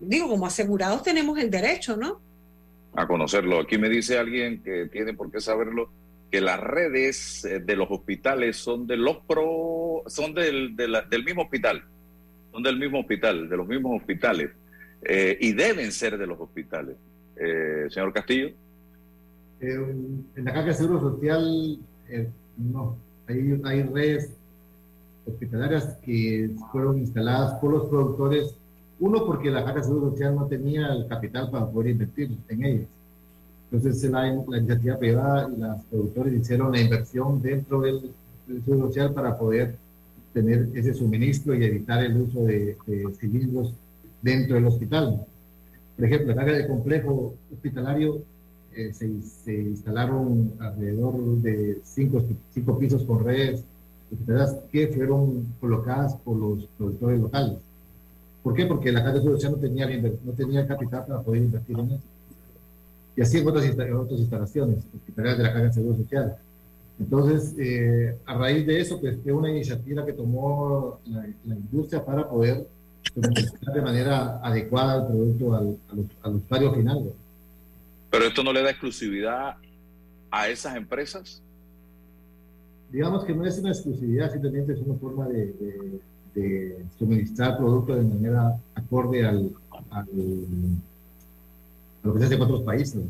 digo, 0.00 0.30
como 0.30 0.46
asegurados 0.46 1.02
tenemos 1.02 1.38
el 1.38 1.50
derecho, 1.50 1.98
¿no? 1.98 2.22
A 2.98 3.06
conocerlo. 3.06 3.60
Aquí 3.60 3.78
me 3.78 3.88
dice 3.88 4.18
alguien 4.18 4.60
que 4.60 4.88
tiene 4.88 5.14
por 5.14 5.30
qué 5.30 5.40
saberlo, 5.40 5.88
que 6.32 6.40
las 6.40 6.58
redes 6.58 7.44
eh, 7.44 7.60
de 7.60 7.76
los 7.76 7.88
hospitales 7.90 8.56
son 8.56 8.88
de 8.88 8.96
los 8.96 9.18
pro, 9.18 10.02
son 10.08 10.34
del, 10.34 10.74
del 10.74 11.24
mismo 11.24 11.42
hospital, 11.42 11.84
son 12.50 12.62
del 12.64 12.76
mismo 12.76 12.98
hospital, 12.98 13.48
de 13.48 13.56
los 13.56 13.68
mismos 13.68 14.00
hospitales, 14.00 14.50
eh, 15.02 15.38
y 15.40 15.52
deben 15.52 15.92
ser 15.92 16.18
de 16.18 16.26
los 16.26 16.40
hospitales. 16.40 16.96
Eh, 17.36 17.86
señor 17.88 18.12
Castillo. 18.12 18.50
en 19.60 20.24
la 20.34 20.52
Caja 20.52 20.66
de 20.66 20.74
Seguro 20.74 20.98
Social 20.98 21.78
no, 22.56 22.96
hay, 23.28 23.60
hay 23.62 23.82
redes 23.84 24.32
hospitalarias 25.24 25.98
que 26.04 26.50
fueron 26.72 26.98
instaladas 26.98 27.60
por 27.60 27.74
los 27.74 27.88
productores, 27.88 28.56
uno 29.00 29.24
porque 29.26 29.50
la 29.50 29.64
Caja 29.64 29.76
de 29.78 29.84
Seguro 29.84 30.10
Social 30.10 30.34
no 30.34 30.46
tenía 30.46 30.92
el 30.92 31.06
capital 31.06 31.50
para 31.50 31.66
poder 31.66 31.92
invertir 31.92 32.36
en 32.48 32.64
ellas. 32.64 32.86
Entonces 33.70 34.10
la, 34.10 34.22
la 34.22 34.58
iniciativa 34.58 34.98
privada 34.98 35.48
y 35.54 35.60
los 35.60 35.84
productores 35.84 36.34
hicieron 36.34 36.72
la 36.72 36.80
inversión 36.80 37.40
dentro 37.42 37.80
del, 37.80 38.10
Seguro 38.64 38.86
Social 38.88 39.12
para 39.12 39.36
poder 39.36 39.76
tener 40.32 40.70
ese 40.74 40.94
suministro 40.94 41.54
y 41.54 41.64
evitar 41.64 42.02
el 42.02 42.16
uso 42.16 42.44
de, 42.44 42.78
de 42.86 43.14
cilindros 43.20 43.74
dentro 44.22 44.54
del 44.54 44.64
hospital. 44.66 45.26
Por 45.96 46.04
ejemplo, 46.06 46.28
la 46.28 46.36
Caja 46.36 46.56
de 46.56 46.66
complejo 46.66 47.34
hospitalario 47.52 48.22
eh, 48.78 48.92
se, 48.92 49.52
instalaron 49.52 50.52
alrededor 50.60 51.18
de 51.42 51.80
cinco, 51.82 52.22
cinco 52.54 52.78
pisos 52.78 53.02
con 53.02 53.24
redes 53.24 53.64
que 54.70 54.86
fueron 54.86 55.46
colocadas 55.60 56.14
por 56.16 56.36
los 56.36 56.66
productores 56.78 57.20
locales. 57.20 57.58
¿Por 58.48 58.56
qué? 58.56 58.64
Porque 58.64 58.90
la 58.90 59.04
Caja 59.04 59.18
de 59.18 59.20
Social 59.20 59.52
no 59.52 59.58
tenía, 59.58 59.86
no 60.24 60.32
tenía 60.32 60.66
capital 60.66 61.04
para 61.06 61.20
poder 61.20 61.42
invertir 61.42 61.78
en 61.78 61.90
eso. 61.90 62.02
Y 63.14 63.20
así 63.20 63.36
en 63.36 63.46
otras, 63.46 63.70
otras 63.70 64.20
instalaciones 64.20 64.78
hospitalarias 64.96 65.36
de 65.36 65.44
la 65.44 65.52
Caja 65.52 65.64
de 65.64 65.72
Seguro 65.74 65.96
Social. 65.98 66.36
Entonces, 66.98 67.54
eh, 67.58 68.16
a 68.24 68.38
raíz 68.38 68.66
de 68.66 68.80
eso, 68.80 68.98
pues 68.98 69.18
fue 69.22 69.32
una 69.32 69.50
iniciativa 69.50 70.06
que 70.06 70.14
tomó 70.14 70.98
la, 71.04 71.26
industria 71.44 72.02
para 72.02 72.26
poder 72.26 72.66
de 73.14 73.82
manera 73.82 74.40
adecuada 74.42 75.02
el 75.02 75.06
producto 75.08 75.54
al, 75.54 75.76
al, 76.22 76.34
usuario 76.36 76.72
final. 76.72 77.12
Pero 78.10 78.24
esto 78.24 78.42
no 78.42 78.54
le 78.54 78.62
da 78.62 78.70
exclusividad 78.70 79.56
a 80.30 80.48
esas 80.48 80.74
empresas. 80.74 81.42
Digamos 82.90 83.26
que 83.26 83.34
no 83.34 83.44
es 83.44 83.58
una 83.58 83.72
exclusividad, 83.72 84.32
simplemente 84.32 84.72
es 84.72 84.78
una 84.78 84.98
forma 84.98 85.28
de, 85.28 86.00
suministrar 86.98 87.56
productos 87.56 87.96
de 87.96 88.02
manera 88.02 88.56
acorde 88.74 89.26
al, 89.26 89.50
a 89.90 90.04
lo 92.02 92.12
que 92.12 92.18
se 92.18 92.24
hace 92.26 92.34
en 92.34 92.42
otros 92.42 92.62
países. 92.62 93.02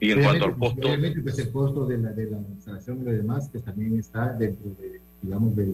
Y 0.00 0.10
en 0.10 0.22
cuanto 0.22 0.44
al 0.44 0.56
costo. 0.56 0.86
Obviamente, 0.86 1.20
pues 1.22 1.38
el 1.38 1.50
costo 1.50 1.86
de 1.86 1.98
la, 1.98 2.12
de 2.12 2.30
la 2.30 2.38
instalación 2.38 3.00
y 3.00 3.04
lo 3.04 3.12
demás, 3.12 3.48
que 3.48 3.58
también 3.60 3.98
está 3.98 4.32
dentro 4.32 4.70
de, 4.80 5.00
digamos, 5.22 5.56
de, 5.56 5.66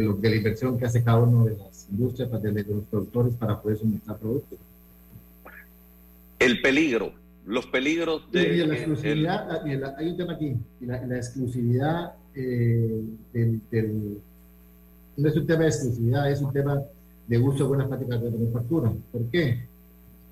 lo, 0.00 0.14
de 0.14 0.30
la 0.30 0.36
inversión 0.36 0.78
que 0.78 0.86
hace 0.86 1.02
cada 1.02 1.18
uno 1.18 1.44
de 1.44 1.56
las 1.56 1.86
industrias, 1.90 2.30
de, 2.42 2.52
de 2.52 2.64
los 2.64 2.84
productores 2.84 3.34
para 3.34 3.60
poder 3.60 3.78
suministrar 3.78 4.16
productos 4.18 4.58
el 6.38 6.60
peligro, 6.62 7.12
los 7.46 7.66
peligros 7.66 8.30
de... 8.30 8.66
la 8.66 8.74
exclusividad, 8.74 9.66
hay 9.96 10.10
un 10.10 10.16
tema 10.16 10.34
aquí, 10.34 10.56
la, 10.80 11.04
la 11.04 11.16
exclusividad 11.16 12.12
eh, 12.34 13.02
del, 13.32 14.20
no 15.16 15.28
es 15.28 15.36
un 15.36 15.46
tema 15.46 15.62
de 15.62 15.68
exclusividad, 15.68 16.30
es 16.30 16.40
un 16.40 16.52
tema 16.52 16.80
de 17.26 17.38
uso 17.38 17.58
de 17.58 17.64
buenas 17.64 17.88
prácticas 17.88 18.22
de 18.22 18.30
manufactura. 18.30 18.92
¿Por 19.12 19.24
qué? 19.26 19.66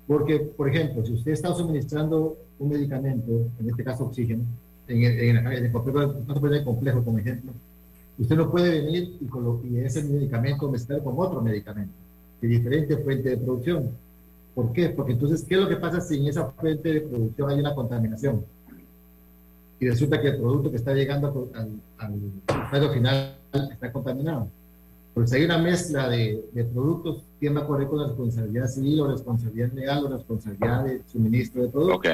Porque, 0.07 0.39
por 0.39 0.69
ejemplo, 0.69 1.05
si 1.05 1.13
usted 1.13 1.31
está 1.31 1.53
suministrando 1.53 2.37
un 2.59 2.69
medicamento, 2.69 3.47
en 3.59 3.69
este 3.69 3.83
caso 3.83 4.05
oxígeno, 4.05 4.43
en 4.87 5.03
el, 5.03 5.19
en 5.19 5.47
el, 5.65 5.71
complejo, 5.71 6.15
complejo, 6.63 7.03
como 7.03 7.17
ejemplo, 7.17 7.51
usted 8.17 8.35
no 8.37 8.49
puede 8.49 8.81
venir 8.81 9.17
y, 9.19 9.67
y 9.67 9.79
ese 9.79 10.03
medicamento 10.03 10.71
mezclar 10.71 11.03
con 11.03 11.15
otro 11.17 11.41
medicamento 11.41 11.93
de 12.41 12.47
diferente 12.47 12.97
fuente 12.97 13.29
de 13.29 13.37
producción 13.37 13.91
¿Por 14.57 14.73
qué? 14.73 14.89
Porque 14.89 15.11
entonces, 15.11 15.45
¿qué 15.47 15.53
es 15.53 15.61
lo 15.61 15.69
que 15.69 15.75
pasa 15.75 16.01
si 16.01 16.17
en 16.17 16.25
esa 16.25 16.45
fuente 16.47 16.91
de 16.91 17.01
producción 17.01 17.47
hay 17.47 17.59
una 17.59 17.75
contaminación? 17.75 18.43
Y 19.79 19.87
resulta 19.87 20.21
que 20.21 20.29
el 20.29 20.37
producto 20.37 20.71
que 20.71 20.77
está 20.77 20.93
llegando 20.93 21.49
al, 21.53 21.79
al 22.47 22.93
final 22.93 23.37
está 23.71 23.91
contaminado. 23.91 24.49
Porque 25.13 25.29
si 25.29 25.35
hay 25.37 25.45
una 25.45 25.57
mezcla 25.57 26.09
de, 26.09 26.43
productos, 26.73 27.23
¿quién 27.39 27.55
va 27.55 27.61
a 27.61 27.67
correr 27.67 27.87
con 27.87 27.99
la 27.99 28.07
responsabilidad 28.07 28.67
civil 28.67 29.01
o 29.01 29.07
responsabilidad 29.07 29.71
legal 29.73 30.05
o 30.05 30.09
responsabilidad 30.09 30.85
de 30.85 31.01
suministro 31.11 31.63
de 31.63 31.69
productos? 31.69 31.97
Ok. 31.97 32.07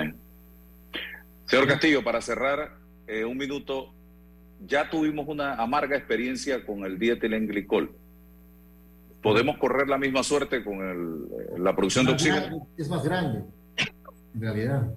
Señor 1.45 1.68
Castillo, 1.68 2.03
para 2.03 2.22
cerrar, 2.22 2.78
eh, 3.07 3.26
un 3.26 3.38
minuto, 3.38 3.88
ya 4.66 4.89
tuvimos 4.89 5.28
una 5.28 5.55
amarga 5.55 5.97
experiencia 5.97 6.66
con 6.66 6.86
el 6.86 6.97
dietilenglicol 6.97 7.91
¿Podemos 9.24 9.57
correr 9.57 9.88
la 9.88 9.97
misma 9.97 10.22
suerte 10.22 10.64
con 10.66 10.82
el, 10.82 11.64
la 11.64 11.74
producción 11.74 12.05
de 12.05 12.11
oxígeno? 12.11 12.68
Es 12.78 12.89
más 12.89 13.05
grande, 13.05 13.45
en 14.36 14.41
realidad. 14.41 14.93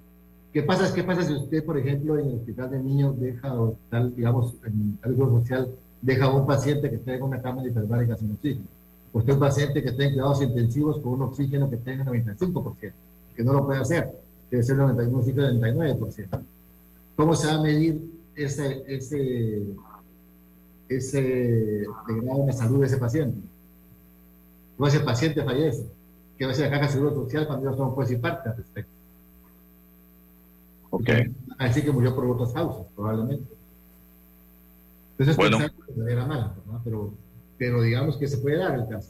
¿Qué 0.57 0.63
pasa, 0.63 0.91
¿Qué 0.91 1.03
pasa 1.03 1.21
si 1.21 1.33
usted, 1.33 1.63
por 1.63 1.77
ejemplo, 1.77 2.17
en 2.17 2.29
el 2.29 2.35
hospital 2.37 2.71
de 2.71 2.79
niños 2.79 3.19
deja, 3.19 3.53
o 3.53 3.77
digamos, 4.15 4.55
en 4.65 4.97
algo 5.03 5.39
social, 5.39 5.69
deja 6.01 6.25
a 6.25 6.35
un 6.35 6.47
paciente 6.47 6.89
que 6.89 6.97
tenga 6.97 7.25
una 7.25 7.39
cámara 7.39 7.67
hiperbárica 7.67 8.17
sin 8.17 8.31
oxígeno? 8.31 8.65
Usted 9.13 9.33
un 9.33 9.39
paciente 9.39 9.83
que 9.83 9.91
tenga 9.91 10.13
cuidados 10.13 10.41
intensivos 10.41 10.99
con 10.99 11.13
un 11.13 11.21
oxígeno 11.21 11.69
que 11.69 11.77
tenga 11.77 12.03
95%, 12.05 12.91
que 13.35 13.43
no 13.43 13.53
lo 13.53 13.67
puede 13.67 13.81
hacer, 13.81 14.09
debe 14.49 14.63
ser 14.63 14.77
91, 14.77 15.21
99%. 15.61 16.41
¿Cómo 17.15 17.35
se 17.35 17.45
va 17.45 17.53
a 17.53 17.61
medir 17.61 18.01
ese, 18.35 18.83
ese, 18.87 19.61
ese 20.89 21.85
grado 22.07 22.47
de 22.47 22.53
salud 22.53 22.79
de 22.79 22.87
ese 22.87 22.97
paciente? 22.97 23.37
no 24.79 24.87
ese 24.87 25.01
paciente 25.01 25.43
fallece, 25.43 25.85
que 26.35 26.45
va 26.47 26.51
a 26.51 26.55
ser 26.55 26.65
la 26.65 26.71
caja 26.71 26.87
de 26.87 26.93
seguro 26.93 27.13
social 27.13 27.45
cuando 27.45 27.67
ellos 27.67 27.77
son 27.77 27.91
juez 27.91 28.09
y 28.09 28.15
parte 28.15 28.49
al 28.49 28.57
respecto. 28.57 28.96
Ok. 30.89 31.09
Así 31.57 31.81
que 31.81 31.91
murió 31.91 32.15
por 32.15 32.25
otras 32.29 32.51
causas, 32.53 32.85
probablemente. 32.95 33.45
Entonces, 35.13 35.35
Bueno. 35.35 35.57
pensar 35.57 35.73
que 36.05 36.11
era 36.11 36.25
mala, 36.25 36.53
¿verdad? 36.65 36.81
Pero, 36.83 37.13
pero 37.57 37.81
digamos 37.81 38.17
que 38.17 38.27
se 38.27 38.37
puede 38.37 38.57
dar 38.57 38.77
el 38.79 38.87
caso. 38.87 39.09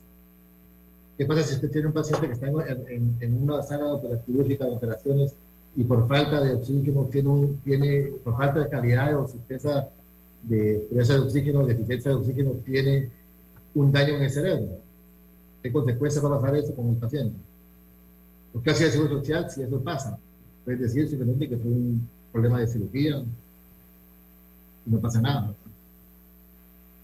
¿Qué 1.17 1.25
pasa 1.25 1.43
si 1.43 1.55
usted 1.55 1.71
tiene 1.71 1.88
un 1.88 1.93
paciente 1.93 2.28
que 2.28 2.34
está 2.34 2.47
en, 2.47 2.55
en- 2.88 3.17
en 3.19 3.43
una 3.43 3.61
sala 3.63 3.95
de 3.97 4.19
quirúrgica 4.25 4.65
de 4.65 4.71
operaciones 4.71 5.34
y 5.75 5.84
por 5.84 6.07
falta 6.07 6.41
de 6.41 6.53
oxígeno 6.53 7.03
tiene, 7.11 7.30
un, 7.30 7.57
tiene 7.63 8.11
por 8.23 8.38
falta 8.38 8.59
de 8.61 8.69
calidad 8.69 9.19
o 9.19 9.28
certeza 9.28 9.89
de 10.43 10.88
presa 10.91 11.13
de 11.13 11.19
oxígeno, 11.19 11.65
deficiencia 11.65 12.11
de 12.11 12.17
oxígeno, 12.17 12.51
tiene 12.65 13.09
un 13.75 13.91
daño 13.91 14.15
en 14.15 14.23
el 14.23 14.30
cerebro? 14.32 14.78
¿Qué 15.61 15.71
consecuencias 15.71 16.23
va 16.23 16.30
a 16.36 16.39
pasar 16.39 16.55
eso 16.55 16.73
con 16.75 16.89
el 16.89 16.95
paciente? 16.95 17.36
Porque 18.53 18.69
hace 18.69 18.86
el 18.86 18.91
seguro 18.91 19.17
social 19.17 19.49
si 19.51 19.63
eso 19.63 19.82
pasa. 19.82 20.17
Puedes 20.68 20.82
decir 20.82 21.07
simplemente 21.07 21.47
que 21.47 21.55
fue 21.55 21.72
un 21.72 22.09
problema 22.30 22.59
de 22.59 22.68
cirugía 22.68 23.24
y 24.86 24.89
no 24.89 24.99
pasa 24.99 25.22
nada. 25.22 25.53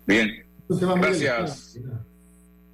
Bien, 0.05 0.43
Gracias. 0.68 1.80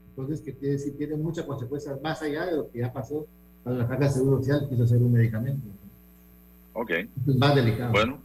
Entonces, 0.10 0.42
que 0.42 0.52
tiene, 0.52 0.80
sí 0.80 0.90
tiene 0.98 1.16
muchas 1.16 1.46
consecuencias 1.46 2.02
más 2.02 2.20
allá 2.24 2.48
de 2.48 2.56
lo 2.58 2.72
que 2.72 2.80
ya 2.80 2.92
pasó 2.92 3.28
para 3.64 3.78
la 3.78 3.88
caja 3.88 4.06
de 4.06 4.10
seguro 4.10 4.40
social, 4.40 4.66
quiso 4.68 4.82
hacer 4.82 4.98
un 4.98 5.14
medicamento. 5.14 5.62
ok. 6.74 6.90
Es 6.90 7.36
más 7.36 7.54
delicado. 7.54 7.92
Bueno, 7.92 8.18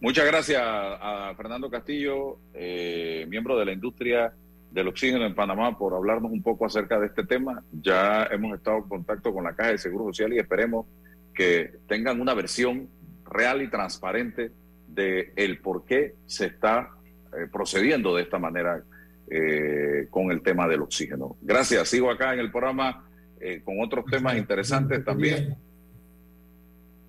muchas 0.00 0.24
gracias 0.24 0.62
a 0.64 1.34
Fernando 1.36 1.68
Castillo, 1.68 2.38
eh, 2.54 3.26
miembro 3.28 3.58
de 3.58 3.66
la 3.66 3.72
industria 3.72 4.32
del 4.70 4.88
oxígeno 4.88 5.26
en 5.26 5.34
Panamá, 5.34 5.76
por 5.76 5.92
hablarnos 5.92 6.32
un 6.32 6.42
poco 6.42 6.64
acerca 6.64 6.98
de 6.98 7.08
este 7.08 7.22
tema. 7.22 7.62
Ya 7.82 8.24
hemos 8.30 8.56
estado 8.56 8.78
en 8.78 8.84
contacto 8.84 9.34
con 9.34 9.44
la 9.44 9.52
Caja 9.52 9.72
de 9.72 9.78
Seguro 9.78 10.06
Social 10.06 10.32
y 10.32 10.38
esperemos 10.38 10.86
que 11.40 11.72
tengan 11.88 12.20
una 12.20 12.34
versión 12.34 12.90
real 13.24 13.62
y 13.62 13.70
transparente 13.70 14.50
de 14.86 15.32
el 15.36 15.58
por 15.60 15.86
qué 15.86 16.16
se 16.26 16.44
está 16.46 16.90
eh, 17.32 17.46
procediendo 17.50 18.14
de 18.14 18.24
esta 18.24 18.38
manera 18.38 18.84
eh, 19.30 20.06
con 20.10 20.30
el 20.32 20.42
tema 20.42 20.68
del 20.68 20.82
oxígeno. 20.82 21.38
Gracias. 21.40 21.88
Sigo 21.88 22.10
acá 22.10 22.34
en 22.34 22.40
el 22.40 22.50
programa 22.50 23.06
eh, 23.40 23.62
con 23.64 23.80
otros 23.80 24.04
temas 24.04 24.36
interesantes 24.36 25.02
también 25.02 25.56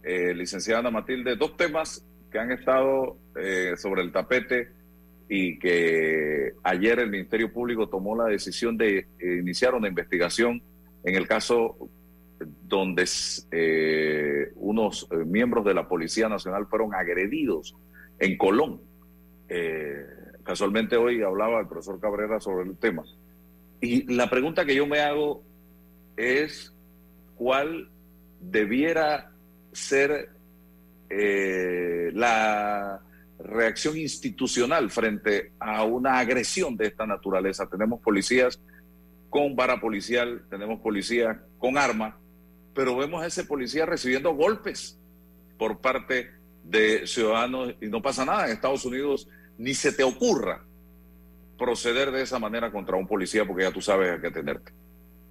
eh, 0.02 0.34
licenciada 0.34 0.80
Ana 0.80 0.92
Matilde, 0.92 1.36
dos 1.36 1.58
temas 1.58 2.02
que 2.32 2.40
han 2.40 2.54
estado 2.54 3.18
eh, 3.36 3.74
sobre 3.76 4.02
el 4.02 4.14
tapete 4.14 4.70
y 5.28 5.60
que 5.60 6.54
ayer 6.64 7.00
el 7.00 7.10
Ministerio 7.10 7.52
Público 7.52 7.90
tomó 7.90 8.16
la 8.16 8.30
decisión 8.30 8.78
de 8.78 9.00
eh, 9.00 9.06
iniciar 9.42 9.76
una 9.76 9.90
investigación 9.90 10.64
en 11.04 11.16
el 11.16 11.28
caso 11.28 11.90
donde 12.46 13.08
eh, 13.52 14.52
unos 14.56 15.08
eh, 15.12 15.16
miembros 15.26 15.66
de 15.66 15.74
la 15.74 15.88
Policía 15.88 16.30
Nacional 16.30 16.68
fueron 16.68 16.94
agredidos 16.94 17.76
en 18.20 18.38
Colón. 18.38 18.82
Eh, 19.50 20.06
casualmente 20.44 20.98
hoy 20.98 21.22
hablaba 21.22 21.60
el 21.60 21.68
profesor 21.68 22.00
Cabrera 22.00 22.40
sobre 22.40 22.70
el 22.70 22.78
tema. 22.78 23.04
Y 23.80 24.12
la 24.14 24.30
pregunta 24.30 24.66
que 24.66 24.76
yo 24.76 24.86
me 24.86 25.00
hago 25.00 25.44
es 26.16 26.74
cuál 27.36 27.90
debiera 28.40 29.32
ser 29.72 30.30
la 32.14 33.02
reacción 33.40 33.98
institucional 33.98 34.90
frente 34.90 35.52
a 35.60 35.84
una 35.84 36.20
agresión 36.20 36.78
de 36.78 36.88
esta 36.88 37.06
naturaleza. 37.06 37.68
Tenemos 37.68 38.00
policías 38.00 38.62
con 39.30 39.56
vara 39.56 39.80
policial, 39.80 40.44
tenemos 40.50 40.80
policías 40.80 41.38
con 41.58 41.78
arma, 41.78 42.21
pero 42.74 42.96
vemos 42.96 43.24
a 43.24 43.28
ese 43.28 43.44
policía 43.44 43.86
recibiendo 43.86 44.34
golpes 44.34 44.98
por 45.58 45.80
parte 45.80 46.30
de 46.64 47.06
ciudadanos 47.08 47.76
y 47.82 47.88
no 47.88 48.02
pasa 48.02 48.26
nada. 48.26 48.46
En 48.46 48.54
Estados 48.54 48.86
Unidos 48.86 49.28
ni 49.58 49.74
se 49.74 49.92
te 49.92 50.04
ocurra 50.04 50.66
proceder 51.58 52.12
de 52.12 52.24
esa 52.24 52.40
manera 52.40 52.72
contra 52.72 52.98
un 52.98 53.08
policía 53.08 53.46
porque 53.46 53.64
ya 53.64 53.72
tú 53.72 53.82
sabes 53.82 54.12
a 54.12 54.22
qué 54.22 54.32
tenerte. 54.32 54.72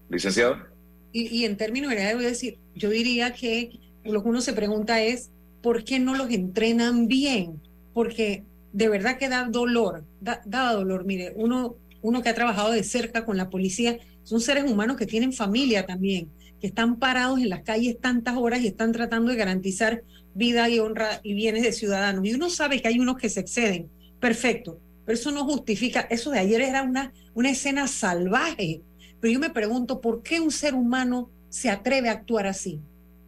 Licenciada. 0.09 0.69
Y, 1.13 1.27
y 1.27 1.45
en 1.45 1.57
términos 1.57 1.91
generales, 1.91 2.23
decir, 2.23 2.59
yo 2.75 2.91
diría 2.91 3.33
que 3.33 3.81
lo 4.05 4.23
que 4.23 4.29
uno 4.29 4.41
se 4.41 4.53
pregunta 4.53 5.03
es, 5.03 5.31
¿por 5.63 5.85
qué 5.85 5.99
no 5.99 6.15
los 6.15 6.31
entrenan 6.31 7.09
bien? 7.09 7.61
Porque 7.93 8.45
de 8.73 8.89
verdad 8.89 9.19
que 9.19 9.29
da 9.29 9.45
dolor, 9.45 10.05
da, 10.21 10.41
da 10.45 10.73
dolor. 10.73 11.05
Mire, 11.05 11.33
uno, 11.35 11.77
uno 12.03 12.23
que 12.23 12.29
ha 12.29 12.35
trabajado 12.35 12.73
de 12.73 12.85
cerca 12.85 13.25
con 13.25 13.37
la 13.37 13.51
policía, 13.51 13.99
son 14.23 14.41
seres 14.41 14.65
humanos 14.71 14.97
que 14.97 15.07
tienen 15.07 15.33
familia 15.33 15.87
también, 15.87 16.31
que 16.61 16.67
están 16.67 16.99
parados 16.99 17.41
en 17.41 17.49
las 17.49 17.63
calles 17.63 17.99
tantas 18.01 18.37
horas 18.37 18.61
y 18.61 18.69
están 18.69 18.93
tratando 18.93 19.31
de 19.31 19.37
garantizar 19.37 20.05
vida 20.35 20.69
y 20.69 20.79
honra 20.79 21.21
y 21.23 21.35
bienes 21.35 21.63
de 21.63 21.73
ciudadanos. 21.73 22.25
Y 22.25 22.35
uno 22.35 22.51
sabe 22.51 22.81
que 22.81 22.89
hay 22.89 22.99
unos 22.99 23.17
que 23.17 23.29
se 23.29 23.41
exceden, 23.41 23.89
perfecto, 24.21 24.79
pero 25.05 25.19
eso 25.19 25.31
no 25.33 25.45
justifica, 25.45 26.03
eso 26.03 26.31
de 26.31 26.39
ayer 26.39 26.61
era 26.61 26.83
una, 26.83 27.13
una 27.35 27.51
escena 27.51 27.89
salvaje, 27.89 28.83
pero 29.21 29.33
yo 29.33 29.41
me 29.41 29.51
pregunto, 29.51 30.01
¿por 30.01 30.23
qué 30.23 30.41
un 30.41 30.51
ser 30.51 30.75
humano 30.75 31.31
se 31.49 31.71
atreve 31.71 32.09
a 32.09 32.13
actuar 32.13 32.47
así? 32.47 32.81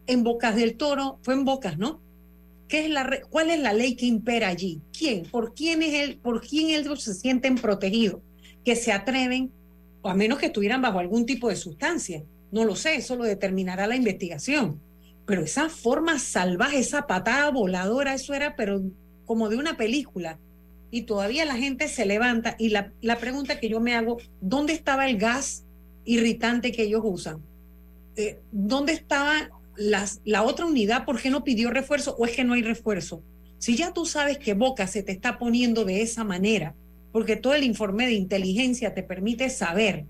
En 0.07 0.23
Bocas 0.25 0.57
del 0.57 0.77
Toro, 0.77 1.19
fue 1.23 1.35
en 1.35 1.45
Bocas, 1.45 1.79
¿no? 1.79 2.01
¿Qué 2.69 2.87
es 2.87 2.91
la 2.91 3.21
¿Cuál 3.29 3.51
es 3.51 3.61
la 3.61 3.75
ley 3.75 3.97
que 3.97 4.07
impera 4.07 4.49
allí? 4.49 4.81
¿Quién? 4.97 5.25
¿Por 5.25 5.55
quién 5.55 5.83
es 5.83 5.95
él? 5.95 6.19
¿Por 6.23 6.41
quién 6.41 6.71
ellos 6.71 7.03
se 7.03 7.13
sienten 7.13 7.57
protegidos? 7.57 8.23
Que 8.65 8.77
se 8.77 8.93
atreven, 8.93 9.51
o 10.01 10.09
a 10.09 10.15
menos 10.15 10.39
que 10.39 10.47
estuvieran 10.47 10.81
bajo 10.81 10.99
algún 10.99 11.27
tipo 11.27 11.51
de 11.51 11.57
sustancia. 11.57 12.25
No 12.53 12.65
lo 12.65 12.77
sé, 12.77 12.95
eso 12.97 13.17
lo 13.17 13.25
determinará 13.25 13.87
la 13.87 13.97
investigación. 13.97 14.81
Pero 15.27 15.43
esa 15.43 15.69
forma 15.69 16.19
salvaje, 16.19 16.79
esa 16.79 17.07
patada 17.07 17.51
voladora, 17.51 18.15
eso 18.15 18.35
era, 18.35 18.55
pero 18.55 18.83
como 19.25 19.49
de 19.49 19.57
una 19.57 19.77
película. 19.77 20.39
Y 20.91 21.03
todavía 21.03 21.45
la 21.45 21.57
gente 21.57 21.89
se 21.89 22.05
levanta. 22.05 22.55
Y 22.59 22.69
la, 22.69 22.93
la 23.01 23.19
pregunta 23.19 23.59
que 23.59 23.69
yo 23.69 23.81
me 23.81 23.95
hago, 23.95 24.19
¿dónde 24.41 24.75
estaba 24.75 25.09
el 25.09 25.17
gas 25.17 25.65
irritante 26.05 26.71
que 26.71 26.83
ellos 26.83 27.03
usan? 27.05 27.41
Eh, 28.17 28.39
¿Dónde 28.53 28.93
estaba 28.93 29.51
la 29.77 30.43
otra 30.43 30.67
unidad? 30.67 31.07
¿Por 31.07 31.21
qué 31.21 31.31
no 31.31 31.45
pidió 31.45 31.71
refuerzo 31.71 32.15
o 32.19 32.27
es 32.27 32.37
que 32.37 32.45
no 32.45 32.53
hay 32.53 32.63
refuerzo? 32.63 33.23
Si 33.59 33.77
ya 33.77 33.93
tú 33.93 34.07
sabes 34.07 34.39
que 34.39 34.55
Boca 34.55 34.89
se 34.89 35.03
te 35.03 35.13
está 35.13 35.39
poniendo 35.39 35.85
de 35.85 36.03
esa 36.03 36.25
manera, 36.25 36.75
porque 37.13 37.37
todo 37.37 37.55
el 37.55 37.63
informe 37.63 38.07
de 38.07 38.15
inteligencia 38.15 38.93
te 38.93 39.05
permite 39.05 39.49
saber 39.51 40.07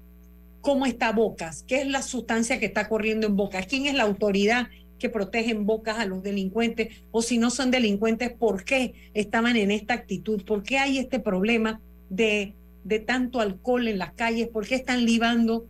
cómo 0.63 0.87
está 0.87 1.13
Bocas, 1.13 1.65
qué 1.69 1.83
es 1.83 1.87
la 1.87 2.01
sustancia 2.01 2.59
que 2.59 2.67
está 2.67 2.89
corriendo 2.89 3.27
en 3.27 3.37
Bocas, 3.37 3.67
quién 3.67 3.85
es 3.87 3.95
la 3.95 4.05
autoridad 4.05 4.69
que 4.99 5.11
protege 5.11 5.51
en 5.51 5.67
Bocas 5.67 5.99
a 5.99 6.07
los 6.07 6.23
delincuentes, 6.23 7.03
o 7.11 7.21
si 7.21 7.37
no 7.37 7.51
son 7.51 7.71
delincuentes, 7.71 8.33
por 8.33 8.65
qué 8.65 8.95
estaban 9.13 9.57
en 9.57 9.73
esta 9.73 9.95
actitud, 9.95 10.45
por 10.45 10.63
qué 10.63 10.79
hay 10.79 10.99
este 10.99 11.19
problema 11.19 11.81
de, 12.09 12.55
de 12.85 13.01
tanto 13.01 13.41
alcohol 13.41 13.89
en 13.89 13.99
las 13.99 14.13
calles, 14.13 14.49
por 14.49 14.67
qué 14.67 14.77
están 14.77 15.05
libando 15.05 15.67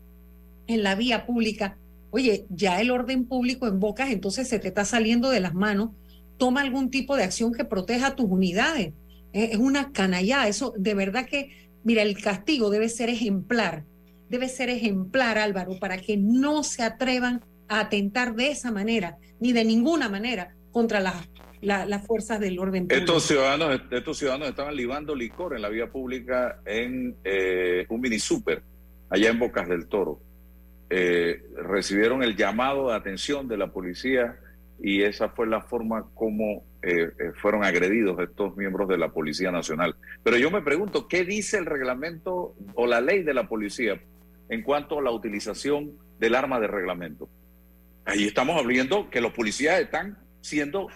en 0.67 0.83
la 0.83 0.95
vía 0.95 1.25
pública. 1.25 1.79
Oye, 2.11 2.45
ya 2.51 2.81
el 2.83 2.91
orden 2.91 3.25
público 3.25 3.67
en 3.67 3.81
Bocas 3.81 4.11
entonces 4.11 4.47
se 4.47 4.59
te 4.59 4.69
está 4.69 4.85
saliendo 4.85 5.31
de 5.31 5.41
las 5.41 5.55
manos, 5.55 5.91
toma 6.37 6.61
algún 6.61 6.91
tipo 6.91 7.17
de 7.17 7.25
acción 7.25 7.55
que 7.55 7.65
proteja 7.65 8.15
tus 8.15 8.27
unidades. 8.27 8.93
Es 9.33 9.53
es 9.53 9.57
una 9.57 9.93
canallada, 9.93 10.47
eso 10.47 10.75
de 10.77 10.93
verdad 10.93 11.25
que, 11.25 11.71
mira, 11.85 12.03
el 12.03 12.21
castigo 12.21 12.69
debe 12.69 12.91
ser 12.91 13.09
ejemplar, 13.09 13.87
debe 14.33 14.49
ser 14.49 14.71
ejemplar, 14.71 15.37
Álvaro, 15.39 15.79
para 15.79 15.99
que 15.99 16.17
no 16.17 16.63
se 16.65 16.83
atrevan 16.83 17.45
a 17.69 17.81
atentar 17.81 18.35
de 18.35 18.51
esa 18.51 18.73
manera, 18.73 19.19
ni 19.39 19.53
de 19.53 19.63
ninguna 19.65 20.09
manera, 20.09 20.55
contra 20.73 21.01
las, 21.01 21.29
la- 21.61 21.85
las 21.85 22.07
fuerzas 22.07 22.41
del 22.41 22.59
orden 22.59 22.85
público. 22.89 22.99
Estos 22.99 23.25
ciudadanos, 23.25 23.81
estos 23.91 24.19
ciudadanos 24.19 24.49
estaban 24.49 24.75
libando 24.75 25.15
licor 25.15 25.55
en 25.55 25.61
la 25.63 25.69
vía 25.69 25.93
pública 25.93 26.61
en 26.65 27.15
eh, 27.25 27.85
un 27.91 28.01
mini 28.01 28.19
super 28.19 28.63
allá 29.11 29.29
en 29.29 29.39
Bocas 29.39 29.69
del 29.69 29.87
Toro. 29.87 30.19
Eh, 30.89 31.43
recibieron 31.57 32.23
el 32.23 32.35
llamado 32.37 32.89
de 32.89 32.97
atención 32.97 33.49
de 33.49 33.59
la 33.59 33.71
policía 33.71 34.37
y 34.83 35.03
esa 35.03 35.29
fue 35.29 35.47
la 35.47 35.61
forma 35.61 36.07
como 36.15 36.65
eh, 36.83 37.11
fueron 37.41 37.65
agredidos 37.65 38.19
estos 38.21 38.57
miembros 38.57 38.89
de 38.89 38.99
la 38.99 39.13
Policía 39.13 39.53
Nacional. 39.53 39.95
Pero 40.25 40.37
yo 40.39 40.51
me 40.51 40.63
pregunto, 40.63 41.07
¿qué 41.07 41.25
dice 41.25 41.59
el 41.59 41.67
reglamento 41.67 42.57
o 42.75 42.87
la 42.87 43.01
ley 43.01 43.23
de 43.23 43.33
la 43.35 43.47
policía 43.47 44.01
en 44.53 44.63
cuanto 44.63 44.99
a 44.99 45.03
la 45.03 45.11
utilización 45.11 45.93
del 46.19 46.35
arma 46.35 46.61
de 46.61 46.67
reglamento? 46.67 47.29
Ahí 48.05 48.25
estamos 48.25 48.59
hablando 48.59 49.09
que 49.11 49.21
los 49.21 49.33
policías 49.33 49.81
están 49.81 50.19
siendo 50.43 50.89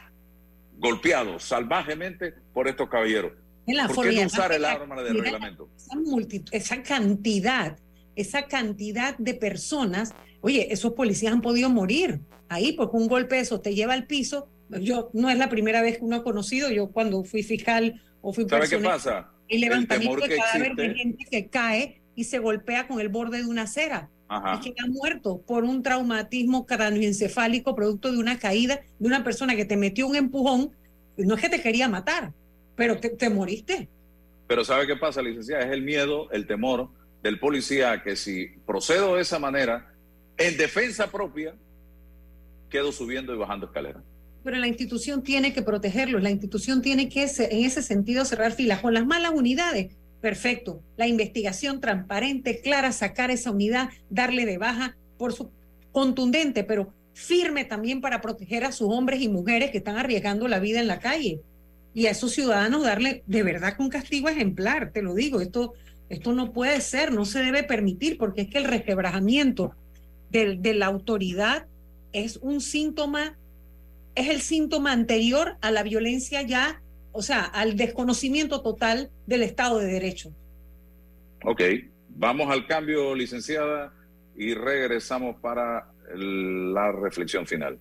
golpeados 0.79 1.43
salvajemente 1.45 2.35
por 2.53 2.69
estos 2.69 2.89
caballeros. 2.89 3.33
En 3.67 3.77
la 3.79 3.89
¿Por 3.89 4.09
qué 4.09 4.21
no 4.21 4.27
usar 4.27 4.53
el 4.53 4.65
arma 4.65 5.03
de 5.03 5.13
reglamento? 5.13 5.71
esa, 5.77 5.97
multitud, 5.97 6.49
esa 6.53 6.83
cantidad, 6.83 7.79
esa 8.15 8.47
cantidad 8.47 9.17
de 9.19 9.35
personas, 9.35 10.15
oye, 10.43 10.73
esos 10.73 10.93
policías 10.93 11.33
han 11.33 11.41
podido 11.41 11.71
morir 11.71 12.21
ahí 12.49 12.73
porque 12.75 12.97
un 12.97 13.09
golpe 13.09 13.37
de 13.37 13.41
eso 13.43 13.61
te 13.61 13.75
lleva 13.75 13.95
al 13.95 14.07
piso. 14.07 14.49
Yo 14.69 15.11
no 15.15 15.31
es 15.31 15.39
la 15.39 15.49
primera 15.49 15.81
vez 15.81 15.99
que 15.99 16.05
uno 16.05 16.17
ha 16.17 16.23
conocido, 16.25 16.71
yo 16.71 16.89
cuando 16.93 17.25
fui 17.25 17.43
fiscal 17.43 18.03
o 18.21 18.33
fui 18.33 18.47
¿Sabe 18.49 18.69
qué 18.69 18.79
pasa? 18.79 19.31
el 19.49 19.61
levantamiento 19.63 20.17
temor 20.17 20.29
de 20.29 20.37
cadáver 20.37 20.75
de 20.75 20.87
existe- 20.87 20.99
gente 21.03 21.25
que 21.31 21.49
cae 21.49 22.03
y 22.17 22.25
se 22.25 22.41
golpea 22.41 22.89
con 22.89 23.01
el 23.01 23.09
borde 23.09 23.39
de 23.39 23.47
una 23.47 23.62
acera 23.62 24.11
Ajá. 24.27 24.59
y 24.59 24.61
que 24.61 24.75
ha 24.83 24.89
muerto 24.89 25.41
por 25.47 25.62
un 25.62 25.83
traumatismo 25.85 26.67
cráneoencefálico 26.67 27.77
producto 27.77 28.11
de 28.11 28.19
una 28.19 28.39
caída 28.41 28.81
de 28.99 29.07
una 29.07 29.23
persona 29.23 29.55
que 29.55 29.64
te 29.64 29.77
metió 29.77 30.09
un 30.09 30.17
empujón 30.17 30.73
no 31.17 31.35
es 31.35 31.41
que 31.41 31.49
te 31.49 31.62
quería 31.62 31.89
matar, 31.89 32.33
pero 32.75 32.99
te, 32.99 33.11
te 33.11 33.31
moriste. 33.31 33.89
Pero 34.47 34.64
¿sabe 34.64 34.87
qué 34.87 34.97
pasa, 34.97 35.23
licenciada? 35.23 35.64
Es 35.64 35.73
el 35.73 35.83
miedo, 35.83 36.31
el 36.31 36.47
temor 36.47 36.91
del 37.23 37.39
policía 37.39 38.03
que 38.03 38.17
si 38.17 38.49
procedo 38.67 39.17
de 39.17 39.23
esa 39.23 39.39
manera, 39.39 39.93
en 40.37 40.57
defensa 40.57 41.11
propia, 41.11 41.55
quedo 42.69 42.93
subiendo 42.93 43.35
y 43.35 43.39
bajando 43.39 43.67
escaleras. 43.67 44.03
Pero 44.45 44.59
la 44.59 44.69
institución 44.69 45.23
tiene 45.23 45.53
que 45.53 45.62
protegerlos, 45.62 46.23
la 46.23 46.31
institución 46.31 46.83
tiene 46.83 47.09
que, 47.09 47.23
en 47.23 47.64
ese 47.64 47.83
sentido, 47.83 48.25
cerrar 48.25 48.53
filas. 48.53 48.81
Con 48.81 48.95
las 48.95 49.07
malas 49.07 49.33
unidades, 49.35 49.97
perfecto. 50.21 50.83
La 50.97 51.07
investigación 51.07 51.81
transparente, 51.81 52.61
clara, 52.61 52.93
sacar 52.93 53.31
esa 53.31 53.51
unidad, 53.51 53.91
darle 54.11 54.47
de 54.47 54.59
baja, 54.59 54.97
por 55.17 55.33
su 55.33 55.51
contundente, 55.93 56.64
pero 56.64 56.93
firme 57.14 57.64
también 57.64 58.01
para 58.01 58.21
proteger 58.21 58.64
a 58.64 58.73
sus 58.73 58.89
hombres 58.93 59.23
y 59.23 59.29
mujeres 59.29 59.71
que 59.71 59.79
están 59.79 59.97
arriesgando 59.97 60.49
la 60.49 60.59
vida 60.59 60.81
en 60.81 60.89
la 60.89 61.01
calle. 61.01 61.41
Y 61.95 62.07
a 62.07 62.11
esos 62.11 62.33
ciudadanos 62.33 62.83
darle 62.83 63.23
de 63.27 63.43
verdad 63.43 63.77
con 63.77 63.89
castigo 63.89 64.29
ejemplar, 64.29 64.93
te 64.93 65.01
lo 65.01 65.14
digo, 65.14 65.41
esto, 65.41 65.73
esto 66.11 66.35
no 66.35 66.53
puede 66.53 66.81
ser, 66.83 67.12
no 67.12 67.25
se 67.25 67.39
debe 67.39 67.62
permitir, 67.62 68.19
porque 68.19 68.43
es 68.43 68.49
que 68.49 68.59
el 68.59 68.64
resquebrajamiento 68.64 69.75
de, 70.31 70.57
de 70.57 70.75
la 70.75 70.87
autoridad 70.87 71.67
es 72.12 72.37
un 72.43 72.61
síntoma, 72.61 73.39
es 74.14 74.29
el 74.29 74.43
síntoma 74.43 74.93
anterior 74.93 75.57
a 75.62 75.71
la 75.71 75.83
violencia 75.83 76.43
ya, 76.43 76.83
o 77.17 77.23
sea, 77.23 77.45
al 77.45 77.77
desconocimiento 77.77 78.61
total 78.61 79.11
del 79.27 79.43
Estado 79.43 79.79
de 79.79 79.87
Derecho. 79.87 80.33
Ok, 81.45 81.62
vamos 82.11 82.51
al 82.51 82.67
cambio, 82.67 83.14
licenciada, 83.14 83.95
y 84.37 84.53
regresamos 84.53 85.37
para 85.41 85.91
la 86.14 86.93
reflexión 86.93 87.47
final. 87.47 87.79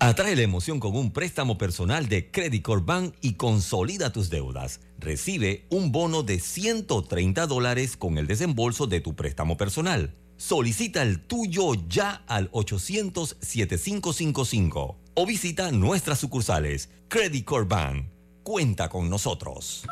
Atrae 0.00 0.36
la 0.36 0.42
emoción 0.42 0.78
con 0.78 0.94
un 0.94 1.12
préstamo 1.12 1.58
personal 1.58 2.08
de 2.08 2.30
Credit 2.30 2.62
Corp 2.62 2.86
Bank 2.86 3.16
y 3.20 3.34
consolida 3.34 4.12
tus 4.12 4.30
deudas. 4.30 4.80
Recibe 5.00 5.66
un 5.70 5.90
bono 5.90 6.22
de 6.22 6.38
130 6.38 7.48
dólares 7.48 7.96
con 7.96 8.16
el 8.16 8.28
desembolso 8.28 8.86
de 8.86 9.00
tu 9.00 9.16
préstamo 9.16 9.56
personal. 9.56 10.14
Solicita 10.36 11.02
el 11.02 11.18
tuyo 11.18 11.72
ya 11.88 12.22
al 12.28 12.48
800-7555 12.52 14.94
o 15.20 15.26
visita 15.26 15.72
nuestras 15.72 16.20
sucursales. 16.20 16.88
Credit 17.08 17.44
Corp 17.44 17.68
Bank. 17.68 18.06
Cuenta 18.44 18.88
con 18.88 19.10
nosotros. 19.10 19.84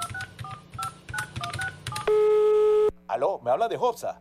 Aló, 3.09 3.41
¿me 3.45 3.51
habla 3.51 3.67
de 3.67 3.77
Hobsa? 3.77 4.21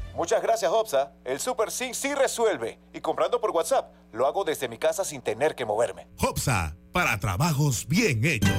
Muchas 0.15 0.41
gracias, 0.41 0.71
Hopsa. 0.71 1.13
El 1.23 1.39
Super 1.39 1.71
Sync 1.71 1.93
sí 1.93 2.13
resuelve. 2.13 2.79
Y 2.93 3.01
comprando 3.01 3.39
por 3.39 3.51
WhatsApp, 3.51 3.91
lo 4.11 4.27
hago 4.27 4.43
desde 4.43 4.67
mi 4.67 4.77
casa 4.77 5.03
sin 5.03 5.21
tener 5.21 5.55
que 5.55 5.65
moverme. 5.65 6.07
Hopsa, 6.19 6.75
para 6.91 7.19
trabajos 7.19 7.87
bien 7.87 8.23
hechos. 8.25 8.51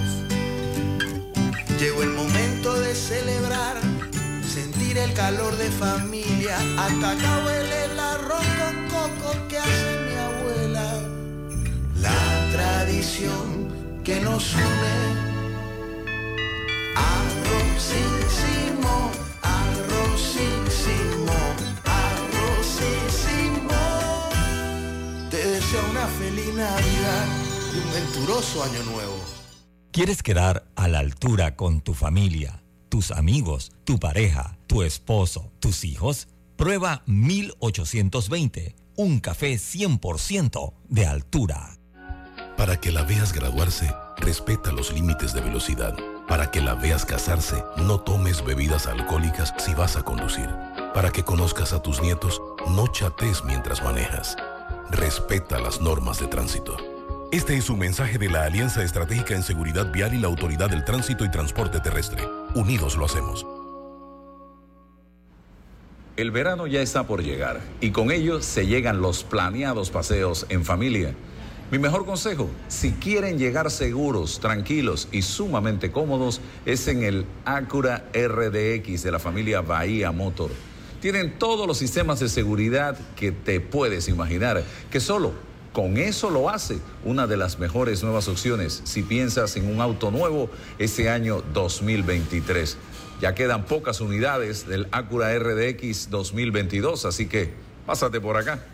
Llegó 1.78 2.02
el 2.02 2.10
momento 2.10 2.78
de 2.80 2.94
celebrar, 2.94 3.76
sentir 4.46 4.98
el 4.98 5.12
calor 5.14 5.56
de 5.56 5.68
familia. 5.70 6.56
Hasta 6.78 7.10
acá 7.10 7.44
huele 7.44 7.84
el 7.84 7.98
arroz 7.98 8.46
con 8.58 8.88
coco 8.88 9.48
que 9.48 9.58
hace 9.58 9.98
mi 10.06 10.14
abuela. 10.14 11.02
La 11.96 12.50
tradición 12.52 14.02
que 14.04 14.20
nos 14.20 14.54
une. 14.54 15.31
Una 26.02 26.10
feliz 26.14 26.54
Navidad 26.54 27.26
y 27.72 27.78
un 27.78 27.92
venturoso 27.92 28.64
año 28.64 28.82
nuevo. 28.90 29.14
¿Quieres 29.92 30.22
quedar 30.22 30.64
a 30.74 30.88
la 30.88 30.98
altura 30.98 31.54
con 31.54 31.80
tu 31.80 31.94
familia, 31.94 32.60
tus 32.88 33.12
amigos, 33.12 33.70
tu 33.84 34.00
pareja, 34.00 34.58
tu 34.66 34.82
esposo, 34.82 35.52
tus 35.60 35.84
hijos? 35.84 36.26
Prueba 36.56 37.02
1820, 37.06 38.74
un 38.96 39.20
café 39.20 39.54
100% 39.54 40.72
de 40.88 41.06
altura. 41.06 41.78
Para 42.56 42.80
que 42.80 42.90
la 42.90 43.04
veas 43.04 43.32
graduarse, 43.32 43.94
respeta 44.16 44.72
los 44.72 44.92
límites 44.92 45.32
de 45.32 45.40
velocidad. 45.40 45.96
Para 46.26 46.50
que 46.50 46.60
la 46.60 46.74
veas 46.74 47.06
casarse, 47.06 47.62
no 47.76 48.00
tomes 48.00 48.44
bebidas 48.44 48.88
alcohólicas 48.88 49.54
si 49.58 49.72
vas 49.74 49.96
a 49.96 50.02
conducir. 50.02 50.48
Para 50.94 51.12
que 51.12 51.22
conozcas 51.22 51.72
a 51.72 51.80
tus 51.80 52.02
nietos, 52.02 52.42
no 52.68 52.88
chates 52.88 53.44
mientras 53.44 53.84
manejas. 53.84 54.36
Respeta 54.90 55.58
las 55.60 55.80
normas 55.80 56.20
de 56.20 56.26
tránsito. 56.26 56.76
Este 57.30 57.56
es 57.56 57.70
un 57.70 57.78
mensaje 57.78 58.18
de 58.18 58.28
la 58.28 58.44
Alianza 58.44 58.82
Estratégica 58.82 59.34
en 59.34 59.42
Seguridad 59.42 59.90
Vial 59.90 60.14
y 60.14 60.18
la 60.18 60.28
Autoridad 60.28 60.68
del 60.68 60.84
Tránsito 60.84 61.24
y 61.24 61.30
Transporte 61.30 61.80
Terrestre. 61.80 62.22
Unidos 62.54 62.96
lo 62.96 63.06
hacemos. 63.06 63.46
El 66.16 66.30
verano 66.30 66.66
ya 66.66 66.82
está 66.82 67.06
por 67.06 67.22
llegar 67.22 67.60
y 67.80 67.90
con 67.90 68.10
ello 68.10 68.42
se 68.42 68.66
llegan 68.66 69.00
los 69.00 69.24
planeados 69.24 69.90
paseos 69.90 70.44
en 70.50 70.64
familia. 70.64 71.14
Mi 71.70 71.78
mejor 71.78 72.04
consejo, 72.04 72.50
si 72.68 72.92
quieren 72.92 73.38
llegar 73.38 73.70
seguros, 73.70 74.40
tranquilos 74.40 75.08
y 75.10 75.22
sumamente 75.22 75.90
cómodos, 75.90 76.42
es 76.66 76.86
en 76.86 77.02
el 77.02 77.24
Acura 77.46 78.04
RDX 78.12 79.02
de 79.02 79.10
la 79.10 79.18
familia 79.18 79.62
Bahía 79.62 80.12
Motor. 80.12 80.50
Tienen 81.02 81.36
todos 81.36 81.66
los 81.66 81.78
sistemas 81.78 82.20
de 82.20 82.28
seguridad 82.28 82.96
que 83.16 83.32
te 83.32 83.58
puedes 83.58 84.06
imaginar, 84.06 84.62
que 84.88 85.00
solo 85.00 85.32
con 85.72 85.96
eso 85.96 86.30
lo 86.30 86.48
hace 86.48 86.78
una 87.04 87.26
de 87.26 87.36
las 87.36 87.58
mejores 87.58 88.04
nuevas 88.04 88.28
opciones 88.28 88.82
si 88.84 89.02
piensas 89.02 89.56
en 89.56 89.66
un 89.68 89.80
auto 89.80 90.12
nuevo 90.12 90.48
este 90.78 91.10
año 91.10 91.42
2023. 91.54 92.76
Ya 93.20 93.34
quedan 93.34 93.64
pocas 93.64 94.00
unidades 94.00 94.68
del 94.68 94.86
Acura 94.92 95.36
RDX 95.36 96.08
2022, 96.08 97.04
así 97.04 97.26
que 97.26 97.50
pásate 97.84 98.20
por 98.20 98.36
acá. 98.36 98.64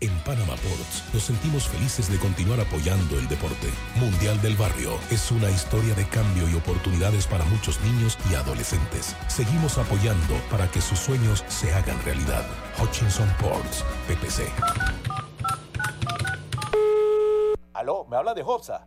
En 0.00 0.16
Panama 0.20 0.54
Ports 0.54 1.02
nos 1.12 1.24
sentimos 1.24 1.66
felices 1.66 2.08
de 2.08 2.18
continuar 2.18 2.60
apoyando 2.60 3.18
el 3.18 3.26
deporte. 3.26 3.66
Mundial 3.96 4.40
del 4.40 4.54
Barrio 4.54 4.92
es 5.10 5.32
una 5.32 5.50
historia 5.50 5.92
de 5.94 6.06
cambio 6.06 6.48
y 6.48 6.54
oportunidades 6.54 7.26
para 7.26 7.44
muchos 7.46 7.80
niños 7.80 8.16
y 8.30 8.36
adolescentes. 8.36 9.16
Seguimos 9.26 9.76
apoyando 9.76 10.34
para 10.52 10.70
que 10.70 10.80
sus 10.80 11.00
sueños 11.00 11.44
se 11.48 11.72
hagan 11.74 12.00
realidad. 12.04 12.46
Hutchinson 12.80 13.28
Ports, 13.40 13.84
PPC. 14.06 14.48
Aló, 17.74 18.06
¿me 18.08 18.16
habla 18.16 18.34
de 18.34 18.42
Hobsa? 18.42 18.86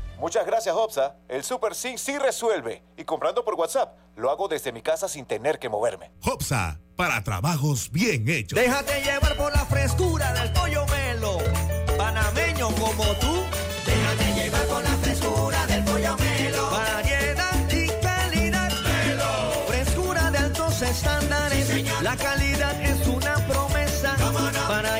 Muchas 0.21 0.45
gracias, 0.45 0.75
Hopsa. 0.75 1.15
El 1.27 1.43
Super 1.43 1.73
Sync 1.73 1.97
sí 1.97 2.15
resuelve. 2.19 2.83
Y 2.95 3.05
comprando 3.05 3.43
por 3.43 3.55
WhatsApp, 3.55 3.97
lo 4.15 4.29
hago 4.29 4.47
desde 4.47 4.71
mi 4.71 4.83
casa 4.83 5.09
sin 5.09 5.25
tener 5.25 5.57
que 5.57 5.67
moverme. 5.67 6.11
Hopsa, 6.23 6.79
para 6.95 7.23
trabajos 7.23 7.89
bien 7.89 8.29
hechos. 8.29 8.59
Déjate 8.59 9.01
llevar 9.01 9.35
por 9.35 9.51
la 9.51 9.65
frescura 9.65 10.31
del 10.33 10.53
pollo 10.53 10.85
melo. 10.85 11.39
Panameño 11.97 12.67
como 12.75 13.03
tú. 13.15 13.43
Déjate 13.83 14.33
llevar 14.35 14.67
por 14.67 14.83
la 14.83 14.95
frescura 14.97 15.65
del 15.65 15.83
pollo 15.85 16.15
melo. 16.17 16.69
Variedad 16.69 17.71
y 17.71 17.87
calidad. 18.03 18.71
Melo. 18.83 19.51
Frescura 19.65 20.29
de 20.29 20.37
altos 20.37 20.81
estándares. 20.83 22.01
la 22.03 22.15
calidad 22.15 22.79
es 22.79 23.07
una 23.07 23.37
promesa. 23.47 24.15
Para 24.67 24.99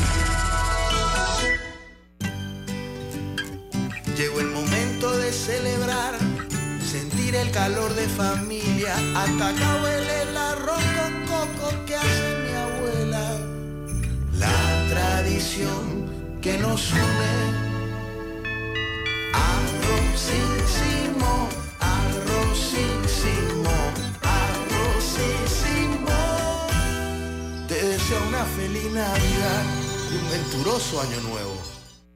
Llegó 4.21 4.39
el 4.39 4.51
momento 4.51 5.17
de 5.17 5.33
celebrar, 5.33 6.13
sentir 6.79 7.33
el 7.33 7.49
calor 7.49 7.91
de 7.95 8.07
familia. 8.07 8.93
Hasta 9.15 9.47
acá 9.47 9.81
huele 9.81 10.21
el 10.21 10.37
arroz 10.37 10.83
con 10.97 11.13
coco 11.25 11.85
que 11.87 11.95
hace 11.95 12.37
mi 12.43 12.53
abuela. 12.53 13.39
La 14.37 14.85
tradición 14.91 16.37
que 16.39 16.55
nos 16.59 16.91
une. 16.91 17.33
Arrozísimo, 19.55 21.49
arrozísimo, 21.79 23.73
arrozísimo. 24.21 26.15
Te 27.67 27.87
deseo 27.87 28.27
una 28.27 28.45
feliz 28.45 28.91
Navidad 28.91 29.63
y 30.11 30.15
un 30.15 30.29
venturoso 30.29 31.01
año 31.01 31.19
nuevo. 31.21 31.80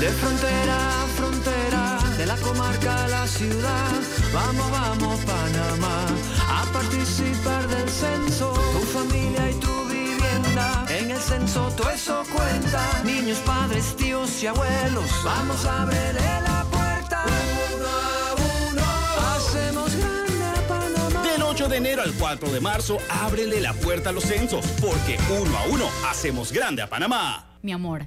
De 0.00 0.08
frontera 0.08 1.02
a 1.02 1.06
frontera, 1.08 1.98
de 2.16 2.24
la 2.24 2.36
comarca 2.36 3.04
a 3.04 3.08
la 3.08 3.26
ciudad, 3.26 4.00
vamos, 4.32 4.70
vamos 4.70 5.20
Panamá, 5.26 6.06
a 6.48 6.64
participar 6.72 7.68
del 7.68 7.86
censo, 7.86 8.50
tu 8.72 8.80
familia 8.98 9.50
y 9.50 9.54
tu 9.56 9.84
vivienda, 9.90 10.86
en 10.88 11.10
el 11.10 11.18
censo 11.18 11.70
todo 11.76 11.90
eso 11.90 12.24
cuenta, 12.32 13.02
niños, 13.04 13.40
padres, 13.40 13.94
tíos 13.94 14.42
y 14.42 14.46
abuelos, 14.46 15.10
vamos 15.22 15.66
a 15.66 15.82
abrirle 15.82 16.40
la 16.48 16.64
puerta, 16.70 17.24
uno 17.76 17.86
a 17.86 18.34
uno, 18.70 18.82
hacemos 19.36 19.94
grande 19.94 20.44
a 20.44 20.66
Panamá. 20.66 21.22
Del 21.22 21.42
8 21.42 21.68
de 21.68 21.76
enero 21.76 22.02
al 22.02 22.14
4 22.14 22.48
de 22.48 22.60
marzo, 22.60 22.96
ábrele 23.10 23.60
la 23.60 23.74
puerta 23.74 24.08
a 24.08 24.12
los 24.14 24.24
censos, 24.24 24.64
porque 24.80 25.18
uno 25.42 25.58
a 25.58 25.66
uno 25.66 25.90
hacemos 26.08 26.52
grande 26.52 26.80
a 26.80 26.88
Panamá. 26.88 27.58
Mi 27.60 27.72
amor, 27.72 28.06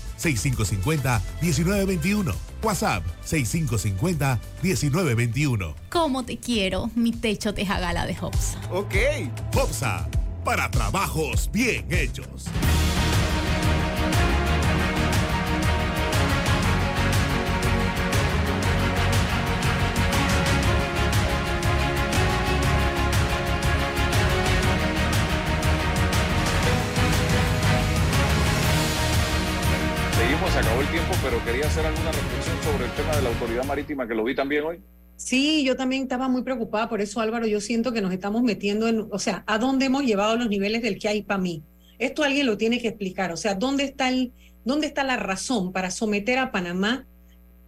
6550-1921. 0.21 2.35
WhatsApp 2.63 3.03
6550-1921. 3.25 5.73
¿Cómo 5.89 6.23
te 6.23 6.37
quiero, 6.37 6.91
mi 6.95 7.11
techo 7.11 7.51
de 7.53 7.65
jagala 7.65 8.05
de 8.05 8.15
Hopsa? 8.19 8.59
Ok. 8.71 8.93
Hopsa, 9.55 10.07
para 10.43 10.69
trabajos 10.69 11.49
bien 11.51 11.87
hechos. 11.91 12.45
Quería 31.51 31.67
hacer 31.67 31.85
alguna 31.85 32.13
reflexión 32.13 32.63
sobre 32.63 32.85
el 32.85 32.91
tema 32.91 33.13
de 33.13 33.21
la 33.23 33.29
autoridad 33.29 33.65
marítima 33.65 34.07
que 34.07 34.15
lo 34.15 34.23
vi 34.23 34.33
también 34.33 34.63
hoy. 34.63 34.79
Sí, 35.17 35.65
yo 35.65 35.75
también 35.75 36.03
estaba 36.03 36.29
muy 36.29 36.43
preocupada 36.43 36.87
por 36.87 37.01
eso, 37.01 37.19
Álvaro. 37.19 37.45
Yo 37.45 37.59
siento 37.59 37.91
que 37.91 38.01
nos 38.01 38.13
estamos 38.13 38.41
metiendo 38.41 38.87
en, 38.87 39.05
o 39.11 39.19
sea, 39.19 39.43
¿a 39.47 39.57
dónde 39.57 39.87
hemos 39.87 40.03
llevado 40.03 40.37
los 40.37 40.47
niveles 40.47 40.81
del 40.81 40.97
que 40.97 41.09
hay 41.09 41.23
para 41.23 41.41
mí? 41.41 41.61
Esto 41.99 42.23
alguien 42.23 42.45
lo 42.45 42.57
tiene 42.57 42.79
que 42.79 42.87
explicar. 42.87 43.33
O 43.33 43.37
sea, 43.37 43.53
¿dónde 43.53 43.83
está, 43.83 44.07
el, 44.07 44.31
¿dónde 44.63 44.87
está 44.87 45.03
la 45.03 45.17
razón 45.17 45.73
para 45.73 45.91
someter 45.91 46.39
a 46.39 46.53
Panamá 46.53 47.05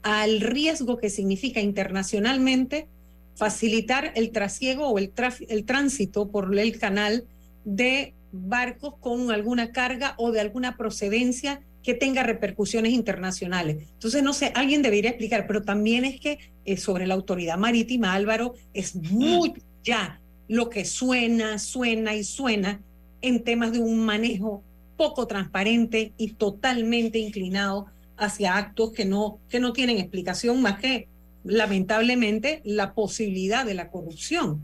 al 0.02 0.40
riesgo 0.40 0.98
que 0.98 1.10
significa 1.10 1.60
internacionalmente 1.60 2.88
facilitar 3.36 4.14
el 4.16 4.32
trasiego 4.32 4.88
o 4.88 4.98
el, 4.98 5.12
el 5.50 5.66
tránsito 5.66 6.30
por 6.30 6.58
el 6.58 6.80
canal 6.80 7.26
de 7.66 8.14
barcos 8.32 8.94
con 9.02 9.30
alguna 9.30 9.74
carga 9.74 10.14
o 10.18 10.32
de 10.32 10.40
alguna 10.40 10.78
procedencia 10.78 11.62
que 11.84 11.94
tenga 11.94 12.24
repercusiones 12.24 12.94
internacionales. 12.94 13.90
Entonces, 13.94 14.24
no 14.24 14.34
sé, 14.34 14.52
alguien 14.56 14.82
debería 14.82 15.10
explicar, 15.10 15.46
pero 15.46 15.62
también 15.62 16.06
es 16.06 16.20
que 16.20 16.40
eh, 16.66 16.78
sobre 16.78 17.06
la 17.06 17.14
autoridad 17.14 17.58
marítima, 17.58 18.14
Álvaro, 18.14 18.54
es 18.74 18.96
muy 18.96 19.54
ya 19.84 20.22
lo 20.48 20.70
que 20.70 20.86
suena, 20.86 21.60
suena 21.60 22.16
y 22.16 22.24
suena 22.24 22.82
en 23.22 23.44
temas 23.44 23.74
de 23.74 23.80
un 23.80 24.00
manejo 24.06 24.64
poco 24.98 25.28
transparente 25.28 26.14
y 26.18 26.34
totalmente 26.34 27.20
inclinado 27.20 27.88
hacia 28.18 28.58
actos 28.58 28.94
que 28.94 29.06
no, 29.06 29.40
que 29.50 29.60
no 29.60 29.74
tienen 29.74 29.98
explicación 29.98 30.62
más 30.62 30.80
que, 30.80 31.08
lamentablemente, 31.44 32.62
la 32.64 32.94
posibilidad 32.94 33.66
de 33.66 33.74
la 33.74 33.90
corrupción. 33.90 34.62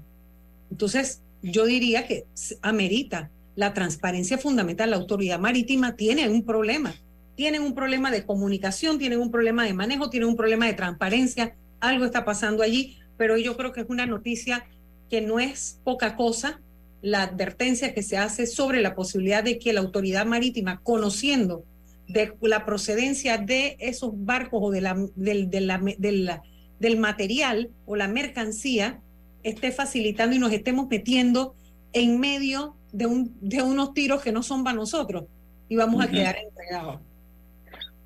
Entonces, 0.71 1.21
yo 1.41 1.65
diría 1.65 2.07
que 2.07 2.25
amerita 2.61 3.29
la 3.55 3.73
transparencia 3.73 4.37
fundamental. 4.37 4.91
La 4.91 4.97
autoridad 4.97 5.39
marítima 5.39 5.95
tiene 5.95 6.29
un 6.29 6.43
problema 6.43 6.95
tienen 7.39 7.61
un 7.61 7.73
problema 7.73 8.11
de 8.11 8.25
comunicación, 8.25 8.99
tienen 8.99 9.21
un 9.21 9.31
problema 9.31 9.63
de 9.63 9.73
manejo, 9.73 10.09
tienen 10.09 10.27
un 10.27 10.35
problema 10.35 10.65
de 10.65 10.73
transparencia, 10.73 11.55
algo 11.79 12.03
está 12.03 12.25
pasando 12.25 12.63
allí, 12.63 12.97
pero 13.15 13.37
yo 13.37 13.55
creo 13.55 13.71
que 13.71 13.79
es 13.79 13.85
una 13.87 14.05
noticia 14.05 14.67
que 15.09 15.21
no 15.21 15.39
es 15.39 15.79
poca 15.85 16.17
cosa, 16.17 16.59
la 17.01 17.23
advertencia 17.23 17.93
que 17.93 18.03
se 18.03 18.17
hace 18.17 18.45
sobre 18.45 18.81
la 18.81 18.93
posibilidad 18.93 19.41
de 19.41 19.57
que 19.57 19.71
la 19.71 19.79
autoridad 19.79 20.25
marítima, 20.25 20.81
conociendo 20.83 21.63
de 22.09 22.33
la 22.41 22.65
procedencia 22.65 23.37
de 23.37 23.77
esos 23.79 24.11
barcos 24.13 24.59
o 24.61 24.71
de 24.71 24.81
la, 24.81 24.97
del, 25.15 25.49
de 25.49 25.61
la, 25.61 26.41
del 26.77 26.97
material 26.97 27.69
o 27.85 27.95
la 27.95 28.09
mercancía, 28.09 28.99
esté 29.43 29.71
facilitando 29.71 30.35
y 30.35 30.39
nos 30.39 30.51
estemos 30.51 30.89
metiendo 30.89 31.55
en 31.93 32.19
medio 32.19 32.75
de, 32.91 33.05
un, 33.05 33.33
de 33.39 33.61
unos 33.61 33.93
tiros 33.93 34.21
que 34.21 34.33
no 34.33 34.43
son 34.43 34.65
para 34.65 34.75
nosotros 34.75 35.23
y 35.69 35.77
vamos 35.77 36.03
a 36.03 36.09
quedar 36.09 36.35
entregados. 36.35 36.99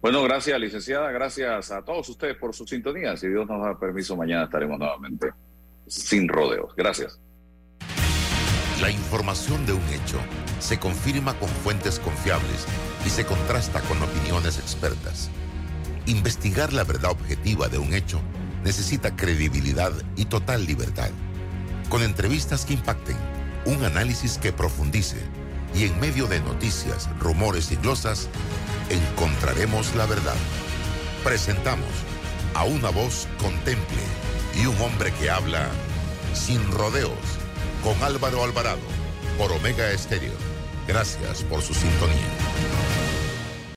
Bueno, 0.04 0.22
gracias, 0.22 0.60
licenciada. 0.60 1.10
Gracias 1.12 1.72
a 1.72 1.82
todos 1.82 2.10
ustedes 2.10 2.36
por 2.36 2.54
su 2.54 2.68
sintonía. 2.68 3.16
Si 3.16 3.30
Dios 3.30 3.47
nos 3.47 3.64
da 3.64 3.80
permiso, 3.80 4.18
mañana 4.18 4.43
estaremos 4.43 4.78
nuevamente 4.78 5.32
sin 5.88 6.28
rodeos. 6.28 6.76
Gracias. 6.76 7.22
La 8.82 8.91
información 8.91 9.66
de 9.66 9.72
un 9.72 9.88
hecho 9.88 10.20
se 10.60 10.78
confirma 10.78 11.39
con 11.39 11.47
fuentes 11.47 12.01
confiables 12.01 12.68
y 13.06 13.10
se 13.10 13.26
contrasta 13.26 13.80
con 13.84 14.04
opiniones 14.04 14.60
expertas. 14.60 15.32
Investigar 16.06 16.74
la 16.74 16.84
verdad 16.84 17.12
objetiva 17.12 17.70
de 17.70 17.78
un 17.78 17.93
hecho 17.93 18.20
necesita 18.66 19.16
credibilidad 19.16 19.93
y 20.18 20.26
total 20.26 20.66
libertad. 20.66 21.12
Con 21.88 22.04
entrevistas 22.04 22.66
que 22.66 22.74
impacten, 22.74 23.16
un 23.66 23.82
análisis 23.86 24.38
que 24.38 24.51
profundice 24.51 25.16
y 25.74 25.86
en 25.86 25.97
medio 26.01 26.28
de 26.28 26.41
noticias, 26.41 27.10
rumores 27.20 27.72
y 27.72 27.78
glosas, 27.78 28.30
encontraremos 28.90 29.96
la 29.96 30.06
verdad. 30.06 30.36
Presentamos 31.24 31.90
a 32.54 32.64
una 32.64 32.90
voz 32.90 33.28
contemple 33.38 34.04
y 34.56 34.66
un 34.66 34.80
hombre 34.82 35.12
que 35.14 35.30
habla 35.30 35.70
sin 36.34 36.72
rodeos 36.72 37.12
con 37.84 38.02
Álvaro 38.04 38.44
Alvarado 38.44 38.82
por 39.38 39.52
Omega 39.52 39.92
Estéreo. 39.92 40.34
Gracias 40.88 41.44
por 41.44 41.62
su 41.62 41.74
sintonía. 41.74 43.03